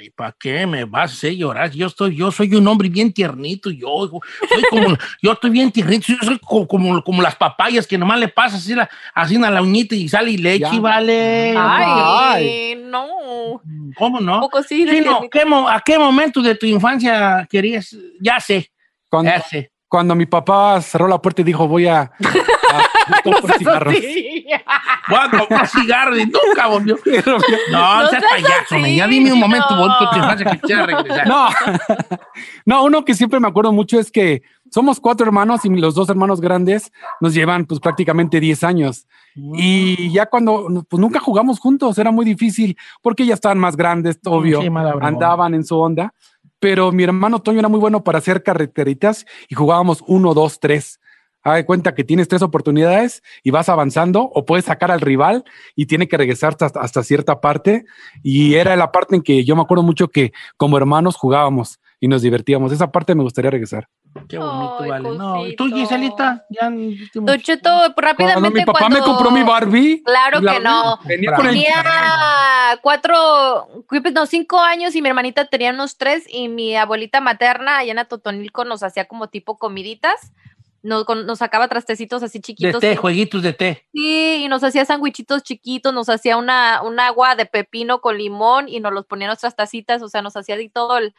Ay, 0.00 0.08
¿para 0.08 0.32
qué 0.32 0.66
me 0.66 0.84
vas 0.84 1.10
a 1.10 1.14
hacer 1.14 1.36
llorar? 1.36 1.70
Yo 1.72 1.86
estoy, 1.86 2.16
yo 2.16 2.32
soy 2.32 2.54
un 2.54 2.66
hombre 2.66 2.88
bien 2.88 3.12
tiernito, 3.12 3.70
yo, 3.70 4.08
soy 4.48 4.64
como, 4.70 4.96
yo 5.22 5.32
estoy 5.32 5.50
bien 5.50 5.70
tiernito, 5.70 6.06
yo 6.08 6.16
soy 6.22 6.38
como, 6.38 6.66
como, 6.66 7.04
como 7.04 7.20
las 7.20 7.36
papayas 7.36 7.86
que 7.86 7.98
nomás 7.98 8.18
le 8.18 8.28
pasa 8.28 8.56
así, 8.56 8.74
la, 8.74 8.88
así 9.14 9.36
a 9.36 9.50
la 9.50 9.60
uñita 9.60 9.94
y 9.94 10.08
sale 10.08 10.30
y 10.30 10.38
leche, 10.38 10.58
Ya. 10.72 10.80
vale. 10.80 11.54
Ay, 11.58 12.82
no. 12.82 13.60
¿Cómo 13.94 14.20
no? 14.20 14.40
Poco 14.40 14.62
sí, 14.62 14.86
de 14.86 14.92
Sí, 14.92 15.00
no, 15.00 15.04
tiernito. 15.20 15.30
¿qué 15.30 15.44
mo- 15.44 15.68
¿A 15.68 15.80
qué 15.80 15.98
momento 15.98 16.40
de 16.40 16.54
tu 16.54 16.64
infancia 16.64 17.46
querías? 17.50 17.94
Ya 18.22 18.40
sé. 18.40 18.70
Cuando, 19.10 19.30
Ya 19.30 19.42
sé. 19.42 19.70
Cuando 19.90 20.14
mi 20.14 20.24
papá 20.24 20.80
cerró 20.80 21.08
la 21.08 21.20
puerta 21.20 21.40
y 21.40 21.44
dijo, 21.44 21.66
voy 21.66 21.88
a, 21.88 22.02
a 22.02 23.22
comprar 23.24 23.58
cigarros. 23.58 23.94
Voy 25.08 25.18
a 25.18 25.30
comprar 25.30 25.66
cigarros 25.66 26.18
y 26.20 26.26
nunca 26.26 26.68
volvió. 26.68 26.96
No, 27.72 28.02
No 28.02 28.08
seas 28.08 28.22
payaso, 28.30 28.76
así, 28.76 28.96
ya 28.96 29.08
dime 29.08 29.32
un 29.32 29.40
momento 29.40 29.74
no. 29.74 29.80
bonito 29.80 29.98
de 30.04 30.10
tu 30.12 30.16
infancia 30.18 30.46
que 30.46 30.58
quisiera 30.60 30.86
regresar. 30.86 31.26
No, 31.26 31.48
no, 32.64 32.84
uno 32.84 33.04
que 33.04 33.14
siempre 33.14 33.40
me 33.40 33.48
acuerdo 33.48 33.72
mucho 33.72 33.98
es 33.98 34.12
que 34.12 34.42
somos 34.70 35.00
cuatro 35.00 35.26
hermanos 35.26 35.64
y 35.64 35.70
los 35.70 35.96
dos 35.96 36.08
hermanos 36.08 36.40
grandes 36.40 36.92
nos 37.20 37.34
llevan 37.34 37.66
pues 37.66 37.80
prácticamente 37.80 38.38
10 38.38 38.62
años. 38.62 39.08
Y 39.34 40.12
ya 40.12 40.26
cuando 40.26 40.84
pues 40.88 41.00
nunca 41.00 41.18
jugamos 41.18 41.58
juntos, 41.58 41.98
era 41.98 42.12
muy 42.12 42.24
difícil 42.24 42.76
porque 43.02 43.26
ya 43.26 43.34
estaban 43.34 43.58
más 43.58 43.76
grandes, 43.76 44.20
obvio, 44.24 44.60
Sí, 44.60 44.68
andaban 45.00 45.54
en 45.54 45.64
su 45.64 45.76
onda. 45.76 46.14
Pero 46.60 46.92
mi 46.92 47.02
hermano 47.02 47.40
Toño 47.40 47.58
era 47.58 47.68
muy 47.68 47.80
bueno 47.80 48.04
para 48.04 48.18
hacer 48.18 48.42
carreteritas 48.42 49.26
y 49.48 49.54
jugábamos 49.54 50.04
uno, 50.06 50.34
dos, 50.34 50.60
tres. 50.60 51.00
Haz 51.42 51.56
de 51.56 51.64
cuenta 51.64 51.94
que 51.94 52.04
tienes 52.04 52.28
tres 52.28 52.42
oportunidades 52.42 53.22
y 53.42 53.50
vas 53.50 53.70
avanzando 53.70 54.22
o 54.22 54.44
puedes 54.44 54.66
sacar 54.66 54.90
al 54.90 55.00
rival 55.00 55.44
y 55.74 55.86
tiene 55.86 56.06
que 56.06 56.18
regresar 56.18 56.56
hasta, 56.60 56.80
hasta 56.80 57.02
cierta 57.02 57.40
parte. 57.40 57.86
Y 58.22 58.54
era 58.54 58.76
la 58.76 58.92
parte 58.92 59.16
en 59.16 59.22
que 59.22 59.42
yo 59.44 59.56
me 59.56 59.62
acuerdo 59.62 59.82
mucho 59.82 60.08
que 60.08 60.32
como 60.58 60.76
hermanos 60.76 61.16
jugábamos 61.16 61.80
y 61.98 62.08
nos 62.08 62.20
divertíamos. 62.20 62.72
Esa 62.72 62.92
parte 62.92 63.14
me 63.14 63.22
gustaría 63.22 63.50
regresar. 63.50 63.88
Qué 64.28 64.38
bonito, 64.38 64.76
vale. 64.88 65.10
No, 65.10 65.46
¿y 65.46 65.54
tú, 65.56 65.66
Giselita? 65.66 66.44
Ya 66.50 66.70
Don 67.14 67.40
Cheto, 67.40 67.70
rápidamente. 67.96 68.40
Cuando 68.40 68.50
mi 68.50 68.64
papá 68.64 68.88
me 68.88 69.00
compró 69.00 69.30
mi 69.30 69.42
Barbie. 69.42 70.02
Claro 70.02 70.40
la- 70.40 70.54
que 70.54 70.60
no. 70.60 70.98
Venía 71.04 71.36
Tenía 71.36 72.78
cuatro, 72.82 73.68
no, 74.12 74.26
cinco 74.26 74.58
años 74.60 74.94
y 74.94 75.02
mi 75.02 75.08
hermanita 75.08 75.44
tenía 75.46 75.70
unos 75.70 75.96
tres 75.96 76.24
y 76.28 76.48
mi 76.48 76.76
abuelita 76.76 77.20
materna 77.20 77.78
allá 77.78 77.92
en 77.92 77.98
Atotonilco 77.98 78.64
nos 78.64 78.82
hacía 78.82 79.06
como 79.06 79.28
tipo 79.28 79.58
comiditas. 79.58 80.32
Nos, 80.82 81.04
nos 81.26 81.38
sacaba 81.40 81.68
trastecitos 81.68 82.22
así 82.22 82.38
De 82.38 82.42
chiquitos. 82.42 82.80
té, 82.80 82.92
y- 82.92 82.96
jueguitos 82.96 83.42
de 83.42 83.52
té. 83.52 83.86
Sí, 83.92 84.44
y 84.44 84.48
nos 84.48 84.64
hacía 84.64 84.86
sándwichitos 84.86 85.42
chiquitos, 85.42 85.92
nos 85.92 86.08
hacía 86.08 86.38
una, 86.38 86.80
un 86.82 86.98
agua 86.98 87.34
de 87.36 87.44
pepino 87.44 88.00
con 88.00 88.16
limón 88.16 88.66
y 88.66 88.80
nos 88.80 88.90
los 88.92 89.04
ponía 89.04 89.26
en 89.26 89.28
nuestras 89.28 89.54
tacitas, 89.54 90.00
o 90.00 90.08
sea, 90.08 90.22
nos 90.22 90.36
hacía 90.38 90.54
ahí 90.54 90.70
todo 90.70 90.96
el, 90.96 91.14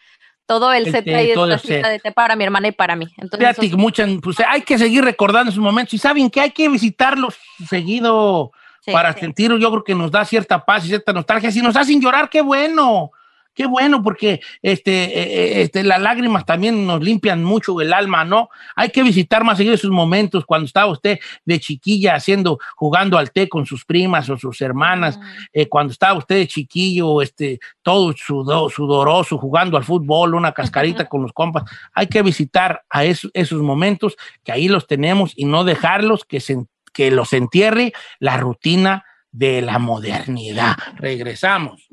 todo 0.51 0.73
el, 0.73 0.91
set 0.91 1.05
de 1.05 1.31
todo 1.33 1.45
el 1.49 1.59
set. 1.59 1.85
de 1.85 1.99
té 1.99 2.11
para 2.11 2.35
mi 2.35 2.43
hermana 2.43 2.67
y 2.67 2.71
para 2.73 2.97
mí. 2.97 3.07
Entonces, 3.17 3.55
Fíjate, 3.55 3.77
muchas, 3.77 4.09
pues, 4.21 4.37
hay 4.45 4.63
que 4.63 4.77
seguir 4.77 5.01
recordando 5.01 5.49
esos 5.49 5.63
momentos 5.63 5.93
y 5.93 5.97
saben 5.97 6.29
que 6.29 6.41
hay 6.41 6.51
que 6.51 6.67
visitarlos 6.67 7.35
seguido 7.69 8.51
Sí, 8.81 8.91
para 8.91 9.13
sí. 9.13 9.21
sentir, 9.21 9.55
yo 9.57 9.69
creo 9.71 9.83
que 9.83 9.95
nos 9.95 10.11
da 10.11 10.25
cierta 10.25 10.65
paz 10.65 10.83
y 10.83 10.87
cierta 10.89 11.13
nostalgia. 11.13 11.51
Si 11.51 11.61
nos 11.61 11.77
hacen 11.77 12.01
llorar, 12.01 12.29
qué 12.29 12.41
bueno, 12.41 13.11
qué 13.53 13.65
bueno, 13.65 14.01
porque 14.01 14.39
este, 14.61 15.03
eh, 15.03 15.11
eh, 15.23 15.61
este, 15.61 15.83
las 15.83 16.01
lágrimas 16.01 16.45
también 16.45 16.85
nos 16.87 17.01
limpian 17.01 17.43
mucho 17.43 17.79
el 17.81 17.93
alma, 17.93 18.23
¿no? 18.23 18.49
Hay 18.75 18.89
que 18.89 19.03
visitar 19.03 19.43
más 19.43 19.57
seguido 19.57 19.75
esos 19.75 19.91
momentos 19.91 20.45
cuando 20.45 20.65
estaba 20.65 20.91
usted 20.91 21.19
de 21.45 21.59
chiquilla 21.59 22.15
haciendo, 22.15 22.59
jugando 22.75 23.17
al 23.17 23.31
té 23.31 23.49
con 23.49 23.65
sus 23.65 23.85
primas 23.85 24.29
o 24.29 24.37
sus 24.37 24.61
hermanas, 24.61 25.19
eh, 25.53 25.67
cuando 25.67 25.91
estaba 25.91 26.17
usted 26.17 26.35
de 26.35 26.47
chiquillo, 26.47 27.21
este, 27.21 27.59
todo 27.81 28.13
sudo- 28.13 28.69
sudoroso, 28.69 29.37
jugando 29.37 29.77
al 29.77 29.83
fútbol, 29.83 30.35
una 30.35 30.51
cascarita 30.51 31.05
con 31.05 31.21
los 31.21 31.33
compas. 31.33 31.63
Hay 31.93 32.07
que 32.07 32.21
visitar 32.21 32.83
a 32.89 33.03
esos, 33.05 33.31
esos 33.33 33.61
momentos 33.61 34.15
que 34.43 34.51
ahí 34.51 34.67
los 34.67 34.87
tenemos 34.87 35.33
y 35.35 35.45
no 35.45 35.63
dejarlos 35.63 36.25
que, 36.25 36.39
se, 36.39 36.57
que 36.93 37.11
los 37.11 37.33
entierre 37.33 37.93
la 38.19 38.37
rutina 38.37 39.05
de 39.31 39.61
la 39.61 39.79
modernidad. 39.79 40.75
Regresamos. 40.97 41.87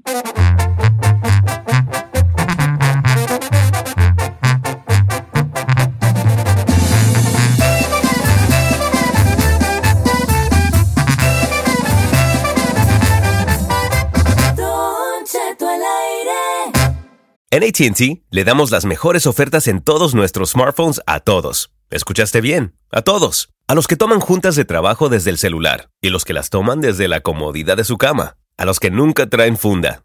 En 17.51 17.65
ATT 17.65 18.23
le 18.31 18.45
damos 18.45 18.71
las 18.71 18.85
mejores 18.85 19.27
ofertas 19.27 19.67
en 19.67 19.81
todos 19.81 20.15
nuestros 20.15 20.51
smartphones 20.51 21.01
a 21.07 21.19
todos. 21.19 21.73
¿Escuchaste 21.91 22.41
bien? 22.41 22.77
A 22.93 23.03
todos. 23.03 23.49
A 23.67 23.75
los 23.75 23.89
que 23.89 23.97
toman 23.97 24.21
juntas 24.21 24.55
de 24.55 24.65
trabajo 24.65 25.09
desde 25.09 25.31
el 25.31 25.39
celular 25.39 25.89
y 26.01 26.11
los 26.11 26.25
que 26.25 26.35
las 26.35 26.51
toman 26.51 26.81
desde 26.81 27.09
la 27.09 27.21
comodidad 27.21 27.77
de 27.77 27.83
su 27.83 27.99
cama. 27.99 28.37
A 28.59 28.65
los 28.65 28.79
que 28.79 28.91
nunca 28.93 29.29
traen 29.29 29.57
funda 29.57 30.05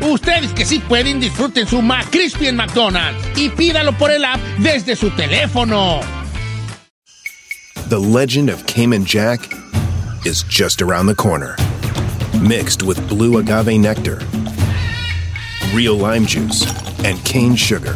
Ustedes 0.00 0.52
que 0.52 0.64
sí 0.64 0.78
pueden, 0.80 1.20
disfruten 1.20 1.66
su 1.66 1.78
en 1.78 2.56
McDonald's 2.56 3.22
y 3.36 3.48
pídalo 3.48 3.92
por 3.92 4.10
el 4.10 4.24
app 4.24 4.40
desde 4.58 4.96
su 4.96 5.10
teléfono. 5.10 6.00
The 7.88 7.98
legend 7.98 8.50
of 8.50 8.66
Cayman 8.66 9.04
Jack 9.04 9.40
is 10.24 10.42
just 10.42 10.82
around 10.82 11.06
the 11.06 11.14
corner. 11.14 11.56
Mixed 12.40 12.82
with 12.82 12.98
blue 13.08 13.38
agave 13.38 13.78
nectar, 13.80 14.20
real 15.74 15.96
lime 15.96 16.26
juice, 16.26 16.66
and 17.04 17.18
cane 17.24 17.56
sugar 17.56 17.94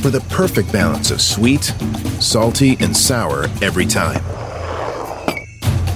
for 0.00 0.10
the 0.10 0.20
perfect 0.28 0.72
balance 0.72 1.10
of 1.10 1.20
sweet, 1.20 1.72
salty, 2.20 2.76
and 2.80 2.96
sour 2.96 3.44
every 3.62 3.86
time. 3.86 4.22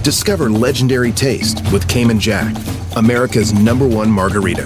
Discover 0.02 0.50
legendary 0.50 1.12
taste 1.12 1.60
with 1.72 1.86
Cayman 1.88 2.18
Jack, 2.18 2.54
America's 2.96 3.52
number 3.52 3.86
one 3.86 4.10
margarita. 4.10 4.64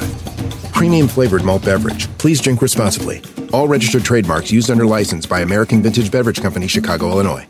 Premium 0.81 1.09
flavored 1.09 1.45
malt 1.45 1.63
beverage. 1.63 2.09
Please 2.17 2.41
drink 2.41 2.63
responsibly. 2.63 3.21
All 3.53 3.69
registered 3.69 4.03
trademarks 4.03 4.51
used 4.51 4.71
under 4.71 4.87
license 4.87 5.27
by 5.27 5.43
American 5.43 5.83
Vintage 5.83 6.11
Beverage 6.11 6.41
Company, 6.41 6.69
Chicago, 6.69 7.11
Illinois. 7.11 7.47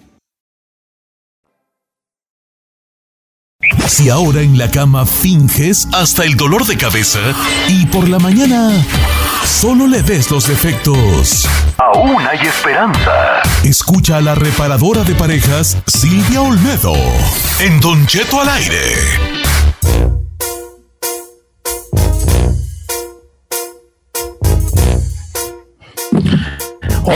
Si 3.87 4.09
ahora 4.11 4.41
en 4.41 4.59
la 4.59 4.69
cama 4.69 5.07
finges 5.07 5.87
hasta 5.93 6.25
el 6.25 6.37
dolor 6.37 6.67
de 6.67 6.77
cabeza 6.77 7.21
y 7.69 7.87
por 7.87 8.09
la 8.09 8.19
mañana 8.19 8.73
solo 9.45 9.87
le 9.87 10.03
ves 10.03 10.29
los 10.33 10.49
defectos. 10.49 11.47
Aún 11.79 12.27
hay 12.27 12.49
esperanza. 12.49 13.43
Escucha 13.63 14.17
a 14.17 14.21
la 14.21 14.35
reparadora 14.35 15.05
de 15.05 15.15
parejas 15.15 15.77
Silvia 15.87 16.43
Olmedo 16.43 16.95
en 17.61 17.79
Don 17.81 18.05
Cheto 18.09 18.41
al 18.41 18.49
aire. 18.49 20.20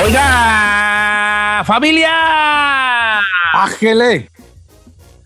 Oiga, 0.03 1.63
familia. 1.65 3.21
Ángele. 3.53 4.29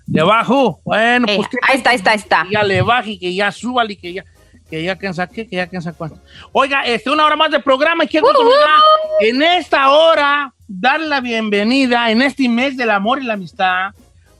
¿Le 0.06 0.22
bajo? 0.22 0.80
Bueno, 0.84 1.26
Eh, 1.28 1.36
pues 1.36 1.48
ahí 1.62 1.76
está, 1.78 1.90
ahí 1.90 1.96
está, 1.96 2.10
ahí 2.12 2.16
está. 2.18 2.46
ya 2.50 2.62
le 2.62 2.82
baje 2.82 3.12
y 3.12 3.18
que 3.18 3.34
ya 3.34 3.50
suba 3.52 3.84
y 3.90 3.96
que 3.96 4.12
ya 4.12 4.24
que 4.68 4.82
ya 4.82 4.96
quién 4.96 5.14
sabe 5.14 5.32
qué, 5.34 5.48
que 5.48 5.56
ya 5.56 5.66
quién 5.66 5.80
sabe 5.80 5.96
cuánto. 5.96 6.18
Oiga, 6.52 6.82
este, 6.82 7.10
una 7.10 7.24
hora 7.24 7.36
más 7.36 7.50
de 7.50 7.60
programa 7.60 8.04
y 8.04 8.08
qué 8.08 8.20
gusto 8.20 8.44
me 8.44 8.50
da 8.50 8.76
en 9.20 9.42
esta 9.42 9.88
hora 9.90 10.52
darle 10.66 11.06
la 11.06 11.20
bienvenida 11.22 12.10
en 12.10 12.20
este 12.20 12.46
mes 12.50 12.76
del 12.76 12.90
amor 12.90 13.22
y 13.22 13.24
la 13.24 13.34
amistad 13.34 13.92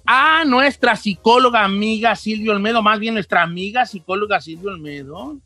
a 0.05 0.45
nuestra 0.45 0.97
psicóloga 0.97 1.65
amiga 1.65 2.15
Silvia 2.17 2.53
Olmedo, 2.53 2.83
más 2.83 2.99
bien 2.99 3.15
nuestra 3.15 3.43
amiga 3.43 3.87
psicóloga 3.87 4.41
Silvia 4.43 4.73
Olmedo, 4.73 5.37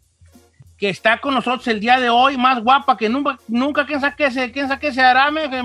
que 0.83 0.89
está 0.89 1.19
con 1.19 1.33
nosotros 1.33 1.69
el 1.69 1.79
día 1.79 2.01
de 2.01 2.11
hoy, 2.11 2.37
más 2.37 2.61
guapa 2.61 2.97
que 2.97 3.09
nunca, 3.09 3.39
nunca 3.47 3.87
quién 3.87 4.01
sabe 4.01 4.17
qué 4.19 4.33
se, 4.33 4.51
quién 4.51 4.67
sabe 4.67 4.81
qué 4.81 4.93
se 4.93 5.01
hará, 5.01 5.31
me, 5.31 5.49
que 5.49 5.65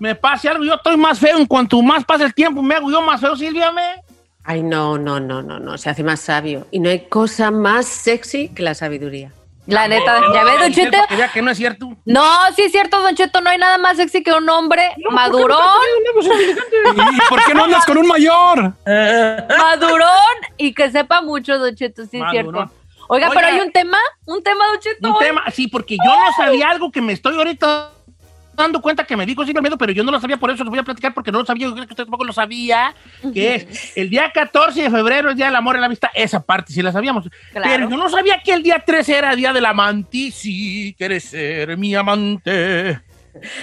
me 0.00 0.16
pase 0.16 0.48
algo, 0.48 0.64
yo 0.64 0.74
estoy 0.74 0.96
más 0.96 1.20
feo, 1.20 1.38
en 1.38 1.46
cuanto 1.46 1.80
más 1.82 2.04
pasa 2.04 2.24
el 2.24 2.34
tiempo, 2.34 2.60
me 2.62 2.74
hago 2.74 2.90
yo 2.90 3.00
más 3.00 3.20
feo, 3.20 3.36
Silvia, 3.36 3.70
me. 3.70 4.02
Ay, 4.42 4.64
no, 4.64 4.98
no, 4.98 5.20
no, 5.20 5.40
no, 5.40 5.60
no, 5.60 5.78
se 5.78 5.88
hace 5.88 6.02
más 6.02 6.18
sabio. 6.18 6.66
Y 6.72 6.80
no 6.80 6.90
hay 6.90 7.06
cosa 7.08 7.52
más 7.52 7.86
sexy 7.86 8.48
que 8.48 8.64
la 8.64 8.74
sabiduría. 8.74 9.30
La 9.68 9.86
neta, 9.86 10.20
ya 10.34 10.42
ves, 10.42 10.58
Don 10.58 10.72
Cheto. 10.72 10.98
Que 11.10 11.28
que 11.32 11.42
no 11.42 11.52
es 11.52 11.58
cierto. 11.58 11.96
No, 12.04 12.24
sí 12.56 12.62
es 12.62 12.72
cierto, 12.72 13.00
Don 13.00 13.14
Cheto, 13.14 13.40
no 13.40 13.50
hay 13.50 13.58
nada 13.58 13.78
más 13.78 13.98
sexy 13.98 14.24
que 14.24 14.32
un 14.32 14.48
hombre 14.48 14.96
madurón, 15.12 15.60
¿Y 16.12 17.28
por 17.28 17.44
qué 17.44 17.54
no 17.54 17.64
andas 17.66 17.86
con 17.86 17.98
un 17.98 18.08
mayor? 18.08 18.74
madurón 18.84 20.36
y 20.56 20.74
que 20.74 20.90
sepa 20.90 21.22
mucho, 21.22 21.56
Don 21.56 21.72
Cheto, 21.76 22.04
sí 22.06 22.18
es 22.20 22.30
cierto. 22.32 22.68
Oiga, 23.08 23.28
Oiga. 23.28 23.40
pero 23.40 23.54
hay 23.54 23.60
un 23.60 23.72
tema, 23.72 23.98
un 24.26 24.42
tema, 24.42 24.64
Don 24.68 24.80
Cheto. 24.80 25.12
Un 25.12 25.18
tema, 25.18 25.50
sí, 25.50 25.68
porque 25.68 25.96
yo 25.96 26.10
no 26.14 26.32
sabía 26.36 26.70
algo 26.70 26.90
que 26.90 27.00
me 27.00 27.12
estoy 27.12 27.36
ahorita 27.36 27.90
dando 28.54 28.80
cuenta 28.80 29.04
que 29.04 29.16
me 29.18 29.26
dijo 29.26 29.44
Silvia 29.44 29.58
Olmedo, 29.60 29.76
pero 29.76 29.92
yo 29.92 30.02
no 30.02 30.10
lo 30.10 30.18
sabía, 30.18 30.38
por 30.38 30.50
eso 30.50 30.64
lo 30.64 30.70
voy 30.70 30.78
a 30.78 30.82
platicar 30.82 31.12
porque 31.12 31.30
no 31.30 31.40
lo 31.40 31.44
sabía, 31.44 31.66
yo 31.66 31.74
creo 31.74 31.86
que 31.86 31.92
usted 31.92 32.04
tampoco 32.04 32.24
lo 32.24 32.32
sabía, 32.32 32.94
que 33.34 33.54
es 33.54 33.96
el 33.98 34.08
día 34.08 34.32
14 34.32 34.84
de 34.84 34.90
febrero, 34.90 35.28
el 35.28 35.36
Día 35.36 35.44
del 35.46 35.56
Amor 35.56 35.76
y 35.76 35.80
la 35.80 35.86
Amistad, 35.86 36.08
esa 36.14 36.40
parte 36.40 36.72
sí 36.72 36.80
la 36.80 36.90
sabíamos, 36.90 37.28
Claro. 37.52 37.68
pero 37.70 37.90
yo 37.90 37.96
no 37.98 38.08
sabía 38.08 38.40
que 38.42 38.54
el 38.54 38.62
día 38.62 38.82
13 38.84 39.18
era 39.18 39.30
el 39.32 39.36
Día 39.36 39.52
del 39.52 39.66
Amante, 39.66 40.30
sí, 40.32 40.94
quieres 40.96 41.24
ser 41.24 41.76
mi 41.76 41.94
amante. 41.94 42.98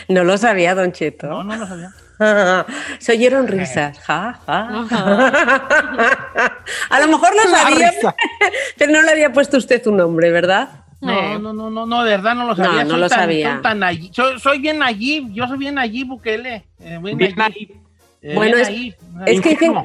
No 0.08 0.24
lo 0.24 0.38
sabía, 0.38 0.76
Don 0.76 0.92
Cheto. 0.92 1.26
No, 1.26 1.44
no 1.44 1.56
lo 1.56 1.66
sabía. 1.66 1.90
Se 3.00 3.12
oyeron 3.14 3.48
risas. 3.48 4.00
Ja, 4.00 4.40
ja. 4.46 4.86
A 6.90 7.00
lo 7.00 7.08
mejor 7.08 7.30
lo 7.36 7.42
sabía, 7.52 7.92
pero 8.78 8.92
no 8.92 9.02
le 9.02 9.12
había 9.12 9.32
puesto 9.34 9.58
usted 9.58 9.86
un 9.88 9.98
nombre, 9.98 10.32
¿verdad? 10.32 10.70
No, 11.02 11.38
no, 11.38 11.52
no, 11.54 11.70
no, 11.70 11.86
no, 11.86 12.04
de 12.04 12.12
verdad 12.12 12.34
no 12.36 12.46
lo 12.48 12.56
sabía. 12.56 12.84
No, 12.84 12.84
no 12.84 12.90
Soy 12.92 13.00
lo 13.02 13.10
tan- 13.10 13.20
sabía. 13.20 13.54
soy 13.56 13.62
tan 13.62 13.80
nayi- 13.82 14.14
soy, 14.14 14.40
soy 14.40 14.60
bien 14.60 14.82
allí, 14.82 15.28
yo 15.34 15.48
soy 15.48 15.58
bien 15.58 15.78
allí, 15.78 16.04
Bukele. 16.06 16.66
eh, 16.80 17.00
bien. 17.02 17.22
Eh, 18.22 18.36
Bueno, 18.36 18.56
bien 18.56 18.60
es- 18.60 18.70
nayib. 18.70 18.96
Es 19.26 19.42
que 19.42 19.50
dicen, 19.50 19.76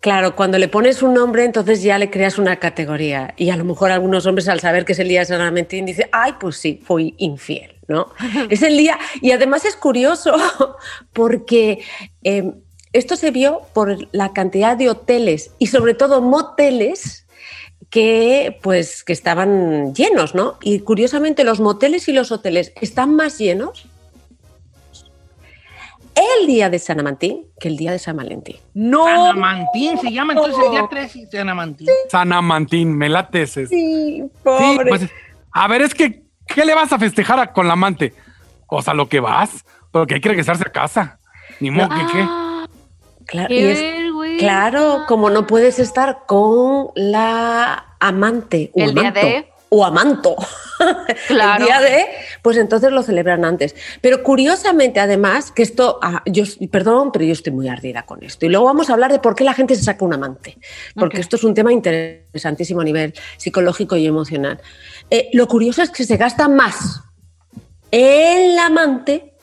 claro, 0.00 0.34
cuando 0.34 0.58
le 0.58 0.66
pones 0.66 1.02
un 1.04 1.14
nombre, 1.14 1.44
entonces 1.44 1.82
ya 1.84 1.98
le 1.98 2.10
creas 2.10 2.36
una 2.36 2.56
categoría. 2.56 3.32
Y 3.36 3.50
a 3.50 3.56
lo 3.56 3.64
mejor 3.64 3.92
algunos 3.92 4.26
hombres, 4.26 4.48
al 4.48 4.58
saber 4.58 4.84
que 4.84 4.92
es 4.94 4.98
el 4.98 5.06
día 5.08 5.20
de 5.20 5.26
San 5.26 5.38
Valentín, 5.38 5.86
dicen, 5.86 6.08
ay, 6.10 6.34
pues 6.40 6.56
sí, 6.56 6.80
fui 6.84 7.14
infiel, 7.18 7.76
¿no? 7.90 8.08
es 8.48 8.62
el 8.62 8.78
día. 8.78 8.98
Y 9.20 9.32
además 9.32 9.66
es 9.66 9.76
curioso 9.76 10.34
porque 11.12 11.82
eh, 12.22 12.52
esto 12.92 13.16
se 13.16 13.30
vio 13.30 13.62
por 13.74 14.08
la 14.12 14.32
cantidad 14.32 14.76
de 14.76 14.88
hoteles 14.88 15.50
y 15.58 15.66
sobre 15.66 15.94
todo 15.94 16.22
moteles 16.22 17.26
que 17.90 18.58
pues 18.62 19.02
que 19.02 19.12
estaban 19.12 19.94
llenos, 19.94 20.34
¿no? 20.34 20.56
Y 20.62 20.80
curiosamente 20.80 21.44
los 21.44 21.60
moteles 21.60 22.08
y 22.08 22.12
los 22.12 22.30
hoteles 22.30 22.72
están 22.80 23.14
más 23.16 23.38
llenos 23.38 23.86
el 26.14 26.46
día 26.46 26.70
de 26.70 26.78
San 26.78 26.98
Valentín 26.98 27.46
que 27.58 27.68
el 27.68 27.76
día 27.76 27.92
de 27.92 27.98
San 27.98 28.16
Valentín. 28.16 28.56
No. 28.74 29.04
Sanamantín 29.04 29.98
se 29.98 30.12
llama 30.12 30.32
entonces 30.34 30.62
el 30.64 30.70
día 30.70 30.86
13, 30.88 31.26
Sanamantín. 31.30 31.88
Sanamantín, 32.08 32.96
me 32.96 33.08
late 33.08 33.42
ese. 33.42 33.66
Sí, 33.66 34.22
Sí, 34.22 34.30
pobre. 34.42 34.88
pues, 34.88 35.02
a 35.52 35.68
ver, 35.68 35.82
es 35.82 35.94
que, 35.94 36.22
¿qué 36.54 36.64
le 36.64 36.74
vas 36.74 36.92
a 36.92 36.98
festejar 36.98 37.38
a- 37.40 37.52
con 37.52 37.66
la 37.66 37.74
amante? 37.74 38.12
O 38.66 38.82
sea, 38.82 38.94
lo 38.94 39.08
que 39.08 39.20
vas, 39.20 39.64
pero 39.92 40.06
que 40.06 40.14
hay 40.14 40.20
que 40.20 40.28
regresarse 40.28 40.64
a 40.66 40.72
casa. 40.72 41.18
Ni 41.60 41.70
modo 41.70 41.88
que 41.88 42.06
qué. 42.12 42.24
Ah, 42.28 42.66
Claro, 43.26 43.54
y 43.54 43.58
es- 43.58 44.38
claro, 44.38 45.04
como 45.06 45.30
no 45.30 45.46
puedes 45.46 45.78
estar 45.78 46.20
con 46.26 46.88
la 46.96 47.94
amante 48.00 48.70
o 48.74 48.80
El 48.82 48.92
día 48.94 49.00
amanto, 49.08 49.20
de- 49.20 49.48
o 49.68 49.84
amanto. 49.84 50.36
Claro. 51.28 51.60
El 51.60 51.66
día 51.66 51.80
de, 51.82 52.06
pues 52.40 52.56
entonces 52.56 52.90
lo 52.90 53.02
celebran 53.02 53.44
antes. 53.44 53.76
Pero 54.00 54.22
curiosamente, 54.22 54.98
además, 54.98 55.52
que 55.52 55.62
esto, 55.62 55.98
ah, 56.02 56.22
yo, 56.24 56.44
perdón, 56.70 57.12
pero 57.12 57.24
yo 57.26 57.32
estoy 57.32 57.52
muy 57.52 57.68
ardida 57.68 58.04
con 58.04 58.22
esto. 58.24 58.46
Y 58.46 58.48
luego 58.48 58.64
vamos 58.64 58.88
a 58.88 58.94
hablar 58.94 59.12
de 59.12 59.18
por 59.18 59.34
qué 59.34 59.44
la 59.44 59.52
gente 59.52 59.74
se 59.76 59.82
saca 59.84 60.04
un 60.06 60.14
amante, 60.14 60.56
porque 60.94 61.20
esto 61.20 61.36
es 61.36 61.44
un 61.44 61.52
tema 61.52 61.70
interesantísimo 61.72 62.80
a 62.80 62.84
nivel 62.84 63.12
psicológico 63.36 63.94
y 63.96 64.06
emocional. 64.06 64.58
Eh, 65.10 65.28
lo 65.32 65.46
curioso 65.48 65.82
es 65.82 65.90
que 65.90 66.04
se 66.04 66.16
gasta 66.16 66.48
más 66.48 67.02
en 67.90 68.54
la 68.56 68.66
amante 68.66 69.34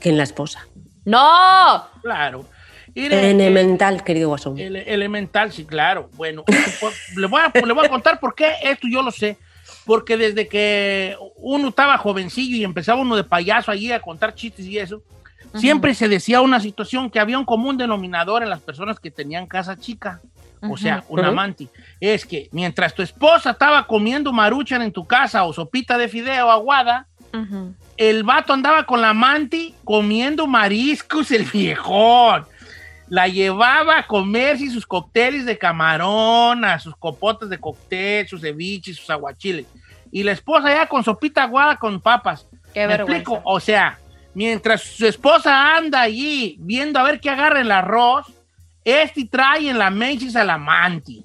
que 0.00 0.08
en 0.10 0.16
la 0.16 0.22
esposa. 0.24 0.66
No. 1.04 1.84
Claro. 2.02 2.46
Mire, 2.94 3.30
Elemental, 3.30 4.04
querido 4.04 4.28
Guasón. 4.28 4.56
ele- 4.58 4.84
elemental, 4.92 5.52
sí, 5.52 5.64
claro. 5.64 6.08
Bueno, 6.14 6.44
esto, 6.46 6.90
le, 7.16 7.26
voy 7.26 7.40
a, 7.42 7.52
le 7.58 7.72
voy 7.72 7.84
a 7.86 7.88
contar 7.88 8.20
por 8.20 8.34
qué 8.34 8.52
esto 8.62 8.86
yo 8.90 9.02
lo 9.02 9.10
sé. 9.10 9.36
porque 9.84 10.16
desde 10.16 10.46
que 10.48 11.16
uno 11.36 11.68
estaba 11.68 11.98
jovencillo 11.98 12.56
y 12.56 12.64
empezaba 12.64 13.00
uno 13.02 13.16
de 13.16 13.24
payaso 13.24 13.70
allí 13.70 13.90
a 13.92 14.00
contar 14.00 14.34
chistes 14.34 14.64
y 14.64 14.78
eso, 14.78 15.02
siempre 15.56 15.94
se 15.94 16.08
decía 16.08 16.40
una 16.40 16.60
situación 16.60 17.10
que 17.10 17.18
había 17.20 17.38
un 17.38 17.44
común 17.44 17.76
denominador 17.76 18.42
en 18.42 18.50
las 18.50 18.60
personas 18.60 18.98
que 19.00 19.10
tenían 19.10 19.46
casa 19.46 19.76
chica, 19.76 20.20
o 20.70 20.76
sea, 20.76 21.04
un 21.08 21.24
amante. 21.24 21.68
Es 22.00 22.24
que 22.24 22.48
mientras 22.52 22.94
tu 22.94 23.02
esposa 23.02 23.50
estaba 23.50 23.86
comiendo 23.86 24.32
maruchan 24.32 24.82
en 24.82 24.92
tu 24.92 25.06
casa 25.06 25.44
o 25.44 25.52
sopita 25.52 25.98
de 25.98 26.08
fideo 26.08 26.50
aguada, 26.50 27.06
el 27.96 28.22
vato 28.22 28.52
andaba 28.52 28.84
con 28.84 29.00
la 29.00 29.10
amante 29.10 29.74
comiendo 29.84 30.46
mariscos, 30.46 31.30
el 31.30 31.44
viejón. 31.44 32.46
La 33.08 33.28
llevaba 33.28 33.98
a 33.98 34.06
comerse 34.06 34.70
sus 34.70 34.86
cócteles 34.86 35.44
de 35.44 35.58
camarón, 35.58 36.64
a 36.64 36.78
sus 36.78 36.96
copotes 36.96 37.48
de 37.48 37.58
cóctel, 37.58 38.26
sus 38.26 38.40
ceviches, 38.40 38.96
sus 38.96 39.10
aguachiles. 39.10 39.66
Y 40.10 40.22
la 40.22 40.32
esposa 40.32 40.72
ya 40.72 40.86
con 40.86 41.04
sopita 41.04 41.42
aguada 41.42 41.76
con 41.76 42.00
papas. 42.00 42.46
Qué 42.72 42.80
¿Me 42.80 42.86
vergüenza. 42.86 43.18
explico? 43.20 43.42
O 43.44 43.60
sea, 43.60 43.98
mientras 44.32 44.82
su 44.82 45.06
esposa 45.06 45.76
anda 45.76 46.00
allí 46.00 46.56
viendo 46.60 46.98
a 46.98 47.02
ver 47.02 47.20
qué 47.20 47.30
agarra 47.30 47.60
el 47.60 47.70
arroz, 47.70 48.26
este 48.84 49.24
trae 49.24 49.68
en 49.68 49.78
la 49.78 49.90
Macy's 49.90 50.36
al 50.36 50.50
amante. 50.50 51.24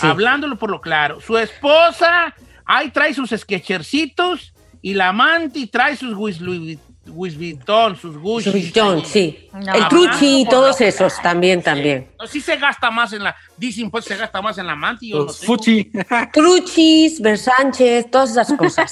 Hablándolo 0.00 0.56
por 0.56 0.70
lo 0.70 0.80
claro. 0.80 1.20
Su 1.20 1.36
esposa 1.36 2.34
ahí 2.64 2.90
trae 2.90 3.14
sus 3.14 3.30
sketchercitos 3.30 4.52
y 4.82 4.94
la 4.94 5.08
amante 5.08 5.66
trae 5.66 5.96
sus 5.96 6.12
Louis 6.12 6.78
Vuitton, 7.10 7.96
sus 7.96 8.16
Gucci. 8.18 8.72
Sí. 9.04 9.48
No. 9.52 9.74
El 9.74 9.88
truchi 9.88 10.42
y 10.42 10.48
todos 10.48 10.80
esos 10.80 11.20
también, 11.22 11.62
también. 11.62 12.08
No, 12.18 12.26
sí 12.26 12.40
se 12.40 12.56
gasta 12.56 12.90
más 12.90 13.12
en 13.12 13.24
la. 13.24 13.34
Dicen 13.56 13.90
pues 13.90 14.04
se 14.04 14.16
gasta 14.16 14.42
más 14.42 14.58
en 14.58 14.66
la 14.66 14.72
amante. 14.72 15.06
y 15.06 15.10
Yo 15.10 15.18
no 15.18 15.24
Los 15.24 15.36
sé. 15.36 15.46
fuchi. 15.46 15.90
Truchis, 16.32 17.20
Versánchez, 17.22 18.10
todas 18.10 18.30
esas 18.30 18.52
cosas. 18.52 18.90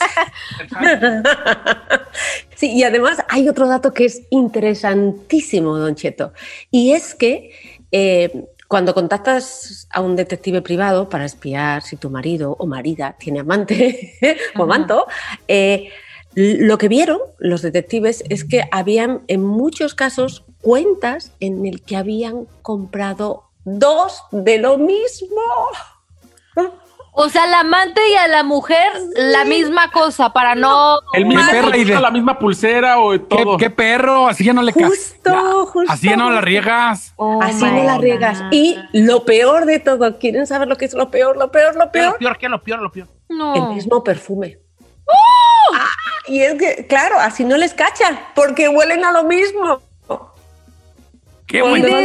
Sí, 2.55 2.73
y 2.73 2.83
además 2.85 3.19
hay 3.29 3.49
otro 3.49 3.67
dato 3.67 3.93
que 3.93 4.05
es 4.07 4.23
interesantísimo, 4.31 5.77
Don 5.77 5.95
Cheto, 5.95 6.33
y 6.71 6.93
es 6.93 7.15
que 7.15 7.51
eh, 7.91 8.47
cuando 8.69 8.95
contactas 8.95 9.87
a 9.91 10.01
un 10.01 10.17
detective 10.17 10.63
privado 10.63 11.09
para 11.09 11.25
espiar 11.25 11.83
si 11.83 11.97
tu 11.97 12.11
marido 12.11 12.57
o 12.59 12.67
marida 12.67 13.17
tiene 13.19 13.41
amante 13.41 14.15
o 14.57 14.63
amanto, 14.63 15.07
eh, 15.49 15.91
lo 16.37 16.79
que 16.79 16.89
vieron 16.89 17.19
los 17.39 17.63
detectives 17.63 18.25
es 18.29 18.45
que 18.45 18.65
habían 18.73 19.23
en 19.29 19.43
muchos 19.45 19.95
casos 19.95 20.45
cuentas 20.61 21.33
en 21.41 21.67
el 21.67 21.83
que 21.83 21.97
habían 21.97 22.47
comprado 22.63 23.45
dos 23.65 24.23
de 24.33 24.59
lo 24.59 24.79
mismo. 24.79 25.41
O 27.17 27.29
sea, 27.29 27.47
la 27.47 27.61
amante 27.61 28.01
y 28.11 28.15
a 28.17 28.27
la 28.27 28.43
mujer 28.43 28.93
la 29.15 29.45
misma 29.45 29.93
cosa 29.93 30.33
para 30.33 30.57
no. 30.57 30.99
El 31.13 31.27
mismo 31.27 31.45
perro 31.49 31.77
y 31.77 31.85
de- 31.85 32.01
la 32.01 32.11
misma 32.11 32.37
pulsera 32.41 32.99
o 32.99 33.13
¿Qué, 33.13 33.19
todo. 33.21 33.57
qué 33.57 33.71
perro? 33.71 34.27
Así 34.27 34.43
ya 34.43 34.53
no 34.53 34.63
le 34.63 34.73
Justo, 34.73 35.67
justo. 35.67 35.93
Así 35.93 36.09
ya 36.09 36.17
no 36.17 36.29
la 36.31 36.41
riegas. 36.41 37.13
Oh 37.15 37.41
Así 37.41 37.65
no 37.65 37.85
la 37.85 37.99
riegas. 37.99 38.43
Y 38.51 38.77
lo 38.93 39.25
peor 39.25 39.65
de 39.65 39.79
todo, 39.79 40.19
¿quieren 40.19 40.45
saber 40.49 40.67
lo 40.67 40.77
que 40.77 40.87
es 40.87 40.95
lo 40.95 41.09
peor, 41.13 41.37
lo 41.37 41.53
peor, 41.53 41.77
lo 41.77 41.93
¿Qué 41.93 42.01
es 42.01 42.05
peor? 42.05 42.13
lo 42.15 42.19
peor? 42.19 42.39
¿Qué 42.39 42.47
es 42.47 42.51
lo 42.51 42.63
peor? 42.63 42.81
Lo 42.83 42.91
peor. 42.91 43.09
No. 43.29 43.55
El 43.55 43.75
mismo 43.77 44.03
perfume. 44.03 44.59
Y 46.27 46.41
es 46.41 46.55
que, 46.55 46.87
claro, 46.87 47.19
así 47.19 47.45
no 47.45 47.57
les 47.57 47.75
cachan, 47.75 48.19
porque 48.35 48.69
huelen 48.69 49.05
a 49.05 49.13
lo 49.13 49.25
mismo. 49.25 49.81
¡Qué 51.47 51.61
buen 51.63 51.83
casa- 51.83 51.99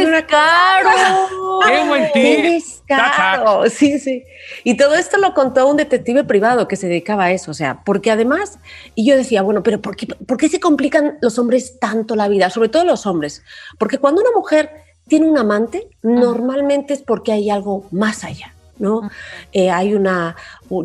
¡Qué 1.66 1.84
buen 1.88 2.10
¡Qué 2.12 2.42
descaro! 2.42 3.68
Sí, 3.70 3.98
sí. 3.98 4.22
Y 4.64 4.76
todo 4.76 4.94
esto 4.94 5.16
lo 5.16 5.32
contó 5.34 5.66
un 5.66 5.76
detective 5.78 6.24
privado 6.24 6.68
que 6.68 6.76
se 6.76 6.88
dedicaba 6.88 7.24
a 7.24 7.30
eso, 7.32 7.50
o 7.50 7.54
sea, 7.54 7.82
porque 7.84 8.10
además, 8.10 8.58
y 8.94 9.08
yo 9.08 9.16
decía, 9.16 9.42
bueno, 9.42 9.62
pero 9.62 9.80
¿por 9.80 9.96
qué, 9.96 10.06
por 10.06 10.36
qué 10.36 10.48
se 10.48 10.60
complican 10.60 11.18
los 11.22 11.38
hombres 11.38 11.78
tanto 11.80 12.16
la 12.16 12.28
vida? 12.28 12.50
Sobre 12.50 12.68
todo 12.68 12.84
los 12.84 13.06
hombres. 13.06 13.42
Porque 13.78 13.98
cuando 13.98 14.20
una 14.20 14.30
mujer 14.36 14.70
tiene 15.08 15.26
un 15.26 15.38
amante, 15.38 15.88
normalmente 16.02 16.92
es 16.94 17.02
porque 17.02 17.32
hay 17.32 17.50
algo 17.50 17.86
más 17.90 18.24
allá. 18.24 18.54
¿No? 18.80 19.08
Eh, 19.52 19.70
hay 19.70 19.94
una, 19.94 20.34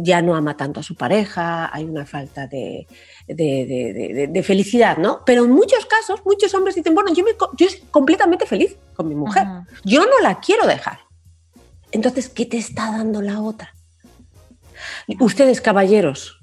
ya 0.02 0.22
no 0.22 0.36
ama 0.36 0.56
tanto 0.56 0.80
a 0.82 0.84
su 0.84 0.94
pareja, 0.96 1.70
hay 1.74 1.86
una 1.86 2.06
falta 2.06 2.46
de, 2.46 2.86
de, 3.28 3.34
de- 3.34 3.94
de- 3.94 4.14
de- 4.14 4.28
de 4.28 4.44
felicidad, 4.44 4.98
¿no? 4.98 5.22
Pero 5.26 5.46
en 5.46 5.52
muchos 5.52 5.86
casos, 5.88 6.22
muchos 6.26 6.54
hombres 6.54 6.76
dicen, 6.76 6.94
bueno, 6.94 7.12
yo, 7.14 7.24
me, 7.24 7.32
yo 7.58 7.68
soy 7.70 7.80
completamente 7.90 8.46
feliz 8.46 8.76
con 8.96 9.08
mi 9.10 9.16
mujer, 9.16 9.46
yo 9.84 10.02
no 10.06 10.20
la 10.22 10.40
quiero 10.40 10.68
dejar. 10.68 11.00
Entonces, 11.92 12.30
¿qué 12.30 12.46
te 12.46 12.58
está 12.58 12.92
dando 12.92 13.22
la 13.22 13.42
otra? 13.42 13.74
Ustedes, 15.20 15.62
caballeros, 15.62 16.40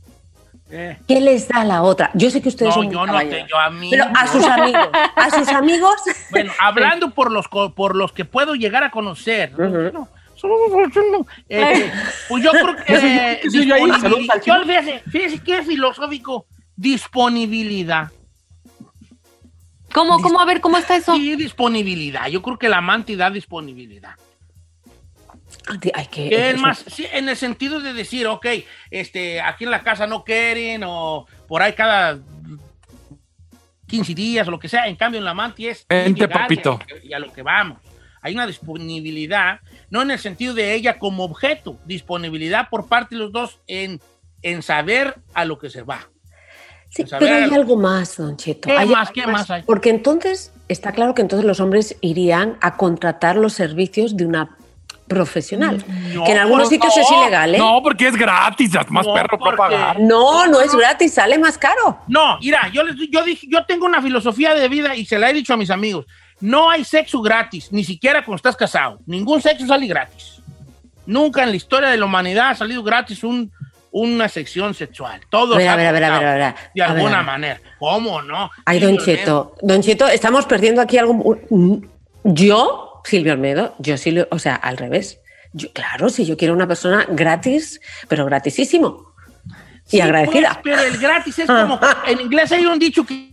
Eh, 0.75 0.97
¿qué 1.07 1.21
les 1.21 1.49
da 1.49 1.65
la 1.65 1.83
otra? 1.83 2.11
Yo 2.15 2.31
sé 2.31 2.41
que 2.41 2.49
ustedes 2.49 2.75
No, 2.75 2.83
son 2.83 2.91
yo 2.91 3.05
no 3.07 3.19
te, 3.19 3.45
yo 3.47 3.59
a 3.59 3.69
mí. 3.69 3.89
pero 3.91 4.07
a 4.15 4.27
sus 4.27 4.43
amigos, 4.47 4.89
a 5.17 5.29
sus 5.31 5.49
amigos. 5.49 5.95
Bueno, 6.31 6.51
hablando 6.59 7.11
por 7.11 7.31
los 7.31 7.47
co- 7.47 7.75
por 7.75 7.95
los 7.95 8.13
que 8.13 8.25
puedo 8.25 8.55
llegar 8.55 8.83
a 8.83 8.91
conocer. 8.91 9.53
¿no? 9.59 10.09
Eh, 11.49 11.93
pues 12.29 12.43
yo 12.43 12.51
creo 12.51 12.77
que 12.77 12.85
¿Qué 12.85 13.01
soy 13.01 13.15
yo? 13.15 13.21
¿Qué 13.43 13.51
soy 13.51 13.67
yo 13.67 13.75
ahí? 13.75 14.01
Saludos 14.01 14.31
al 14.31 14.65
fíjese, 14.67 15.03
fíjese 15.11 15.39
qué 15.43 15.63
filosófico. 15.63 16.47
Disponibilidad. 16.77 18.11
¿Cómo, 19.93 20.21
cómo? 20.21 20.41
A 20.41 20.45
ver, 20.45 20.61
¿cómo 20.61 20.79
está 20.79 20.97
eso? 20.97 21.15
Sí, 21.15 21.37
disponibilidad. 21.37 22.27
Yo 22.29 22.43
creo 22.43 22.59
que 22.59 22.69
la 22.69 22.79
amante 22.79 23.15
da 23.17 23.31
disponibilidad. 23.31 24.15
Hay 25.95 26.07
que, 26.07 26.29
Que 26.29 26.51
es 26.51 26.59
más, 26.59 26.85
sí, 26.89 27.07
en 27.13 27.29
el 27.29 27.37
sentido 27.37 27.79
de 27.81 27.93
decir, 27.93 28.27
ok, 28.27 28.47
este, 28.91 29.41
aquí 29.41 29.65
en 29.65 29.71
la 29.71 29.83
casa 29.83 30.07
no 30.07 30.25
quieren, 30.25 30.83
o 30.85 31.27
por 31.47 31.63
ahí 31.63 31.75
cada 31.75 32.19
15 33.87 34.15
días 34.15 34.49
o 34.49 34.51
lo 34.51 34.59
que 34.59 34.69
sea. 34.69 34.89
En 34.89 34.97
cambio, 34.97 35.19
en 35.19 35.25
la 35.25 35.33
amante 35.33 35.69
es. 35.69 35.87
Vente, 35.89 36.21
llegar 36.21 36.31
y 36.31 36.33
a- 36.33 36.43
papito. 36.43 36.81
Y 37.05 37.13
a, 37.13 37.19
lo 37.19 37.33
que 37.33 37.43
vamos. 37.43 37.79
Hay 38.23 38.35
una 38.35 38.47
disponibilidad, 38.47 39.61
no 39.91 40.01
en 40.03 40.13
el 40.13 40.19
sentido 40.19 40.55
de 40.55 40.75
ella 40.75 40.99
como 40.99 41.25
objeto, 41.25 41.77
disponibilidad 41.85 42.69
por 42.71 42.87
parte 42.87 43.17
de 43.17 43.21
los 43.21 43.33
dos 43.33 43.61
en, 43.67 44.01
en 44.43 44.63
saber 44.63 45.17
a 45.35 45.45
lo 45.45 45.59
que 45.59 45.69
se 45.71 45.83
va. 45.83 46.09
Sí, 46.89 47.05
pero 47.19 47.35
hay 47.35 47.45
algo 47.55 47.77
más, 47.77 48.17
Don 48.19 48.37
Cheto. 48.37 48.69
¿Qué 48.69 48.77
Hay 48.77 48.89
más? 48.89 49.09
algo 49.09 49.13
¿Qué 49.15 49.27
más 49.27 49.51
hay? 49.51 49.63
Porque 49.63 49.89
entonces 49.91 50.53
está 50.69 50.93
claro 50.93 51.15
que 51.15 51.23
entonces 51.23 51.47
los 51.47 51.59
hombres 51.59 51.97
irían 52.03 52.59
a 52.61 52.77
contratar 52.77 53.37
los 53.37 53.55
servicios 53.55 54.17
de 54.17 54.27
una 54.27 54.57
profesional. 55.09 55.83
No, 56.15 56.25
que 56.25 56.33
en 56.33 56.39
algunos 56.39 56.69
sitios 56.69 56.97
es 56.97 57.11
no, 57.11 57.23
ilegal, 57.23 57.55
¿eh? 57.55 57.59
No, 57.59 57.81
porque 57.83 58.09
es 58.09 58.17
gratis, 58.17 58.73
más 58.89 59.07
No, 59.07 59.15
perro 59.15 59.39
para 59.39 59.57
pagar. 59.57 60.01
No, 60.01 60.47
no 60.47 60.61
es 60.61 60.75
gratis, 60.75 61.15
sale 61.15 61.39
más 61.39 61.59
caro. 61.59 61.99
No, 62.09 62.39
mira, 62.41 62.69
yo, 62.73 62.83
les- 62.83 63.11
yo 63.11 63.23
dije, 63.25 63.47
yo 63.51 63.65
tengo 63.67 63.85
una 63.87 64.01
filosofía 64.03 64.55
de 64.55 64.69
vida 64.69 64.95
y 64.95 65.05
se 65.05 65.19
la 65.19 65.31
he 65.31 65.35
dicho 65.35 65.55
a 65.55 65.57
mis 65.57 65.71
amigos. 65.71 66.07
No 66.43 66.69
hay 66.69 66.85
sexo 66.85 67.23
gratis, 67.23 67.69
ni 67.73 67.85
siquiera 67.85 68.25
cuando 68.25 68.37
estás 68.37 68.57
casado. 68.57 68.99
Ningún 69.07 69.41
sexo 69.41 69.67
sale 69.67 69.87
gratis. 69.87 70.43
Nunca 71.07 71.43
en 71.43 71.51
la 71.51 71.57
historia 71.57 71.89
de 71.89 71.97
la 71.97 72.05
humanidad 72.05 72.51
ha 72.51 72.55
salido 72.55 72.83
gratis 72.83 73.25
un, 73.25 73.51
una 73.93 74.29
sección 74.29 74.75
sexual. 74.75 75.21
Todo 75.31 75.57
De 75.57 75.69
alguna 75.69 77.23
manera. 77.23 77.61
¿Cómo 77.79 78.23
no? 78.23 78.51
Ay, 78.65 78.79
Silvio 78.81 78.97
Don 78.97 79.05
Cheto, 79.05 79.57
Don 79.63 79.83
Cheto, 79.83 80.09
estamos 80.09 80.47
perdiendo 80.47 80.81
aquí 80.83 80.99
algo. 80.99 81.37
Yo, 82.25 83.01
Silvio 83.05 83.33
Olmedo, 83.33 83.75
yo 83.79 83.97
sí, 83.97 84.11
lo- 84.13 84.29
o 84.31 84.39
sea, 84.39 84.55
al 84.57 84.77
revés. 84.77 85.21
Yo, 85.53 85.73
claro, 85.73 86.09
si 86.09 86.25
yo 86.25 86.37
quiero 86.37 86.55
una 86.55 86.67
persona 86.67 87.07
gratis, 87.09 87.81
pero 88.09 88.25
gratisísimo. 88.25 89.13
Y 89.89 89.97
Sí, 89.97 90.01
agradecida. 90.01 90.61
pues, 90.63 90.77
pero 90.79 90.89
el 90.89 90.99
gratis 90.99 91.39
es 91.41 91.47
como. 91.47 91.79
en 92.07 92.21
inglés 92.21 92.51
hay 92.53 92.65
un 92.65 92.79
dicho 92.79 93.05
que, 93.05 93.32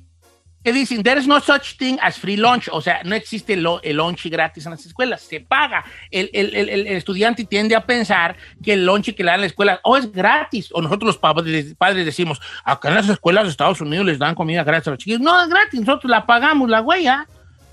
que 0.64 0.74
dicen: 0.74 1.02
There 1.04 1.20
is 1.20 1.28
no 1.28 1.40
such 1.40 1.78
thing 1.78 1.98
as 2.02 2.18
free 2.18 2.36
lunch. 2.38 2.68
O 2.72 2.82
sea, 2.82 3.02
no 3.06 3.16
existe 3.16 3.54
el, 3.54 3.64
lo- 3.64 3.82
el 3.82 3.98
lunch 3.98 4.26
gratis 4.30 4.66
en 4.66 4.72
las 4.72 4.86
escuelas. 4.86 5.22
Se 5.22 5.40
paga. 5.40 5.84
El, 6.12 6.30
el- 6.34 6.54
el- 6.56 6.88
estudiante 6.88 7.46
tiende 7.46 7.76
a 7.76 7.86
pensar 7.86 8.36
que 8.64 8.74
el 8.74 8.86
lunch 8.86 9.14
que 9.16 9.24
le 9.24 9.32
dan 9.32 9.36
en 9.36 9.42
la 9.42 9.48
escuela 9.48 9.80
o 9.84 9.96
es 9.98 10.12
gratis. 10.12 10.70
O 10.74 10.82
nosotros 10.82 11.08
los 11.08 11.18
padres, 11.18 11.76
padres 11.78 12.06
decimos: 12.06 12.42
Acá 12.64 12.90
en 12.90 12.96
las 12.96 13.08
escuelas 13.10 13.46
de 13.46 13.52
Estados 13.52 13.80
Unidos 13.82 14.06
les 14.06 14.20
dan 14.20 14.36
comida 14.36 14.64
gratis 14.64 14.88
a 14.88 14.92
los 14.92 15.00
chiquillos. 15.00 15.22
No, 15.22 15.42
es 15.42 15.50
gratis. 15.50 15.80
Nosotros 15.80 16.10
la 16.12 16.26
pagamos, 16.26 16.70
la 16.70 16.82
huella. 16.82 17.26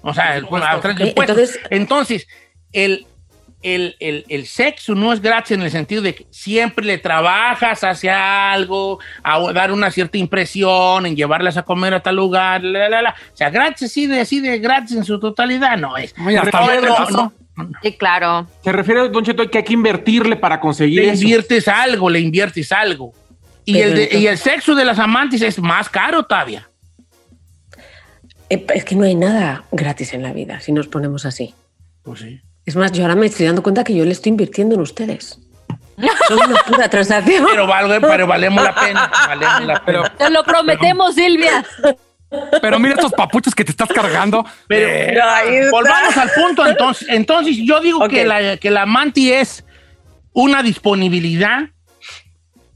O 0.02 0.14
sea, 0.14 0.36
impuestos. 0.38 1.36
entonces- 1.38 1.60
Entonces, 1.70 2.28
el, 2.72 3.06
el, 3.62 3.96
el- 4.00 4.24
el 4.28 4.46
sexo 4.46 4.94
no 4.94 5.12
es 5.12 5.20
gratis 5.20 5.52
en 5.52 5.62
el 5.62 5.70
sentido 5.70 6.02
de 6.02 6.14
que 6.14 6.26
siempre 6.30 6.84
le 6.84 6.98
trabajas 6.98 7.82
hacia 7.84 8.52
algo, 8.52 8.98
a 9.22 9.52
dar 9.52 9.72
una 9.72 9.90
cierta 9.90 10.18
impresión, 10.18 11.06
en 11.06 11.16
llevarlas 11.16 11.56
a 11.56 11.62
comer 11.64 11.94
a 11.94 12.00
tal 12.00 12.16
lugar, 12.16 12.62
la, 12.62 12.88
la, 12.88 13.02
la. 13.02 13.10
O 13.32 13.36
sea, 13.36 13.50
gratis 13.50 13.90
así 13.90 14.06
de, 14.06 14.20
así 14.20 14.40
de 14.40 14.58
gratis 14.58 14.96
en 14.96 15.04
su 15.04 15.18
totalidad, 15.18 15.76
no 15.78 15.96
es. 15.96 16.14
No. 17.10 17.32
Sí, 17.82 17.92
claro. 17.96 18.46
Se 18.62 18.70
refiere, 18.70 19.08
Don 19.08 19.24
Cheto, 19.24 19.50
que 19.50 19.58
hay 19.58 19.64
que 19.64 19.72
invertirle 19.72 20.36
para 20.36 20.60
conseguir 20.60 21.00
Le 21.00 21.10
eso. 21.12 21.22
inviertes 21.22 21.66
algo, 21.68 22.10
le 22.10 22.20
inviertes 22.20 22.70
algo. 22.70 23.14
Y 23.64 23.78
el, 23.80 23.94
de- 23.94 24.18
y 24.18 24.26
el 24.26 24.36
sexo 24.38 24.74
de 24.74 24.84
las 24.84 24.98
amantes 24.98 25.40
es 25.42 25.58
más 25.58 25.88
caro 25.88 26.22
todavía. 26.24 26.68
Eh, 28.50 28.64
Es 28.74 28.84
que 28.84 28.94
no 28.94 29.04
hay 29.04 29.14
nada 29.14 29.64
gratis 29.72 30.12
en 30.12 30.22
la 30.22 30.32
vida, 30.32 30.60
si 30.60 30.70
nos 30.72 30.86
ponemos 30.86 31.24
así. 31.24 31.54
Pues 32.02 32.20
sí. 32.20 32.40
Es 32.66 32.76
más, 32.76 32.92
yo 32.92 33.02
ahora 33.02 33.14
me 33.14 33.26
estoy 33.26 33.46
dando 33.46 33.62
cuenta 33.62 33.84
que 33.84 33.94
yo 33.94 34.04
le 34.04 34.12
estoy 34.12 34.30
invirtiendo 34.30 34.74
en 34.74 34.80
ustedes. 34.82 35.38
Son 36.28 36.38
una 36.50 36.60
pura 36.64 36.88
transacción. 36.90 37.46
Pero, 37.48 37.66
valga- 37.66 38.00
pero 38.06 38.26
valemos 38.26 38.62
la 38.62 38.74
pena. 38.74 39.10
Valemos 39.28 39.64
la 39.64 39.84
pena. 39.84 40.12
Te 40.18 40.28
lo 40.30 40.42
prometemos, 40.44 41.14
Silvia. 41.14 41.64
Pero 42.60 42.78
mira 42.78 42.94
estos 42.96 43.12
papuchos 43.12 43.54
que 43.54 43.64
te 43.64 43.70
estás 43.70 43.88
cargando. 43.88 44.44
Pero 44.66 44.88
Eh, 44.88 45.70
volvamos 45.70 46.16
al 46.16 46.28
punto 46.32 46.66
entonces. 46.66 47.08
Entonces 47.08 47.56
yo 47.64 47.80
digo 47.80 48.06
que, 48.08 48.26
la, 48.26 48.56
que 48.58 48.70
la 48.70 48.84
manti 48.84 49.32
es 49.32 49.64
una 50.32 50.62
disponibilidad 50.62 51.60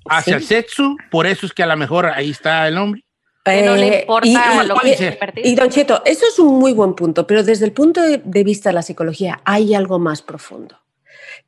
hacia 0.09 0.39
Sí. 0.39 0.43
el 0.43 0.45
sexo, 0.49 0.97
por 1.11 1.27
eso 1.27 1.45
es 1.47 1.53
que 1.53 1.63
a 1.63 1.67
lo 1.67 1.77
mejor 1.77 2.07
ahí 2.07 2.31
está 2.31 2.67
el 2.69 2.79
hombre. 2.79 3.03
Que 3.51 3.63
no 3.63 3.77
le 3.77 3.89
Eh, 3.89 4.01
importa 4.01 4.27
y- 4.29 4.67
lo 4.67 4.77
y- 4.77 4.97
que 4.97 5.19
y-. 5.45 5.49
Y 5.51 5.55
Don 5.55 5.69
Cheto, 5.71 6.03
eso 6.05 6.27
es 6.27 6.39
un 6.39 6.59
muy 6.59 6.73
buen 6.73 6.95
punto, 6.95 7.27
pero 7.27 7.43
desde 7.43 7.65
el 7.65 7.73
punto 7.73 8.01
de, 8.03 8.45
vista 8.45 8.71
de 8.71 8.75
la 8.75 8.83
psicología 8.83 9.41
hay 9.45 9.75
algo 9.75 9.99
más 9.99 10.23
profundo, 10.23 10.77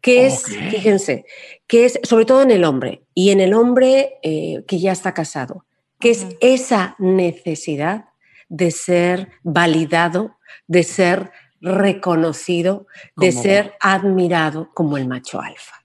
que 0.01 0.27
es, 0.27 0.45
Ok. 0.45 0.71
fíjense, 0.71 1.25
que 1.67 1.85
es 1.87 1.99
sobre 2.03 2.25
todo 2.25 2.43
en 2.43 2.51
el 2.51 2.65
hombre 2.65 3.03
y 3.15 3.31
en 3.31 3.41
el 3.41 3.55
hombre 3.55 4.19
eh, 4.23 4.65
que 4.67 4.79
ya 4.79 4.93
está 4.93 5.15
casado, 5.15 5.65
que 6.01 6.11
es 6.11 6.27
esa 6.41 6.97
necesidad 6.99 8.07
de 8.49 8.71
ser 8.71 9.29
validado, 9.43 10.37
de 10.67 10.83
ser 10.83 11.31
reconocido, 11.61 12.87
de 13.17 13.31
Como- 13.31 13.43
ser 13.43 13.75
admirado 13.81 14.71
como 14.75 14.97
el 14.97 15.07
macho 15.07 15.41
alfa. 15.41 15.77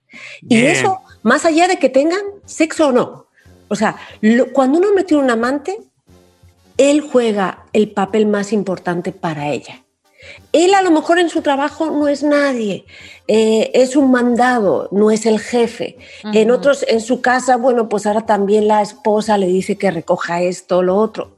Y 0.42 0.58
Bien. 0.58 0.68
eso, 0.68 1.02
más 1.24 1.46
allá 1.46 1.68
de 1.68 1.78
que 1.78 1.90
tengan 1.90 2.22
sexo 2.46 2.88
o 2.88 2.92
no. 2.92 3.28
O 3.68 3.76
sea, 3.76 3.96
lo- 4.22 4.52
cuando 4.54 4.80
un 4.80 4.86
hombre 4.86 5.04
tiene 5.04 5.22
un 5.24 5.30
amante, 5.30 5.78
él 6.78 7.02
juega 7.02 7.66
el 7.74 7.92
papel 7.92 8.28
más 8.28 8.54
importante 8.54 9.12
para 9.12 9.50
ella. 9.50 9.84
Él 10.52 10.74
a 10.74 10.82
lo 10.82 10.92
mejor 10.92 11.20
en 11.20 11.30
su 11.30 11.42
trabajo 11.42 11.90
no 11.90 12.08
es 12.08 12.24
nadie, 12.24 12.86
eh, 13.28 13.72
es 13.74 13.96
un 13.96 14.12
mandado, 14.12 14.90
no 14.92 15.12
es 15.12 15.26
el 15.26 15.40
jefe. 15.40 15.98
En 16.34 16.52
otros, 16.52 16.86
en 16.88 17.02
su 17.02 17.22
casa, 17.22 17.58
bueno, 17.58 17.88
pues 17.88 18.06
ahora 18.06 18.26
también 18.26 18.68
la 18.68 18.82
esposa 18.82 19.38
le 19.38 19.48
dice 19.48 19.78
que 19.78 19.92
recoja 19.92 20.42
esto, 20.42 20.82
lo 20.82 20.98
otro. 20.98 21.38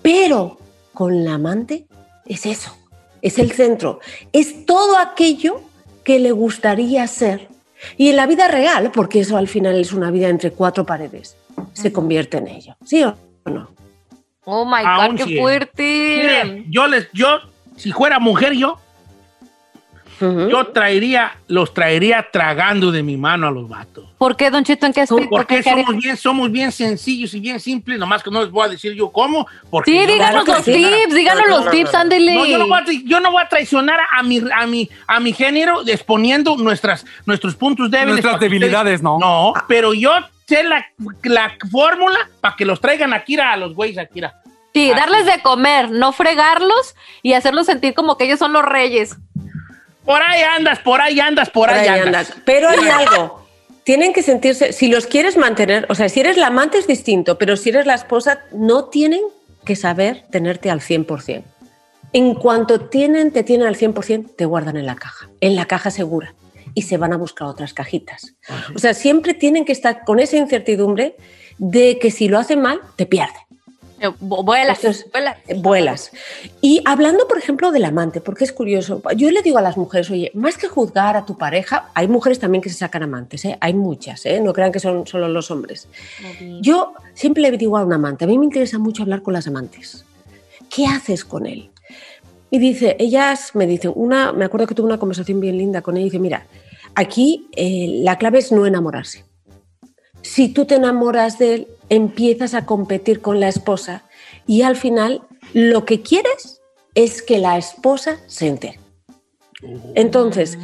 Pero 0.00 0.58
con 0.94 1.24
la 1.24 1.34
amante 1.34 1.86
es 2.26 2.46
eso, 2.46 2.74
es 3.20 3.38
el 3.38 3.52
centro, 3.52 4.00
es 4.32 4.66
todo 4.66 4.98
aquello 4.98 5.60
que 6.04 6.18
le 6.18 6.32
gustaría 6.32 7.06
ser. 7.06 7.48
Y 7.96 8.10
en 8.10 8.16
la 8.16 8.26
vida 8.26 8.46
real, 8.46 8.92
porque 8.92 9.20
eso 9.20 9.36
al 9.36 9.48
final 9.48 9.80
es 9.80 9.92
una 9.92 10.10
vida 10.10 10.28
entre 10.28 10.52
cuatro 10.52 10.86
paredes, 10.86 11.36
se 11.72 11.92
convierte 11.92 12.38
en 12.38 12.48
ello. 12.48 12.76
¿Sí 12.84 13.02
o 13.02 13.16
no? 13.46 13.81
Oh 14.44 14.64
my 14.64 14.82
God, 14.82 15.16
qué 15.24 15.38
fuerte. 15.38 15.82
Mire, 16.44 16.64
yo 16.68 16.86
les, 16.88 17.08
yo, 17.12 17.40
si 17.76 17.92
fuera 17.92 18.18
mujer, 18.18 18.52
yo, 18.54 18.78
yo 20.20 20.66
traería, 20.68 21.32
los 21.48 21.74
traería 21.74 22.28
tragando 22.32 22.92
de 22.92 23.02
mi 23.02 23.16
mano 23.16 23.48
a 23.48 23.50
los 23.50 23.68
vatos. 23.68 24.04
¿Por 24.18 24.36
qué, 24.36 24.50
Don 24.50 24.62
Cheto? 24.62 24.86
¿En 24.86 24.92
qué 24.92 25.00
aspecto? 25.00 25.28
Porque 25.28 25.56
¿Qué 25.56 25.62
somos 25.64 25.96
bien, 25.96 26.16
somos 26.16 26.52
bien 26.52 26.70
sencillos 26.70 27.34
y 27.34 27.40
bien 27.40 27.58
simples, 27.58 27.98
nomás 27.98 28.22
que 28.22 28.30
no 28.30 28.40
les 28.40 28.50
voy 28.50 28.64
a 28.66 28.68
decir 28.68 28.92
yo 28.94 29.10
cómo. 29.10 29.48
Porque 29.68 29.90
Sí, 29.90 30.06
díganos 30.06 30.46
los 30.46 30.62
tips, 30.64 31.14
díganos 31.14 31.48
los 31.48 31.70
tips, 31.70 31.94
ándele. 31.94 32.34
No, 32.36 32.46
yo, 32.46 32.58
no 32.58 32.68
voy 32.68 32.78
a, 32.78 32.84
yo 33.04 33.18
no 33.20 33.32
voy 33.32 33.42
a 33.42 33.48
traicionar 33.48 33.98
a 34.12 34.22
mi, 34.22 34.40
a 34.56 34.64
mi, 34.66 34.88
a 35.08 35.18
mi 35.18 35.32
género 35.32 35.82
exponiendo 35.88 36.56
nuestras, 36.56 37.04
nuestros 37.26 37.56
puntos 37.56 37.90
débiles. 37.90 38.12
Nuestras 38.22 38.38
debilidades, 38.38 39.00
ustedes- 39.00 39.02
¿no? 39.02 39.18
No, 39.18 39.52
pero 39.66 39.92
yo 39.92 40.12
sé 40.56 40.62
la, 40.62 40.86
la 41.24 41.52
fórmula 41.70 42.28
para 42.40 42.56
que 42.56 42.64
los 42.64 42.80
traigan 42.80 43.12
aquí 43.12 43.38
a 43.38 43.56
los 43.56 43.74
güeyes 43.74 43.98
aquí. 43.98 44.22
a- 44.22 44.34
Sí, 44.74 44.90
darles 44.90 45.26
de 45.26 45.42
comer, 45.42 45.90
no 45.90 46.12
fregarlos 46.12 46.94
y 47.22 47.34
hacerlos 47.34 47.66
sentir 47.66 47.92
como 47.94 48.16
que 48.16 48.24
ellos 48.24 48.38
son 48.38 48.52
los 48.54 48.64
reyes. 48.64 49.16
Por 50.04 50.22
ahí 50.22 50.42
andas, 50.42 50.78
por 50.80 51.00
ahí 51.00 51.20
andas, 51.20 51.50
por, 51.50 51.70
ahí, 51.70 51.86
andas. 51.86 52.32
Pero 52.44 52.68
hay 52.70 52.78
algo. 52.88 53.46
Tienen 53.84 54.12
que 54.12 54.22
sentirse, 54.22 54.72
si 54.72 54.88
los 54.88 55.06
quieres 55.06 55.36
mantener, 55.36 55.86
o 55.88 55.94
sea, 55.94 56.08
si 56.08 56.20
eres 56.20 56.36
la 56.36 56.46
amante 56.46 56.78
es 56.78 56.86
distinto, 56.86 57.36
pero 57.36 57.56
si 57.56 57.68
eres 57.70 57.84
la 57.84 57.94
esposa, 57.94 58.40
no 58.52 58.84
tienen 58.86 59.20
que 59.64 59.76
saber 59.76 60.24
tenerte 60.30 60.70
al 60.70 60.80
100%. 60.80 61.42
En 62.14 62.34
cuanto 62.34 62.80
tienen, 62.88 63.32
te 63.32 63.42
tienen 63.42 63.66
al 63.66 63.76
100%, 63.76 64.36
te 64.36 64.44
guardan 64.44 64.76
en 64.76 64.86
la 64.86 64.94
caja, 64.96 65.28
en 65.40 65.56
la 65.56 65.64
caja 65.66 65.90
segura, 65.90 66.34
y 66.74 66.82
se 66.82 66.96
van 66.96 67.12
a 67.12 67.16
buscar 67.16 67.48
otras 67.48 67.74
cajitas. 67.74 68.34
O 68.74 68.78
sea, 68.78 68.94
siempre 68.94 69.34
tienen 69.34 69.64
que 69.64 69.72
estar 69.72 70.04
con 70.04 70.20
esa 70.20 70.36
incertidumbre 70.36 71.16
de 71.58 71.98
que 71.98 72.10
si 72.10 72.28
lo 72.28 72.38
hacen 72.38 72.60
mal, 72.60 72.80
te 72.96 73.06
pierden. 73.06 73.42
Eh, 74.02 74.10
Vuelas, 74.18 75.06
vuelas. 75.12 75.36
Vuelas. 75.58 76.10
Y 76.60 76.82
hablando, 76.84 77.28
por 77.28 77.38
ejemplo, 77.38 77.70
del 77.70 77.84
amante, 77.84 78.20
porque 78.20 78.42
es 78.42 78.52
curioso, 78.52 79.00
yo 79.16 79.30
le 79.30 79.42
digo 79.42 79.58
a 79.58 79.62
las 79.62 79.76
mujeres, 79.76 80.10
oye, 80.10 80.32
más 80.34 80.58
que 80.58 80.66
juzgar 80.66 81.16
a 81.16 81.24
tu 81.24 81.38
pareja, 81.38 81.88
hay 81.94 82.08
mujeres 82.08 82.40
también 82.40 82.62
que 82.62 82.68
se 82.68 82.74
sacan 82.74 83.04
amantes, 83.04 83.44
¿eh? 83.44 83.56
hay 83.60 83.74
muchas, 83.74 84.26
¿eh? 84.26 84.40
no 84.40 84.52
crean 84.52 84.72
que 84.72 84.80
son 84.80 85.06
solo 85.06 85.28
los 85.28 85.52
hombres. 85.52 85.88
Yo 86.60 86.94
siempre 87.14 87.42
le 87.42 87.56
digo 87.56 87.78
a 87.78 87.84
un 87.84 87.92
amante, 87.92 88.24
a 88.24 88.28
mí 88.28 88.38
me 88.38 88.44
interesa 88.44 88.78
mucho 88.78 89.04
hablar 89.04 89.22
con 89.22 89.34
las 89.34 89.46
amantes. 89.46 90.04
¿Qué 90.68 90.84
haces 90.86 91.24
con 91.24 91.46
él? 91.46 91.70
Y 92.50 92.58
dice, 92.58 92.96
ellas 92.98 93.52
me 93.54 93.68
dicen, 93.68 93.92
una, 93.94 94.32
me 94.32 94.44
acuerdo 94.44 94.66
que 94.66 94.74
tuve 94.74 94.86
una 94.86 94.98
conversación 94.98 95.38
bien 95.38 95.56
linda 95.56 95.80
con 95.80 95.96
ella 95.96 96.06
y 96.06 96.10
dice, 96.10 96.18
mira, 96.18 96.46
aquí 96.94 97.48
eh, 97.56 98.00
la 98.02 98.18
clave 98.18 98.38
es 98.38 98.52
no 98.52 98.66
enamorarse. 98.66 99.24
Si 100.22 100.48
tú 100.48 100.64
te 100.66 100.76
enamoras 100.76 101.38
de 101.38 101.54
él, 101.54 101.68
empiezas 101.88 102.54
a 102.54 102.64
competir 102.64 103.20
con 103.20 103.40
la 103.40 103.48
esposa 103.48 104.04
y 104.46 104.62
al 104.62 104.76
final 104.76 105.22
lo 105.52 105.84
que 105.84 106.02
quieres 106.02 106.60
es 106.94 107.22
que 107.22 107.38
la 107.38 107.58
esposa 107.58 108.18
se 108.26 108.46
entere. 108.46 108.78
Entonces, 109.94 110.58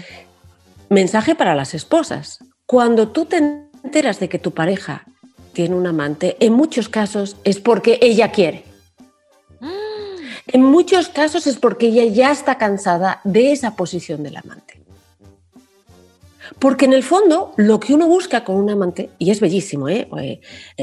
mensaje 0.88 1.34
para 1.34 1.54
las 1.54 1.74
esposas. 1.74 2.38
Cuando 2.66 3.08
tú 3.08 3.24
te 3.24 3.36
enteras 3.36 4.20
de 4.20 4.28
que 4.28 4.38
tu 4.38 4.52
pareja 4.52 5.04
tiene 5.52 5.74
un 5.74 5.86
amante, 5.86 6.36
en 6.40 6.52
muchos 6.52 6.88
casos 6.88 7.36
es 7.44 7.60
porque 7.60 7.98
ella 8.00 8.30
quiere. 8.30 8.64
En 10.46 10.62
muchos 10.62 11.08
casos 11.08 11.46
es 11.46 11.58
porque 11.58 11.88
ella 11.88 12.04
ya 12.04 12.32
está 12.32 12.56
cansada 12.56 13.20
de 13.24 13.52
esa 13.52 13.76
posición 13.76 14.22
del 14.22 14.36
amante. 14.36 14.77
Porque 16.58 16.84
en 16.86 16.92
el 16.92 17.02
fondo 17.02 17.52
lo 17.56 17.80
que 17.80 17.94
uno 17.94 18.06
busca 18.06 18.44
con 18.44 18.56
un 18.56 18.70
amante, 18.70 19.10
y 19.18 19.30
es 19.30 19.40
bellísimo, 19.40 19.88
¿eh? 19.88 20.08
Eh, 20.20 20.40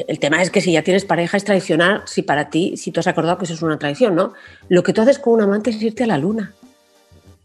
el 0.08 0.20
tema 0.20 0.42
es 0.42 0.50
que 0.52 0.62
si 0.62 0.72
ya 0.72 0.84
tienes 0.84 1.06
pareja 1.06 1.38
es 1.38 1.44
traicionar, 1.44 2.04
si 2.06 2.22
para 2.22 2.50
ti, 2.50 2.78
si 2.78 2.92
tú 2.92 3.00
has 3.00 3.08
acordado 3.08 3.38
que 3.38 3.46
eso 3.46 3.54
es 3.54 3.62
una 3.62 3.80
traición, 3.80 4.16
¿no? 4.16 4.34
Lo 4.70 4.84
que 4.84 4.94
tú 4.94 5.02
haces 5.02 5.20
con 5.20 5.34
un 5.34 5.42
amante 5.42 5.70
es 5.70 5.82
irte 5.82 6.04
a 6.04 6.08
la 6.08 6.18
luna. 6.18 6.54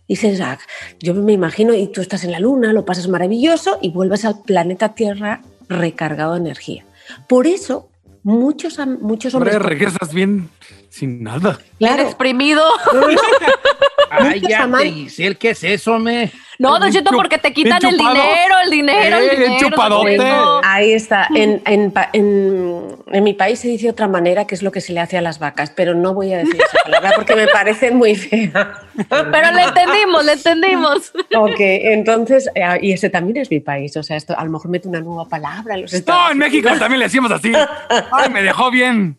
Y 0.07 0.15
dices, 0.15 0.41
"Ah, 0.41 0.59
yo 0.99 1.15
me 1.15 1.33
imagino, 1.33 1.73
y 1.75 1.87
tú 1.87 2.01
estás 2.01 2.25
en 2.25 2.33
la 2.33 2.41
luna, 2.41 2.73
lo 2.73 2.85
pasas 2.85 3.07
maravilloso 3.09 3.79
y 3.81 3.91
vuelves 3.91 4.25
al 4.25 4.43
planeta 4.43 4.95
Tierra 4.95 5.43
recargado 5.69 6.35
de 6.35 6.41
energía. 6.41 6.85
Por 7.29 7.47
eso, 7.47 7.89
muchos, 8.25 8.79
muchos 9.01 9.35
Hombre, 9.35 9.57
hombres... 9.57 9.69
regresas 9.69 10.13
bien 10.13 10.49
sin 10.89 11.23
nada. 11.23 11.59
Claro. 11.79 12.03
exprimido. 12.03 12.63
Ay, 14.11 14.41
ya, 14.41 14.69
te, 14.79 14.91
Giselle, 14.91 15.37
¿qué 15.37 15.51
es 15.51 15.65
eso, 15.65 15.99
me? 15.99 16.31
No, 16.59 16.79
Don 16.79 16.93
Cheto, 16.93 17.11
porque 17.13 17.39
te 17.39 17.55
quitan 17.55 17.83
el 17.87 17.97
dinero, 17.97 18.55
el 18.65 18.71
dinero, 18.71 19.17
el 19.17 19.31
dinero. 19.31 19.71
Don 19.79 20.07
Cheto. 20.07 20.61
Ahí 20.63 20.93
está. 20.93 21.27
En, 21.35 21.63
en 21.65 21.93
en- 22.13 22.97
en 23.13 23.25
mi 23.25 23.33
país 23.33 23.59
se 23.61 23.69
dice 23.69 23.89
otra 23.89 24.07
manera, 24.09 24.47
que 24.47 24.55
es 24.55 24.63
lo 24.63 24.71
que 24.71 24.81
se 24.83 24.93
le 24.93 25.01
hace 25.01 25.17
a 25.17 25.23
las 25.23 25.39
vacas, 25.39 25.71
pero 25.75 25.95
no 25.95 26.13
voy 26.13 26.33
a 26.35 26.39
decir 26.39 26.57
esa 26.57 26.79
palabra 26.85 27.13
porque 27.17 27.35
me 27.35 27.49
parece 27.49 27.91
muy 27.91 28.15
fea. 28.15 28.75
Pero 29.09 29.51
le 29.53 29.63
entendimos, 29.63 30.25
le 30.25 30.33
entendimos. 30.33 31.13
Ok, 31.35 31.57
entonces, 31.59 32.49
eh, 32.55 32.79
y 32.83 32.93
ese 32.93 33.09
también 33.09 33.39
es 33.39 33.51
mi 33.51 33.61
país, 33.61 33.97
o 33.97 34.03
sea, 34.03 34.17
esto 34.19 34.39
a 34.39 34.45
lo 34.45 34.51
mejor 34.51 34.71
mete 34.71 34.87
una 34.87 35.01
nueva 35.01 35.27
palabra 35.29 35.75
en 35.75 35.83
los 35.83 35.93
Estados 35.95 36.25
No, 36.27 36.33
en 36.33 36.39
México 36.39 36.69
también 36.79 36.99
le 36.99 37.07
decimos 37.07 37.31
así. 37.33 37.53
Ay, 38.13 38.29
me 38.31 38.43
dejó 38.43 38.71
bien. 38.71 39.17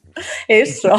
Eso. 0.48 0.96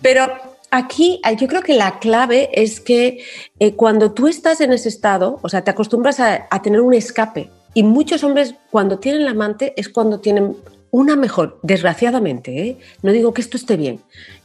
Pero 0.00 0.30
aquí 0.76 1.20
eh, 1.24 1.36
yo 1.36 1.48
creo 1.48 1.62
que 1.62 1.74
la 1.74 1.98
clave 1.98 2.50
es 2.52 2.80
que 2.80 3.24
eh, 3.58 3.74
cuando 3.74 4.12
tú 4.12 4.28
estás 4.28 4.60
en 4.60 4.72
ese 4.72 4.88
estado, 4.88 5.38
o 5.42 5.48
sea, 5.48 5.62
te 5.62 5.70
acostumbras 5.70 6.20
a, 6.20 6.46
a 6.50 6.62
tener 6.62 6.80
un 6.80 6.94
escape. 6.94 7.50
Y 7.74 7.82
muchos 7.82 8.24
hombres 8.24 8.54
cuando 8.70 8.98
tienen 8.98 9.24
la 9.24 9.32
amante 9.32 9.74
es 9.76 9.88
cuando 9.88 10.20
tienen 10.20 10.56
una 10.90 11.16
mejor, 11.16 11.58
desgraciadamente, 11.62 12.58
¿eh? 12.58 12.78
no 13.02 13.12
digo 13.12 13.34
que 13.34 13.42
esto 13.42 13.56
esté 13.58 13.76
bien, 13.76 14.00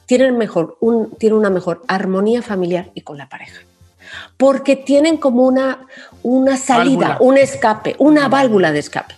tienen, 0.06 0.38
mejor, 0.38 0.78
un, 0.82 1.12
tienen 1.12 1.40
una 1.40 1.50
mejor 1.50 1.82
armonía 1.88 2.42
familiar 2.42 2.92
y 2.94 3.02
con 3.02 3.18
la 3.18 3.30
pareja. 3.30 3.62
Porque 4.36 4.76
tienen 4.76 5.16
como 5.16 5.44
una, 5.48 5.88
una 6.24 6.58
salida, 6.58 7.10
Válvula. 7.10 7.18
un 7.22 7.38
escape, 7.38 7.96
una 8.00 8.28
válvula 8.28 8.74
de 8.74 8.80
escape. 8.80 9.16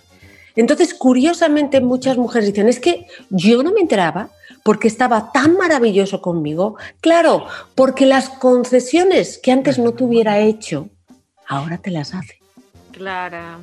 Entonces, 0.54 0.94
curiosamente, 0.94 1.80
muchas 1.80 2.16
mujeres 2.16 2.50
dicen, 2.50 2.68
es 2.68 2.78
que 2.78 3.08
yo 3.30 3.64
no 3.64 3.72
me 3.72 3.80
enteraba 3.80 4.28
porque 4.64 4.88
estaba 4.88 5.30
tan 5.30 5.56
maravilloso 5.56 6.20
conmigo. 6.20 6.76
Claro, 7.00 7.46
porque 7.76 8.06
las 8.06 8.30
concesiones 8.30 9.38
que 9.38 9.52
antes 9.52 9.78
no 9.78 9.92
te 9.92 10.02
hubiera 10.02 10.40
hecho, 10.40 10.88
ahora 11.46 11.78
te 11.78 11.90
las 11.90 12.14
hace. 12.14 12.40
Clara. 12.90 13.58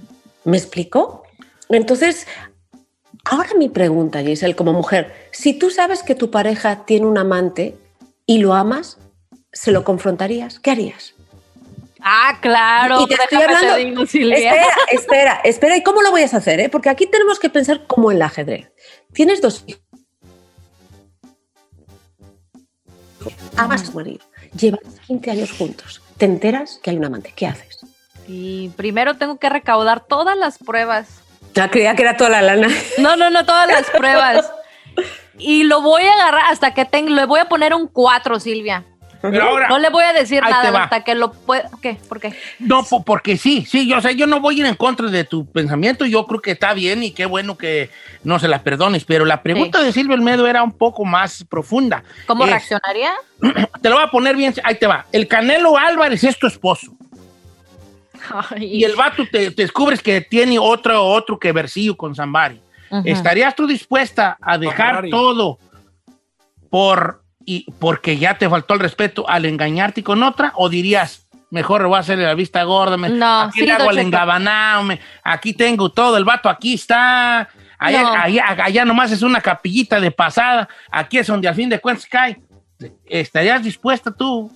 ¿Me 0.45 0.57
explico? 0.57 1.23
Entonces, 1.69 2.27
ahora 3.25 3.49
mi 3.57 3.67
pregunta, 3.67 4.21
Giselle, 4.21 4.55
como 4.55 4.73
mujer, 4.73 5.29
si 5.31 5.53
tú 5.53 5.71
sabes 5.71 6.03
que 6.03 6.15
tu 6.15 6.29
pareja 6.29 6.85
tiene 6.85 7.07
un 7.07 7.17
amante 7.17 7.75
y 8.27 8.37
lo 8.37 8.53
amas, 8.53 8.99
¿se 9.51 9.71
lo 9.71 9.83
confrontarías? 9.83 10.59
¿Qué 10.59 10.69
harías? 10.69 11.15
Ah, 11.99 12.37
claro. 12.41 13.01
Y 13.01 13.07
te 13.07 13.15
estoy 13.15 13.39
te 13.39 13.43
hablando. 13.43 14.03
Espera, 14.03 14.65
espera, 14.91 15.41
espera. 15.43 15.77
¿Y 15.77 15.83
cómo 15.83 16.03
lo 16.03 16.11
voy 16.11 16.21
a 16.21 16.25
hacer? 16.25 16.59
eh? 16.59 16.69
Porque 16.69 16.89
aquí 16.89 17.07
tenemos 17.07 17.39
que 17.39 17.49
pensar 17.49 17.87
como 17.87 18.11
en 18.11 18.17
el 18.17 18.21
ajedrez. 18.21 18.71
Tienes 19.13 19.41
dos 19.41 19.63
hijos. 19.65 19.81
Amas 23.57 23.83
a 23.83 23.85
tu 23.85 23.91
marido. 23.93 24.19
Llevan 24.57 24.79
15 25.07 25.31
años 25.31 25.51
juntos. 25.51 26.01
Te 26.17 26.25
enteras 26.25 26.79
que 26.81 26.89
hay 26.89 26.97
un 26.97 27.05
amante. 27.05 27.33
¿Qué 27.35 27.47
haces? 27.47 27.79
Y 28.27 28.69
primero 28.69 29.15
tengo 29.17 29.37
que 29.37 29.49
recaudar 29.49 30.05
todas 30.05 30.37
las 30.37 30.57
pruebas. 30.57 31.07
Ya 31.53 31.69
creía 31.69 31.95
que 31.95 32.03
era 32.03 32.17
toda 32.17 32.29
la 32.29 32.41
lana. 32.41 32.69
No, 32.97 33.15
no, 33.15 33.29
no, 33.29 33.45
todas 33.45 33.67
las 33.67 33.89
pruebas. 33.97 34.51
Y 35.37 35.63
lo 35.63 35.81
voy 35.81 36.03
a 36.03 36.13
agarrar 36.13 36.43
hasta 36.49 36.73
que 36.73 36.85
tenga, 36.85 37.11
le 37.11 37.25
voy 37.25 37.39
a 37.39 37.49
poner 37.49 37.73
un 37.73 37.87
4, 37.87 38.39
Silvia. 38.39 38.85
Pero 39.21 39.43
ahora- 39.43 39.67
no 39.69 39.77
le 39.77 39.89
voy 39.89 40.03
a 40.03 40.13
decir 40.13 40.41
nada 40.41 40.83
hasta 40.83 41.03
que 41.03 41.13
lo 41.15 41.31
pueda. 41.31 41.69
¿Qué? 41.81 41.97
¿Por 42.09 42.19
qué? 42.19 42.33
No, 42.59 42.83
po- 42.83 43.03
porque 43.03 43.37
sí, 43.37 43.65
sí, 43.69 43.87
yo 43.87 44.01
sé, 44.01 44.15
yo 44.15 44.25
no 44.25 44.39
voy 44.39 44.55
a 44.55 44.59
ir 44.61 44.65
en 44.65 44.75
contra 44.75 45.07
de 45.09 45.23
tu 45.23 45.45
pensamiento, 45.45 46.05
yo 46.05 46.25
creo 46.25 46.41
que 46.41 46.51
está 46.51 46.73
bien 46.73 47.03
y 47.03 47.11
qué 47.11 47.25
bueno 47.27 47.57
que 47.57 47.89
no 48.23 48.39
se 48.39 48.47
la 48.47 48.63
perdones, 48.63 49.05
pero 49.05 49.25
la 49.25 49.43
pregunta 49.43 49.81
de 49.83 49.91
Silvia 49.93 50.15
Olmedo 50.15 50.47
era 50.47 50.63
un 50.63 50.71
poco 50.71 51.05
más 51.05 51.43
profunda. 51.47 52.03
¿Cómo 52.25 52.43
Es- 52.45 52.49
reaccionaría? 52.49 53.11
Te 53.81 53.89
lo 53.89 53.95
voy 53.95 54.03
a 54.05 54.11
poner 54.11 54.35
bien, 54.35 54.53
ahí 54.63 54.75
te 54.75 54.87
va. 54.87 55.05
El 55.11 55.27
Canelo 55.27 55.77
Álvarez 55.77 56.23
es 56.23 56.37
tu 56.39 56.47
esposo. 56.47 56.91
Y 58.57 58.83
el 58.83 58.95
vato 58.95 59.23
te, 59.31 59.49
te 59.51 59.63
descubres 59.63 60.01
que 60.01 60.21
tiene 60.21 60.59
otro, 60.59 61.03
otro 61.03 61.39
que 61.39 61.51
versillo 61.51 61.97
con 61.97 62.13
Zambari. 62.15 62.61
¿Estarías 63.05 63.55
tú 63.55 63.65
dispuesta 63.65 64.37
a 64.41 64.57
dejar 64.57 65.05
todo 65.09 65.57
por 66.69 67.20
y 67.53 67.65
porque 67.79 68.17
ya 68.17 68.37
te 68.37 68.49
faltó 68.49 68.73
el 68.75 68.79
respeto 68.79 69.27
al 69.29 69.45
engañarte 69.45 70.03
con 70.03 70.23
otra? 70.23 70.53
¿O 70.55 70.69
dirías, 70.69 71.27
mejor 71.49 71.85
voy 71.87 71.97
a 71.97 71.99
hacerle 71.99 72.25
la 72.25 72.33
vista 72.33 72.63
gorda? 72.63 72.95
me- 72.97 73.09
No, 73.09 73.41
aquí 73.41 73.59
sí, 73.61 73.65
le 73.65 73.73
hago 73.73 73.89
Cheto. 73.89 73.99
engabanao, 74.01 74.83
me- 74.83 74.99
aquí 75.23 75.53
tengo 75.53 75.89
todo, 75.91 76.17
el 76.17 76.23
vato 76.23 76.47
aquí 76.49 76.75
está. 76.75 77.49
Allá, 77.77 78.01
No. 78.03 78.11
allá, 78.13 78.45
allá 78.63 78.85
nomás 78.85 79.11
es 79.11 79.21
una 79.23 79.41
capillita 79.41 79.99
de 79.99 80.11
pasada, 80.11 80.69
aquí 80.91 81.17
es 81.17 81.27
donde 81.27 81.47
al 81.47 81.55
fin 81.55 81.67
de 81.69 81.79
cuentas 81.79 82.05
cae. 82.05 82.39
¿Estarías 83.05 83.63
dispuesta 83.63 84.11
tú 84.11 84.51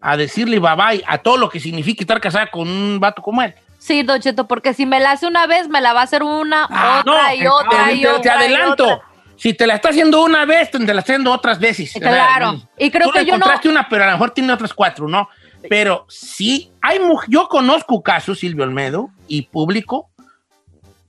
a 0.00 0.16
decirle 0.16 0.58
bye 0.58 0.74
bye 0.76 1.04
a 1.06 1.18
todo 1.18 1.36
lo 1.38 1.48
que 1.48 1.58
significa 1.60 2.02
estar 2.02 2.20
casada 2.20 2.46
con 2.48 2.68
un 2.68 3.00
vato 3.00 3.22
como 3.22 3.42
él? 3.42 3.54
Sí, 3.78 4.02
Don 4.02 4.20
Cheto, 4.20 4.46
porque 4.48 4.74
si 4.74 4.84
me 4.86 5.00
la 5.00 5.12
hace 5.12 5.26
una 5.26 5.46
vez, 5.46 5.68
me 5.68 5.80
la 5.80 5.92
va 5.92 6.00
a 6.00 6.04
hacer 6.04 6.22
una, 6.22 6.66
Ah, 6.70 7.02
otra 7.04 7.34
y 7.34 7.46
otra 7.46 7.92
y 7.92 8.06
otra. 8.06 8.20
te 8.20 8.28
y 8.28 8.30
adelanto. 8.30 8.84
otra. 8.84 9.02
Si 9.36 9.52
te 9.54 9.66
la 9.66 9.74
está 9.74 9.90
haciendo 9.90 10.22
una 10.24 10.44
vez, 10.46 10.70
te 10.70 10.78
la 10.78 10.84
está 10.84 11.00
haciendo 11.12 11.32
otras 11.32 11.58
veces. 11.58 11.92
Claro. 11.92 12.50
O 12.50 12.58
sea, 12.58 12.68
Y 12.78 12.90
creo 12.90 13.08
tú 13.08 13.12
que 13.12 13.18
le 13.20 13.24
yo 13.26 13.32
no- 13.32 13.36
encontraste 13.36 13.68
una, 13.68 13.88
pero 13.88 14.04
a 14.04 14.06
lo 14.06 14.12
mejor 14.12 14.30
tiene 14.30 14.52
otras 14.52 14.72
cuatro, 14.72 15.06
¿no? 15.08 15.28
Pero 15.68 16.06
sí, 16.08 16.70
hay 16.80 16.98
mu- 17.00 17.20
yo 17.28 17.48
conozco 17.48 18.02
casos, 18.02 18.38
Silvio 18.38 18.64
Olmedo, 18.64 19.10
y 19.28 19.42
público, 19.42 20.08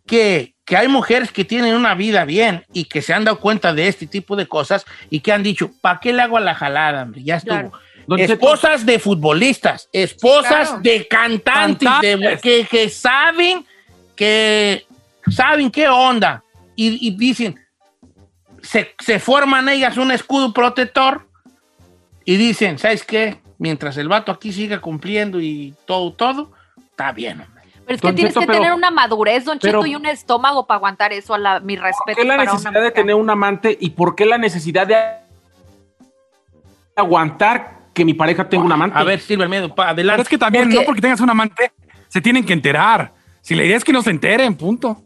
que, 0.06 0.54
que 0.66 0.78
hay 0.78 0.88
mujeres 0.88 1.32
que 1.32 1.46
tienen 1.46 1.76
una 1.76 1.94
vida 1.94 2.26
bien 2.26 2.66
y 2.74 2.86
que 2.86 3.02
se 3.02 3.14
han 3.14 3.24
dado 3.26 3.40
cuenta 3.40 3.74
de 3.74 3.88
este 3.88 4.08
tipo 4.08 4.36
de 4.36 4.48
cosas 4.48 4.86
y 5.10 5.20
que 5.20 5.32
han 5.32 5.44
dicho, 5.44 5.72
¿para 5.82 6.00
qué 6.00 6.14
le 6.14 6.22
hago 6.22 6.38
a 6.38 6.42
la 6.42 6.56
jalada, 6.56 7.04
hombre? 7.04 7.24
Ya 7.24 7.36
estuvo. 7.38 7.56
Claro. 7.56 7.72
Esposas 8.18 8.86
de 8.86 9.00
futbolistas, 9.00 9.90
esposas 9.92 10.70
Claro. 10.70 10.80
de 10.82 11.08
cantantes, 11.10 11.90
de- 12.02 12.12
Cantantes. 12.14 12.42
que, 12.42 12.66
que 12.70 12.90
saben 12.90 13.66
que 14.16 14.86
saben 15.30 15.70
qué 15.70 15.88
onda 15.90 16.42
y, 16.76 17.06
y 17.08 17.12
dicen, 17.18 17.60
se, 18.62 18.96
se 19.00 19.20
forman 19.20 19.70
ellas 19.70 19.98
un 19.98 20.12
escudo 20.12 20.54
protector 20.54 21.28
y 22.26 22.38
dicen, 22.38 22.78
¿sabes 22.80 23.04
qué? 23.04 23.40
Mientras 23.60 23.98
el 23.98 24.08
vato 24.08 24.32
aquí 24.32 24.52
siga 24.54 24.80
cumpliendo 24.82 25.40
y 25.42 25.74
todo, 25.86 26.14
todo, 26.14 26.52
está 26.92 27.12
bien. 27.12 27.42
hombre. 27.42 27.64
Pero 27.86 27.96
es 27.96 28.02
que 28.02 28.08
Don 28.08 28.16
tienes 28.16 28.34
Cheto, 28.34 28.42
que 28.42 28.48
pero- 28.48 28.60
tener 28.60 28.74
una 28.74 28.92
madurez, 28.92 29.46
Don 29.46 29.60
pero- 29.60 29.80
Cheto, 29.80 29.86
y 29.88 29.96
un 29.96 30.06
estómago 30.06 30.68
para 30.68 30.76
aguantar 30.78 31.14
eso. 31.14 31.34
A 31.34 31.38
la, 31.38 31.60
mi 31.62 31.76
respeto. 31.78 32.04
¿Por 32.06 32.16
qué 32.16 32.24
la 32.26 32.36
para 32.36 32.52
una 32.52 32.60
necesidad 32.60 32.82
de 32.84 32.92
tener 32.92 33.16
un 33.16 33.30
amante 33.30 33.78
y 33.80 33.92
por 33.92 34.16
qué 34.16 34.26
la 34.26 34.38
necesidad 34.38 34.86
de 34.88 34.98
aguantar 36.96 37.78
que 37.94 38.06
mi 38.06 38.14
pareja 38.14 38.48
tenga 38.50 38.66
un 38.66 38.72
amante? 38.72 38.98
A 38.98 39.04
ver, 39.04 39.20
pa- 39.20 39.26
Pero 39.76 39.82
adelante. 39.90 40.22
es 40.24 40.30
que 40.30 40.38
también, 40.38 40.66
Porque- 40.66 40.80
no 40.80 40.86
porque 40.86 41.02
tengas 41.02 41.20
un 41.22 41.30
amante, 41.30 41.72
se 42.08 42.22
tienen 42.22 42.46
que 42.46 42.54
enterar. 42.54 43.14
Si 43.42 43.56
la 43.56 43.64
idea 43.64 43.78
es 43.78 43.84
que 43.84 43.94
no 43.94 44.02
se 44.02 44.10
enteren, 44.12 44.56
punto. 44.56 45.02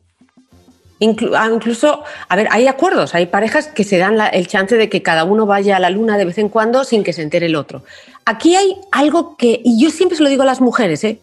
Ah, 1.35 1.49
incluso, 1.51 2.03
a 2.29 2.35
ver, 2.35 2.47
hay 2.51 2.67
acuerdos, 2.67 3.15
hay 3.15 3.25
parejas 3.25 3.67
que 3.67 3.83
se 3.83 3.97
dan 3.97 4.19
el 4.33 4.47
chance 4.47 4.75
de 4.77 4.87
que 4.87 5.01
cada 5.01 5.23
uno 5.23 5.47
vaya 5.47 5.77
a 5.77 5.79
la 5.79 5.89
luna 5.89 6.15
de 6.15 6.25
vez 6.25 6.37
en 6.37 6.47
cuando 6.47 6.83
sin 6.83 7.03
que 7.03 7.11
se 7.11 7.23
entere 7.23 7.47
el 7.47 7.55
otro. 7.55 7.83
Aquí 8.25 8.55
hay 8.55 8.77
algo 8.91 9.35
que, 9.35 9.61
y 9.63 9.83
yo 9.83 9.89
siempre 9.89 10.15
se 10.15 10.23
lo 10.23 10.29
digo 10.29 10.43
a 10.43 10.45
las 10.45 10.61
mujeres, 10.61 11.03
¿eh? 11.03 11.19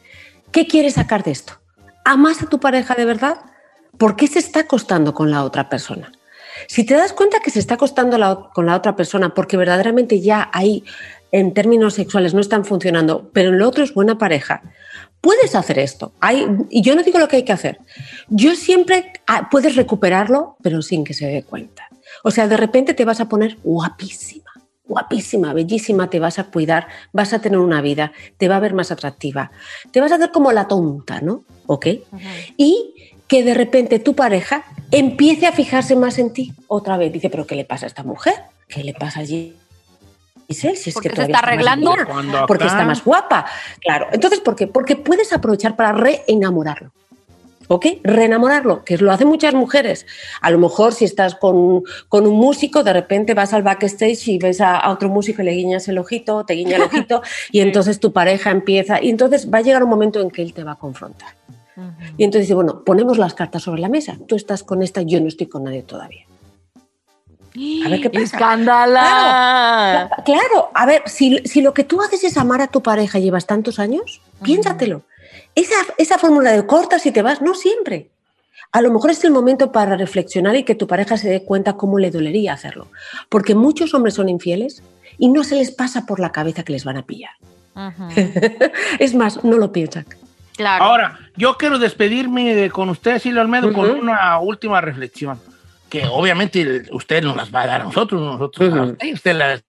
¿Qué 0.51 0.67
quieres 0.67 0.95
sacar 0.95 1.23
de 1.23 1.31
esto? 1.31 1.53
¿Amas 2.05 2.43
a 2.43 2.47
tu 2.47 2.59
pareja 2.59 2.97
de 2.97 3.05
verdad? 3.05 3.39
¿Por 3.99 4.17
qué 4.17 4.27
se 4.27 4.41
está 4.41 4.61
acostando 4.61 5.15
con 5.15 5.31
la 5.31 5.45
otra 5.45 5.69
persona? 5.69 6.11
Si 6.67 6.85
te 6.85 6.95
das 6.95 7.13
cuenta 7.13 7.39
que 7.39 7.51
se 7.51 7.61
está 7.61 7.75
acostando 7.75 8.51
con 8.53 8.67
la 8.67 8.75
otra 8.75 8.97
persona 8.97 9.33
porque 9.33 9.57
verdaderamente 9.57 10.21
ya 10.21 10.51
ahí, 10.53 10.83
en 11.31 11.55
términos 11.55 11.95
sexuales, 11.95 12.35
no 12.35 12.41
están 12.41 12.65
funcionando, 12.65 13.31
pero 13.33 13.51
en 13.51 13.59
lo 13.59 13.69
otro 13.69 13.85
es 13.85 13.95
buena 13.95 14.19
pareja, 14.19 14.63
puedes 15.21 15.55
hacer 15.55 15.79
esto. 15.79 16.13
Hay, 16.21 16.47
y 16.71 16.83
yo 16.83 16.95
no 16.95 17.03
digo 17.03 17.19
lo 17.19 17.29
que 17.29 17.37
hay 17.37 17.45
que 17.45 17.53
hacer. 17.53 17.79
Yo 18.29 18.55
siempre 18.55 19.13
ah, 19.27 19.49
puedes 19.51 19.77
recuperarlo, 19.77 20.57
pero 20.63 20.83
sin 20.83 21.05
que 21.05 21.15
se 21.15 21.27
dé 21.27 21.43
cuenta. 21.43 21.89
O 22.25 22.31
sea, 22.31 22.49
de 22.49 22.57
repente 22.57 22.95
te 22.95 23.05
vas 23.05 23.21
a 23.21 23.29
poner 23.29 23.59
guapísima, 23.63 24.51
guapísima, 24.87 25.53
bellísima, 25.53 26.11
te 26.11 26.19
vas 26.19 26.39
a 26.39 26.45
cuidar, 26.45 26.89
vas 27.13 27.33
a 27.33 27.41
tener 27.41 27.59
una 27.59 27.81
vida, 27.81 28.13
te 28.39 28.49
va 28.49 28.57
a 28.57 28.61
ver 28.61 28.75
más 28.75 28.91
atractiva, 28.91 29.51
te 29.91 30.01
vas 30.01 30.13
a 30.13 30.17
hacer 30.17 30.33
como 30.33 30.53
la 30.53 30.69
tonta, 30.69 31.21
¿no? 31.21 31.45
¿Ok? 31.67 31.87
Y 32.57 32.95
que 33.27 33.45
de 33.45 33.55
repente 33.55 33.99
tu 33.99 34.15
pareja 34.15 34.65
empiece 34.91 35.47
a 35.47 35.53
fijarse 35.53 35.95
más 35.95 36.19
en 36.19 36.33
ti 36.33 36.53
otra 36.67 36.97
vez. 36.97 37.13
Dice, 37.13 37.29
pero 37.29 37.47
¿qué 37.47 37.55
le 37.55 37.67
pasa 37.67 37.87
a 37.87 37.89
esta 37.89 38.03
mujer? 38.03 38.35
¿Qué 38.69 38.83
le 38.83 38.95
pasa 38.95 39.21
allí? 39.21 39.55
Giselle, 40.49 40.77
si 40.77 40.91
es 40.91 40.95
Porque 40.95 41.11
que 41.11 41.17
se 41.17 41.23
está 41.23 41.41
arreglando. 41.41 41.95
porque 42.47 42.67
está 42.67 42.85
más 42.85 43.05
guapa. 43.05 43.45
Claro. 43.81 44.07
Entonces, 44.13 44.41
¿por 44.41 44.57
qué? 44.57 44.67
Porque 44.67 44.97
puedes 44.97 45.33
aprovechar 45.33 45.77
para 45.77 45.93
reenamorarlo. 45.93 46.91
¿Ok? 47.71 47.85
Reenamorarlo, 48.03 48.83
que 48.83 48.97
lo 48.97 49.13
hacen 49.13 49.29
muchas 49.29 49.53
mujeres. 49.53 50.07
A 50.41 50.51
lo 50.51 50.59
mejor 50.59 50.95
si 50.95 51.05
estás 51.05 51.35
con, 51.35 51.83
con 52.09 52.27
un 52.27 52.35
músico, 52.35 52.83
de 52.83 52.95
repente 52.95 53.35
vas 53.35 53.53
al 53.53 53.63
backstage 53.63 54.27
y 54.29 54.39
ves 54.39 54.63
a, 54.63 54.79
a 54.79 54.91
otro 54.91 55.11
músico 55.11 55.43
y 55.43 55.45
le 55.45 55.51
guiñas 55.53 55.87
el 55.89 55.99
ojito, 55.99 56.47
te 56.47 56.55
guiña 56.55 56.77
el 56.77 56.83
ojito, 56.85 57.21
y 57.53 57.61
entonces 57.61 58.01
tu 58.01 58.15
pareja 58.15 58.51
empieza, 58.51 59.03
y 59.03 59.11
entonces 59.11 59.53
va 59.53 59.59
a 59.59 59.61
llegar 59.61 59.85
un 59.85 59.91
momento 59.91 60.19
en 60.23 60.31
que 60.31 60.41
él 60.41 60.55
te 60.55 60.65
va 60.65 60.73
a 60.73 60.77
confrontar. 60.77 61.35
Y 62.17 62.25
entonces 62.25 62.47
dice, 62.47 62.55
bueno, 62.55 62.83
ponemos 62.85 63.19
las 63.19 63.35
cartas 63.35 63.63
sobre 63.63 63.83
la 63.83 63.89
mesa. 63.91 64.17
Tú 64.27 64.35
estás 64.35 64.63
con 64.63 64.83
esta, 64.83 65.03
yo 65.03 65.21
no 65.21 65.29
estoy 65.29 65.47
con 65.47 65.65
nadie 65.65 65.83
todavía. 65.83 66.25
A 67.85 67.89
ver 67.89 68.01
qué 68.01 68.11
pasa. 68.11 68.25
¡Escándala! 68.25 70.11
Cla- 70.11 70.25
Claro, 70.25 70.71
a 70.75 70.87
ver, 70.87 71.03
si, 71.07 71.39
si 71.45 71.61
lo 71.63 71.73
que 71.75 71.85
tú 71.85 72.01
haces 72.03 72.25
es 72.25 72.37
amar 72.37 72.61
a 72.61 72.67
tu 72.69 72.83
pareja 72.83 73.19
y 73.19 73.23
llevas 73.23 73.47
tantos 73.47 73.79
años, 73.79 74.21
piénsatelo. 74.43 75.03
Esa, 75.55 75.75
esa 75.99 76.19
fórmula 76.19 76.53
de 76.53 76.67
cortas 76.67 77.05
y 77.07 77.11
te 77.13 77.23
vas, 77.23 77.43
no 77.43 77.55
siempre. 77.55 78.11
A 78.71 78.81
lo 78.83 78.93
mejor 78.93 79.11
es 79.11 79.25
el 79.25 79.31
momento 79.31 79.73
para 79.73 79.97
reflexionar 79.97 80.55
y 80.57 80.63
que 80.65 80.75
tu 80.75 80.87
pareja 80.87 81.17
se 81.17 81.29
dé 81.31 81.43
cuenta 81.45 81.73
cómo 81.75 81.99
le 81.99 82.11
dolería 82.11 82.53
hacerlo. 82.53 82.89
Porque 83.29 83.55
muchos 83.55 83.95
hombres 83.95 84.15
son 84.15 84.29
infieles 84.29 84.83
y 85.19 85.29
no 85.29 85.43
se 85.43 85.57
les 85.57 85.71
pasa 85.71 86.05
por 86.07 86.21
la 86.21 86.31
cabeza 86.33 86.63
que 86.65 86.73
les 86.73 86.85
van 86.85 86.99
a 86.99 87.03
pillar. 87.07 87.31
Es 88.99 89.15
más, 89.15 89.43
no 89.45 89.57
lo 89.59 89.73
piensan. 89.73 90.07
Claro. 90.57 90.85
Ahora, 90.85 91.19
yo 91.37 91.57
quiero 91.57 91.79
despedirme 91.79 92.55
de- 92.55 92.71
con 92.71 92.89
usted, 92.91 93.19
Silvio 93.21 93.41
Almedo, 93.41 93.73
con 93.73 93.91
Ujú. 93.91 94.01
una 94.01 94.39
última 94.41 94.81
reflexión, 94.81 95.41
que 95.89 96.07
obviamente 96.07 96.83
usted 96.93 97.23
nos 97.23 97.37
las 97.37 97.53
va 97.55 97.63
a 97.63 97.67
dar 97.67 97.81
a 97.81 97.85
nosotros, 97.85 98.21
nosotros 98.21 98.73
a 98.73 98.77
Ujú. 98.83 98.91
usted, 98.93 99.13
usted 99.15 99.31
es 99.33 99.37
la 99.37 99.61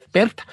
experta. 0.00 0.46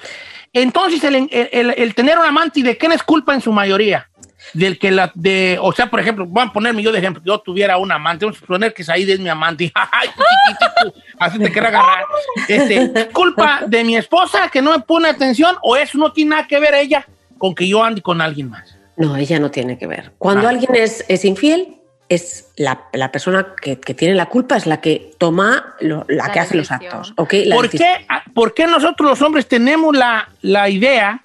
Entonces, 0.52 1.04
el, 1.04 1.14
el- 1.16 1.48
el- 1.52 1.74
el 1.76 1.94
tener 1.94 2.18
un 2.18 2.24
amante, 2.24 2.60
¿y 2.60 2.62
de 2.62 2.76
quién 2.76 2.92
es 2.92 3.02
culpa 3.02 3.34
en 3.34 3.40
su 3.40 3.52
mayoría? 3.52 4.08
Del 4.54 4.78
que 4.78 4.90
la, 4.90 5.12
de, 5.14 5.58
o 5.60 5.72
sea, 5.72 5.90
por 5.90 6.00
ejemplo, 6.00 6.24
voy 6.24 6.42
a 6.46 6.52
ponerme 6.52 6.82
yo 6.82 6.90
de 6.90 6.98
ejemplo, 7.00 7.22
yo 7.24 7.38
tuviera 7.40 7.76
un 7.76 7.92
amante, 7.92 8.24
vamos 8.24 8.38
a 8.38 8.40
suponer 8.40 8.72
que 8.72 8.82
Said 8.82 9.08
es 9.10 9.20
mi 9.20 9.28
amante, 9.28 9.70
ay, 9.74 10.08
chiquitito, 10.08 10.98
así 11.18 11.38
te 11.38 11.52
quiero 11.52 11.68
agarrar. 11.68 12.04
Este, 12.48 13.08
¿Culpa 13.12 13.60
de 13.66 13.84
mi 13.84 13.96
esposa 13.96 14.48
que 14.50 14.62
no 14.62 14.70
me 14.72 14.80
pone 14.80 15.08
atención 15.08 15.56
o 15.60 15.76
eso 15.76 15.98
no 15.98 16.12
tiene 16.12 16.30
nada 16.30 16.46
que 16.46 16.58
ver 16.58 16.72
ella 16.74 17.04
con 17.36 17.54
que 17.54 17.68
yo 17.68 17.84
ande 17.84 18.00
con 18.00 18.22
alguien 18.22 18.48
más? 18.48 18.74
No, 18.96 19.16
ella 19.16 19.38
no 19.38 19.50
tiene 19.50 19.76
que 19.76 19.86
ver. 19.86 20.12
Cuando 20.18 20.46
Ah. 20.46 20.50
alguien 20.50 20.74
es, 20.74 21.04
es 21.08 21.24
infiel, 21.26 21.76
es 22.08 22.48
la, 22.56 22.84
la 22.92 23.12
persona 23.12 23.54
que, 23.60 23.78
que 23.78 23.92
tiene 23.94 24.14
la 24.14 24.26
culpa, 24.26 24.56
es 24.56 24.66
la 24.66 24.80
que 24.80 25.10
toma, 25.18 25.74
lo- 25.80 26.04
la, 26.08 26.26
La 26.26 26.32
que 26.32 26.40
hace 26.40 26.56
los 26.56 26.70
actos. 26.70 27.12
¿ok? 27.16 27.34
La 27.44 27.56
¿Por 27.56 27.68
qué, 27.68 28.06
ah, 28.08 28.22
por 28.34 28.54
qué 28.54 28.66
nosotros 28.66 29.10
los 29.10 29.22
hombres 29.22 29.46
tenemos 29.46 29.94
la, 29.96 30.28
la 30.40 30.68
idea, 30.70 31.22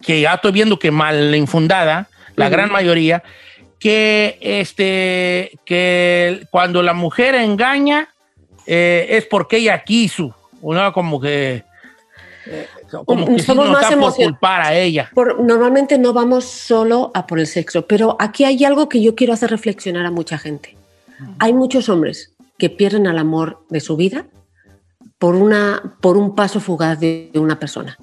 que 0.00 0.20
ya 0.20 0.34
estoy 0.34 0.52
viendo 0.52 0.78
que 0.78 0.90
mal 0.90 1.34
infundada, 1.34 2.08
la 2.36 2.48
gran 2.48 2.70
mayoría, 2.70 3.22
que, 3.78 4.38
este, 4.40 5.58
que 5.64 6.46
cuando 6.50 6.82
la 6.82 6.92
mujer 6.92 7.34
engaña 7.34 8.08
eh, 8.66 9.06
es 9.10 9.26
porque 9.26 9.56
ella 9.56 9.82
quiso, 9.82 10.34
¿no? 10.62 10.92
Como 10.92 11.20
que... 11.20 11.64
Como 13.04 13.26
que 13.26 13.38
sí 13.40 13.46
somos 13.46 13.66
nos 13.66 13.72
más 13.80 13.90
da 13.90 13.96
por 13.98 14.14
culpar 14.14 14.60
a 14.62 14.74
ella. 14.74 15.10
Por- 15.14 15.40
normalmente 15.40 15.98
no 15.98 16.12
vamos 16.12 16.44
solo 16.44 17.10
a 17.14 17.26
por 17.26 17.38
el 17.40 17.46
sexo, 17.46 17.86
pero 17.86 18.16
aquí 18.18 18.44
hay 18.44 18.64
algo 18.64 18.88
que 18.88 19.02
yo 19.02 19.14
quiero 19.14 19.32
hacer 19.32 19.50
reflexionar 19.50 20.06
a 20.06 20.10
mucha 20.10 20.38
gente. 20.38 20.76
Hay 21.38 21.52
muchos 21.52 21.88
hombres 21.88 22.32
que 22.58 22.68
pierden 22.70 23.06
al 23.06 23.18
amor 23.18 23.64
de 23.70 23.80
su 23.80 23.96
vida 23.96 24.26
por, 25.18 25.34
una, 25.34 25.96
por 26.00 26.16
un 26.16 26.34
paso 26.34 26.60
fugaz 26.60 26.98
de 27.00 27.30
de 27.32 27.38
una 27.38 27.58
persona. 27.58 27.96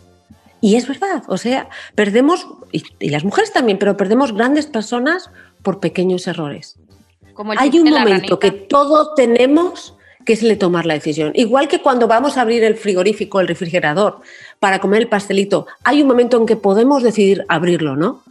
Y 0.62 0.76
es 0.76 0.88
verdad, 0.88 1.24
o 1.28 1.38
sea, 1.38 1.70
perdemos, 1.96 2.46
y, 2.74 2.84
y 3.00 3.10
las 3.10 3.24
mujeres 3.24 3.54
también, 3.54 3.78
pero 3.78 3.96
perdemos 3.96 4.34
grandes 4.34 4.66
personas 4.68 5.30
por 5.64 5.80
pequeños 5.80 6.28
errores. 6.28 6.78
Como 7.34 7.54
el 7.54 7.60
Hay 7.60 7.80
un 7.80 7.90
momento 7.90 8.40
que 8.40 8.52
todo 8.52 9.14
tenemos 9.14 9.96
que 10.30 10.34
es 10.34 10.44
el 10.44 10.50
de 10.50 10.58
tomar 10.58 10.86
la 10.86 10.94
decisión. 10.94 11.32
Igual 11.34 11.68
que 11.68 11.82
cuando 11.82 12.08
vamos 12.08 12.38
a 12.38 12.42
abrir 12.42 12.64
el 12.64 12.76
frigorífico, 12.76 13.40
el 13.40 13.48
refrigerador, 13.48 14.20
para 14.60 14.78
comer 14.78 15.02
el 15.02 15.08
pastelito, 15.08 15.66
hay 15.84 16.04
un 16.04 16.08
momento 16.08 16.38
en 16.38 16.46
que 16.46 16.56
podemos 16.56 17.02
decidir 17.02 17.46
abrirlo, 17.50 17.96
¿no? 17.96 18.22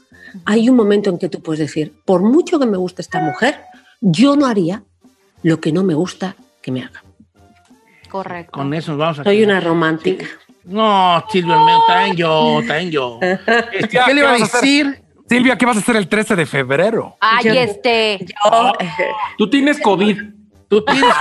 Hay 0.44 0.68
un 0.68 0.76
momento 0.76 1.10
en 1.10 1.18
que 1.18 1.28
tú 1.28 1.42
puedes 1.42 1.58
decir, 1.58 1.92
por 2.04 2.20
mucho 2.22 2.60
que 2.60 2.66
me 2.66 2.76
guste 2.76 3.02
esta 3.02 3.18
mujer, 3.20 3.58
yo 4.00 4.36
no 4.36 4.46
haría 4.46 4.84
lo 5.42 5.58
que 5.60 5.72
no 5.72 5.82
me 5.82 5.94
gusta 5.94 6.36
que 6.62 6.70
me 6.70 6.84
haga. 6.84 7.02
Correcto. 8.08 8.52
Con 8.52 8.72
eso 8.74 8.92
nos 8.92 8.98
vamos 9.00 9.18
a 9.18 9.24
Soy 9.24 9.38
quedar. 9.38 9.50
una 9.50 9.60
romántica. 9.60 10.24
No, 10.66 11.24
Silvio 11.32 11.54
Almedo, 11.54 11.80
también 11.88 12.16
yo, 12.16 12.60
también 12.64 12.90
yo. 12.92 13.18
Este, 13.72 13.98
¿Qué 14.06 14.14
le 14.14 14.20
iba 14.20 14.34
a 14.34 14.38
decir? 14.38 15.02
Silvia, 15.28 15.58
¿qué 15.58 15.66
vas 15.66 15.78
a 15.78 15.80
hacer 15.80 15.96
el 15.96 16.06
13 16.08 16.36
de 16.36 16.46
febrero? 16.46 17.16
Ay, 17.20 17.44
Yo- 17.46 17.52
este. 17.54 18.18
Yo, 18.24 18.72
Tú 19.36 19.50
tienes 19.50 19.80
COVID. 19.80 20.37
Tú 20.68 20.84
tienes 20.84 21.14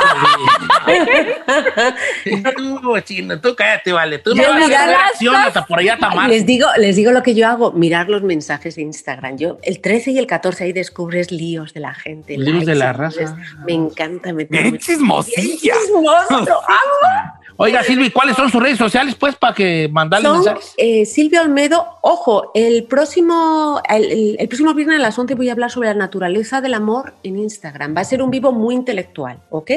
COVID. 0.86 2.48
tú, 2.58 3.00
chino, 3.00 3.40
tú 3.40 3.56
cállate, 3.56 3.94
vale. 3.94 4.20
Tú 4.20 4.36
no 4.36 4.44
vas 4.44 4.70
a 4.70 5.08
acción 5.08 5.36
hasta 5.36 5.66
por 5.66 5.80
allá 5.80 5.98
Tamar. 5.98 6.30
les 6.30 6.46
digo, 6.46 6.68
les 6.78 6.98
digo 6.98 7.12
lo 7.14 7.24
que 7.24 7.34
yo 7.34 7.48
hago, 7.48 7.72
mirar 7.72 8.10
los 8.10 8.24
mensajes 8.24 8.76
de 8.76 8.82
Instagram. 8.82 9.38
Yo 9.38 9.58
el 9.64 9.80
13 9.80 10.12
y 10.12 10.18
el 10.20 10.28
14 10.28 10.66
ahí 10.66 10.74
descubres 10.74 11.32
líos 11.32 11.74
de 11.74 11.80
la 11.80 11.94
gente. 11.94 12.38
Líos 12.38 12.66
de 12.66 12.76
likes, 12.76 12.80
la 12.80 12.90
entonces, 12.92 13.30
raza. 13.32 13.64
Me 13.66 13.74
encanta 13.74 14.34
meterme. 14.34 14.72
Bien 14.72 14.78
chismosilla. 14.80 15.76
Chismoso, 15.76 16.62
amo. 16.68 17.37
Oiga, 17.58 17.84
Silvia, 17.84 18.06
¿y 18.08 18.12
cuáles 18.12 18.36
son 18.36 18.50
sus 18.50 18.62
redes 18.62 18.78
sociales, 18.78 19.16
pues, 19.16 19.36
para 19.36 19.54
que 19.54 19.90
mandarle 19.92 20.28
Son 20.28 20.38
mensajes? 20.38 20.74
eh, 20.78 21.06
Silvia 21.06 21.42
Olmedo. 21.42 21.86
Ojo, 22.02 22.52
el 22.54 22.84
próximo, 22.84 23.82
el 23.90 24.48
próximo 24.48 24.74
viernes 24.74 25.00
a 25.00 25.02
las 25.02 25.18
11 25.18 25.36
voy 25.36 25.50
a 25.50 25.54
hablar 25.54 25.72
sobre 25.72 25.90
la 25.90 25.96
naturaleza 25.96 26.62
del 26.62 26.74
amor 26.76 27.14
en 27.24 27.38
Instagram. 27.40 27.96
Va 27.96 28.02
a 28.02 28.06
ser 28.06 28.22
un 28.22 28.30
vivo 28.30 28.52
muy 28.52 28.76
intelectual, 28.76 29.40
¿ok? 29.50 29.72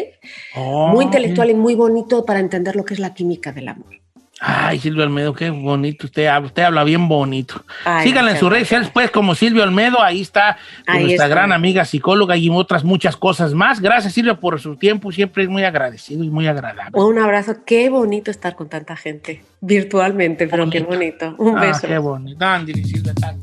Oh, 0.57 0.89
muy 0.89 1.07
intelectual 1.07 1.51
y 1.51 1.55
muy 1.55 1.74
bonito 1.74 2.24
para 2.24 2.41
entender 2.41 2.76
lo 2.76 2.85
que 2.85 2.95
es 2.95 3.01
la 3.01 3.14
química 3.14 3.53
del 3.53 3.68
amor. 3.68 3.99
Ay, 4.43 4.78
Silvio 4.78 5.03
Almedo, 5.03 5.34
qué 5.34 5.51
bonito. 5.51 6.07
Usted, 6.07 6.24
habla- 6.26 6.47
usted 6.47 6.62
habla 6.62 6.82
bien 6.82 7.09
bonito. 7.09 7.62
Ay, 7.84 8.09
Síganla 8.09 8.30
en 8.30 8.38
sus 8.38 8.49
redes 8.51 8.68
sociales, 8.68 8.91
pues, 8.93 9.11
como 9.11 9.34
Silvio 9.34 9.62
Almedo. 9.62 10.03
Ahí 10.03 10.22
está 10.22 10.57
Ahí 10.86 11.03
nuestra 11.05 11.26
está. 11.26 11.28
gran 11.28 11.53
amiga 11.53 11.84
psicóloga 11.84 12.38
y 12.38 12.49
otras 12.49 12.82
muchas 12.82 13.16
cosas 13.18 13.53
más. 13.53 13.80
Gracias, 13.80 14.14
Silvio, 14.14 14.41
por 14.41 14.59
su 14.59 14.76
tiempo. 14.76 15.12
Siempre 15.12 15.43
es 15.43 15.49
muy 15.51 15.62
agradecido 15.64 16.24
y 16.24 16.30
muy 16.30 16.47
agradable. 16.47 16.91
Un 16.95 17.18
abrazo. 17.18 17.57
Qué 17.66 17.91
bonito 17.91 18.30
estar 18.30 18.55
con 18.57 18.70
tanta 18.70 18.97
gente 18.97 19.43
virtualmente, 19.61 20.49
pero 20.49 20.70
qué 20.70 20.80
bonito. 20.80 21.34
Un 21.36 21.59
Ah, 21.59 21.61
beso. 21.61 21.86
qué 21.86 21.99
bonito. 21.99 22.43
Ándale, 22.43 22.82
Silvia, 22.82 23.12
está- 23.12 23.34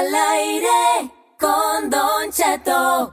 al 0.00 0.14
aire 0.14 1.10
con 1.38 1.90
Don 1.90 2.30
Cheto. 2.30 3.12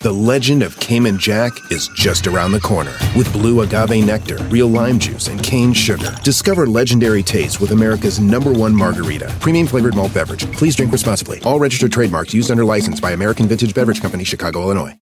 The 0.00 0.12
legend 0.12 0.62
of 0.62 0.78
Cayman 0.78 1.18
Jack 1.18 1.52
is 1.70 1.88
just 1.96 2.26
around 2.26 2.52
the 2.52 2.60
corner. 2.60 2.92
With 3.16 3.32
blue 3.32 3.62
agave 3.62 4.04
nectar, 4.04 4.36
real 4.50 4.68
lime 4.68 4.98
juice, 4.98 5.28
and 5.28 5.42
cane 5.42 5.72
sugar. 5.72 6.14
Discover 6.22 6.66
legendary 6.66 7.22
taste 7.22 7.60
with 7.60 7.72
America's 7.72 8.20
number 8.20 8.52
one 8.52 8.76
margarita. 8.76 9.34
Premium 9.40 9.66
flavored 9.66 9.96
malt 9.96 10.12
beverage. 10.12 10.44
Please 10.52 10.76
drink 10.76 10.92
responsibly. 10.92 11.40
All 11.42 11.58
registered 11.58 11.92
trademarks 11.92 12.34
used 12.34 12.50
under 12.50 12.64
license 12.64 13.00
by 13.00 13.12
American 13.12 13.48
Vintage 13.48 13.74
Beverage 13.74 14.02
Company, 14.02 14.24
Chicago, 14.24 14.62
Illinois. 14.62 14.94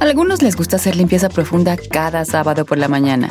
Algunos 0.00 0.40
les 0.42 0.54
gusta 0.56 0.76
hacer 0.76 0.94
limpieza 0.96 1.28
profunda 1.28 1.76
cada 1.76 2.24
sábado 2.24 2.64
por 2.64 2.78
la 2.78 2.88
mañana. 2.88 3.30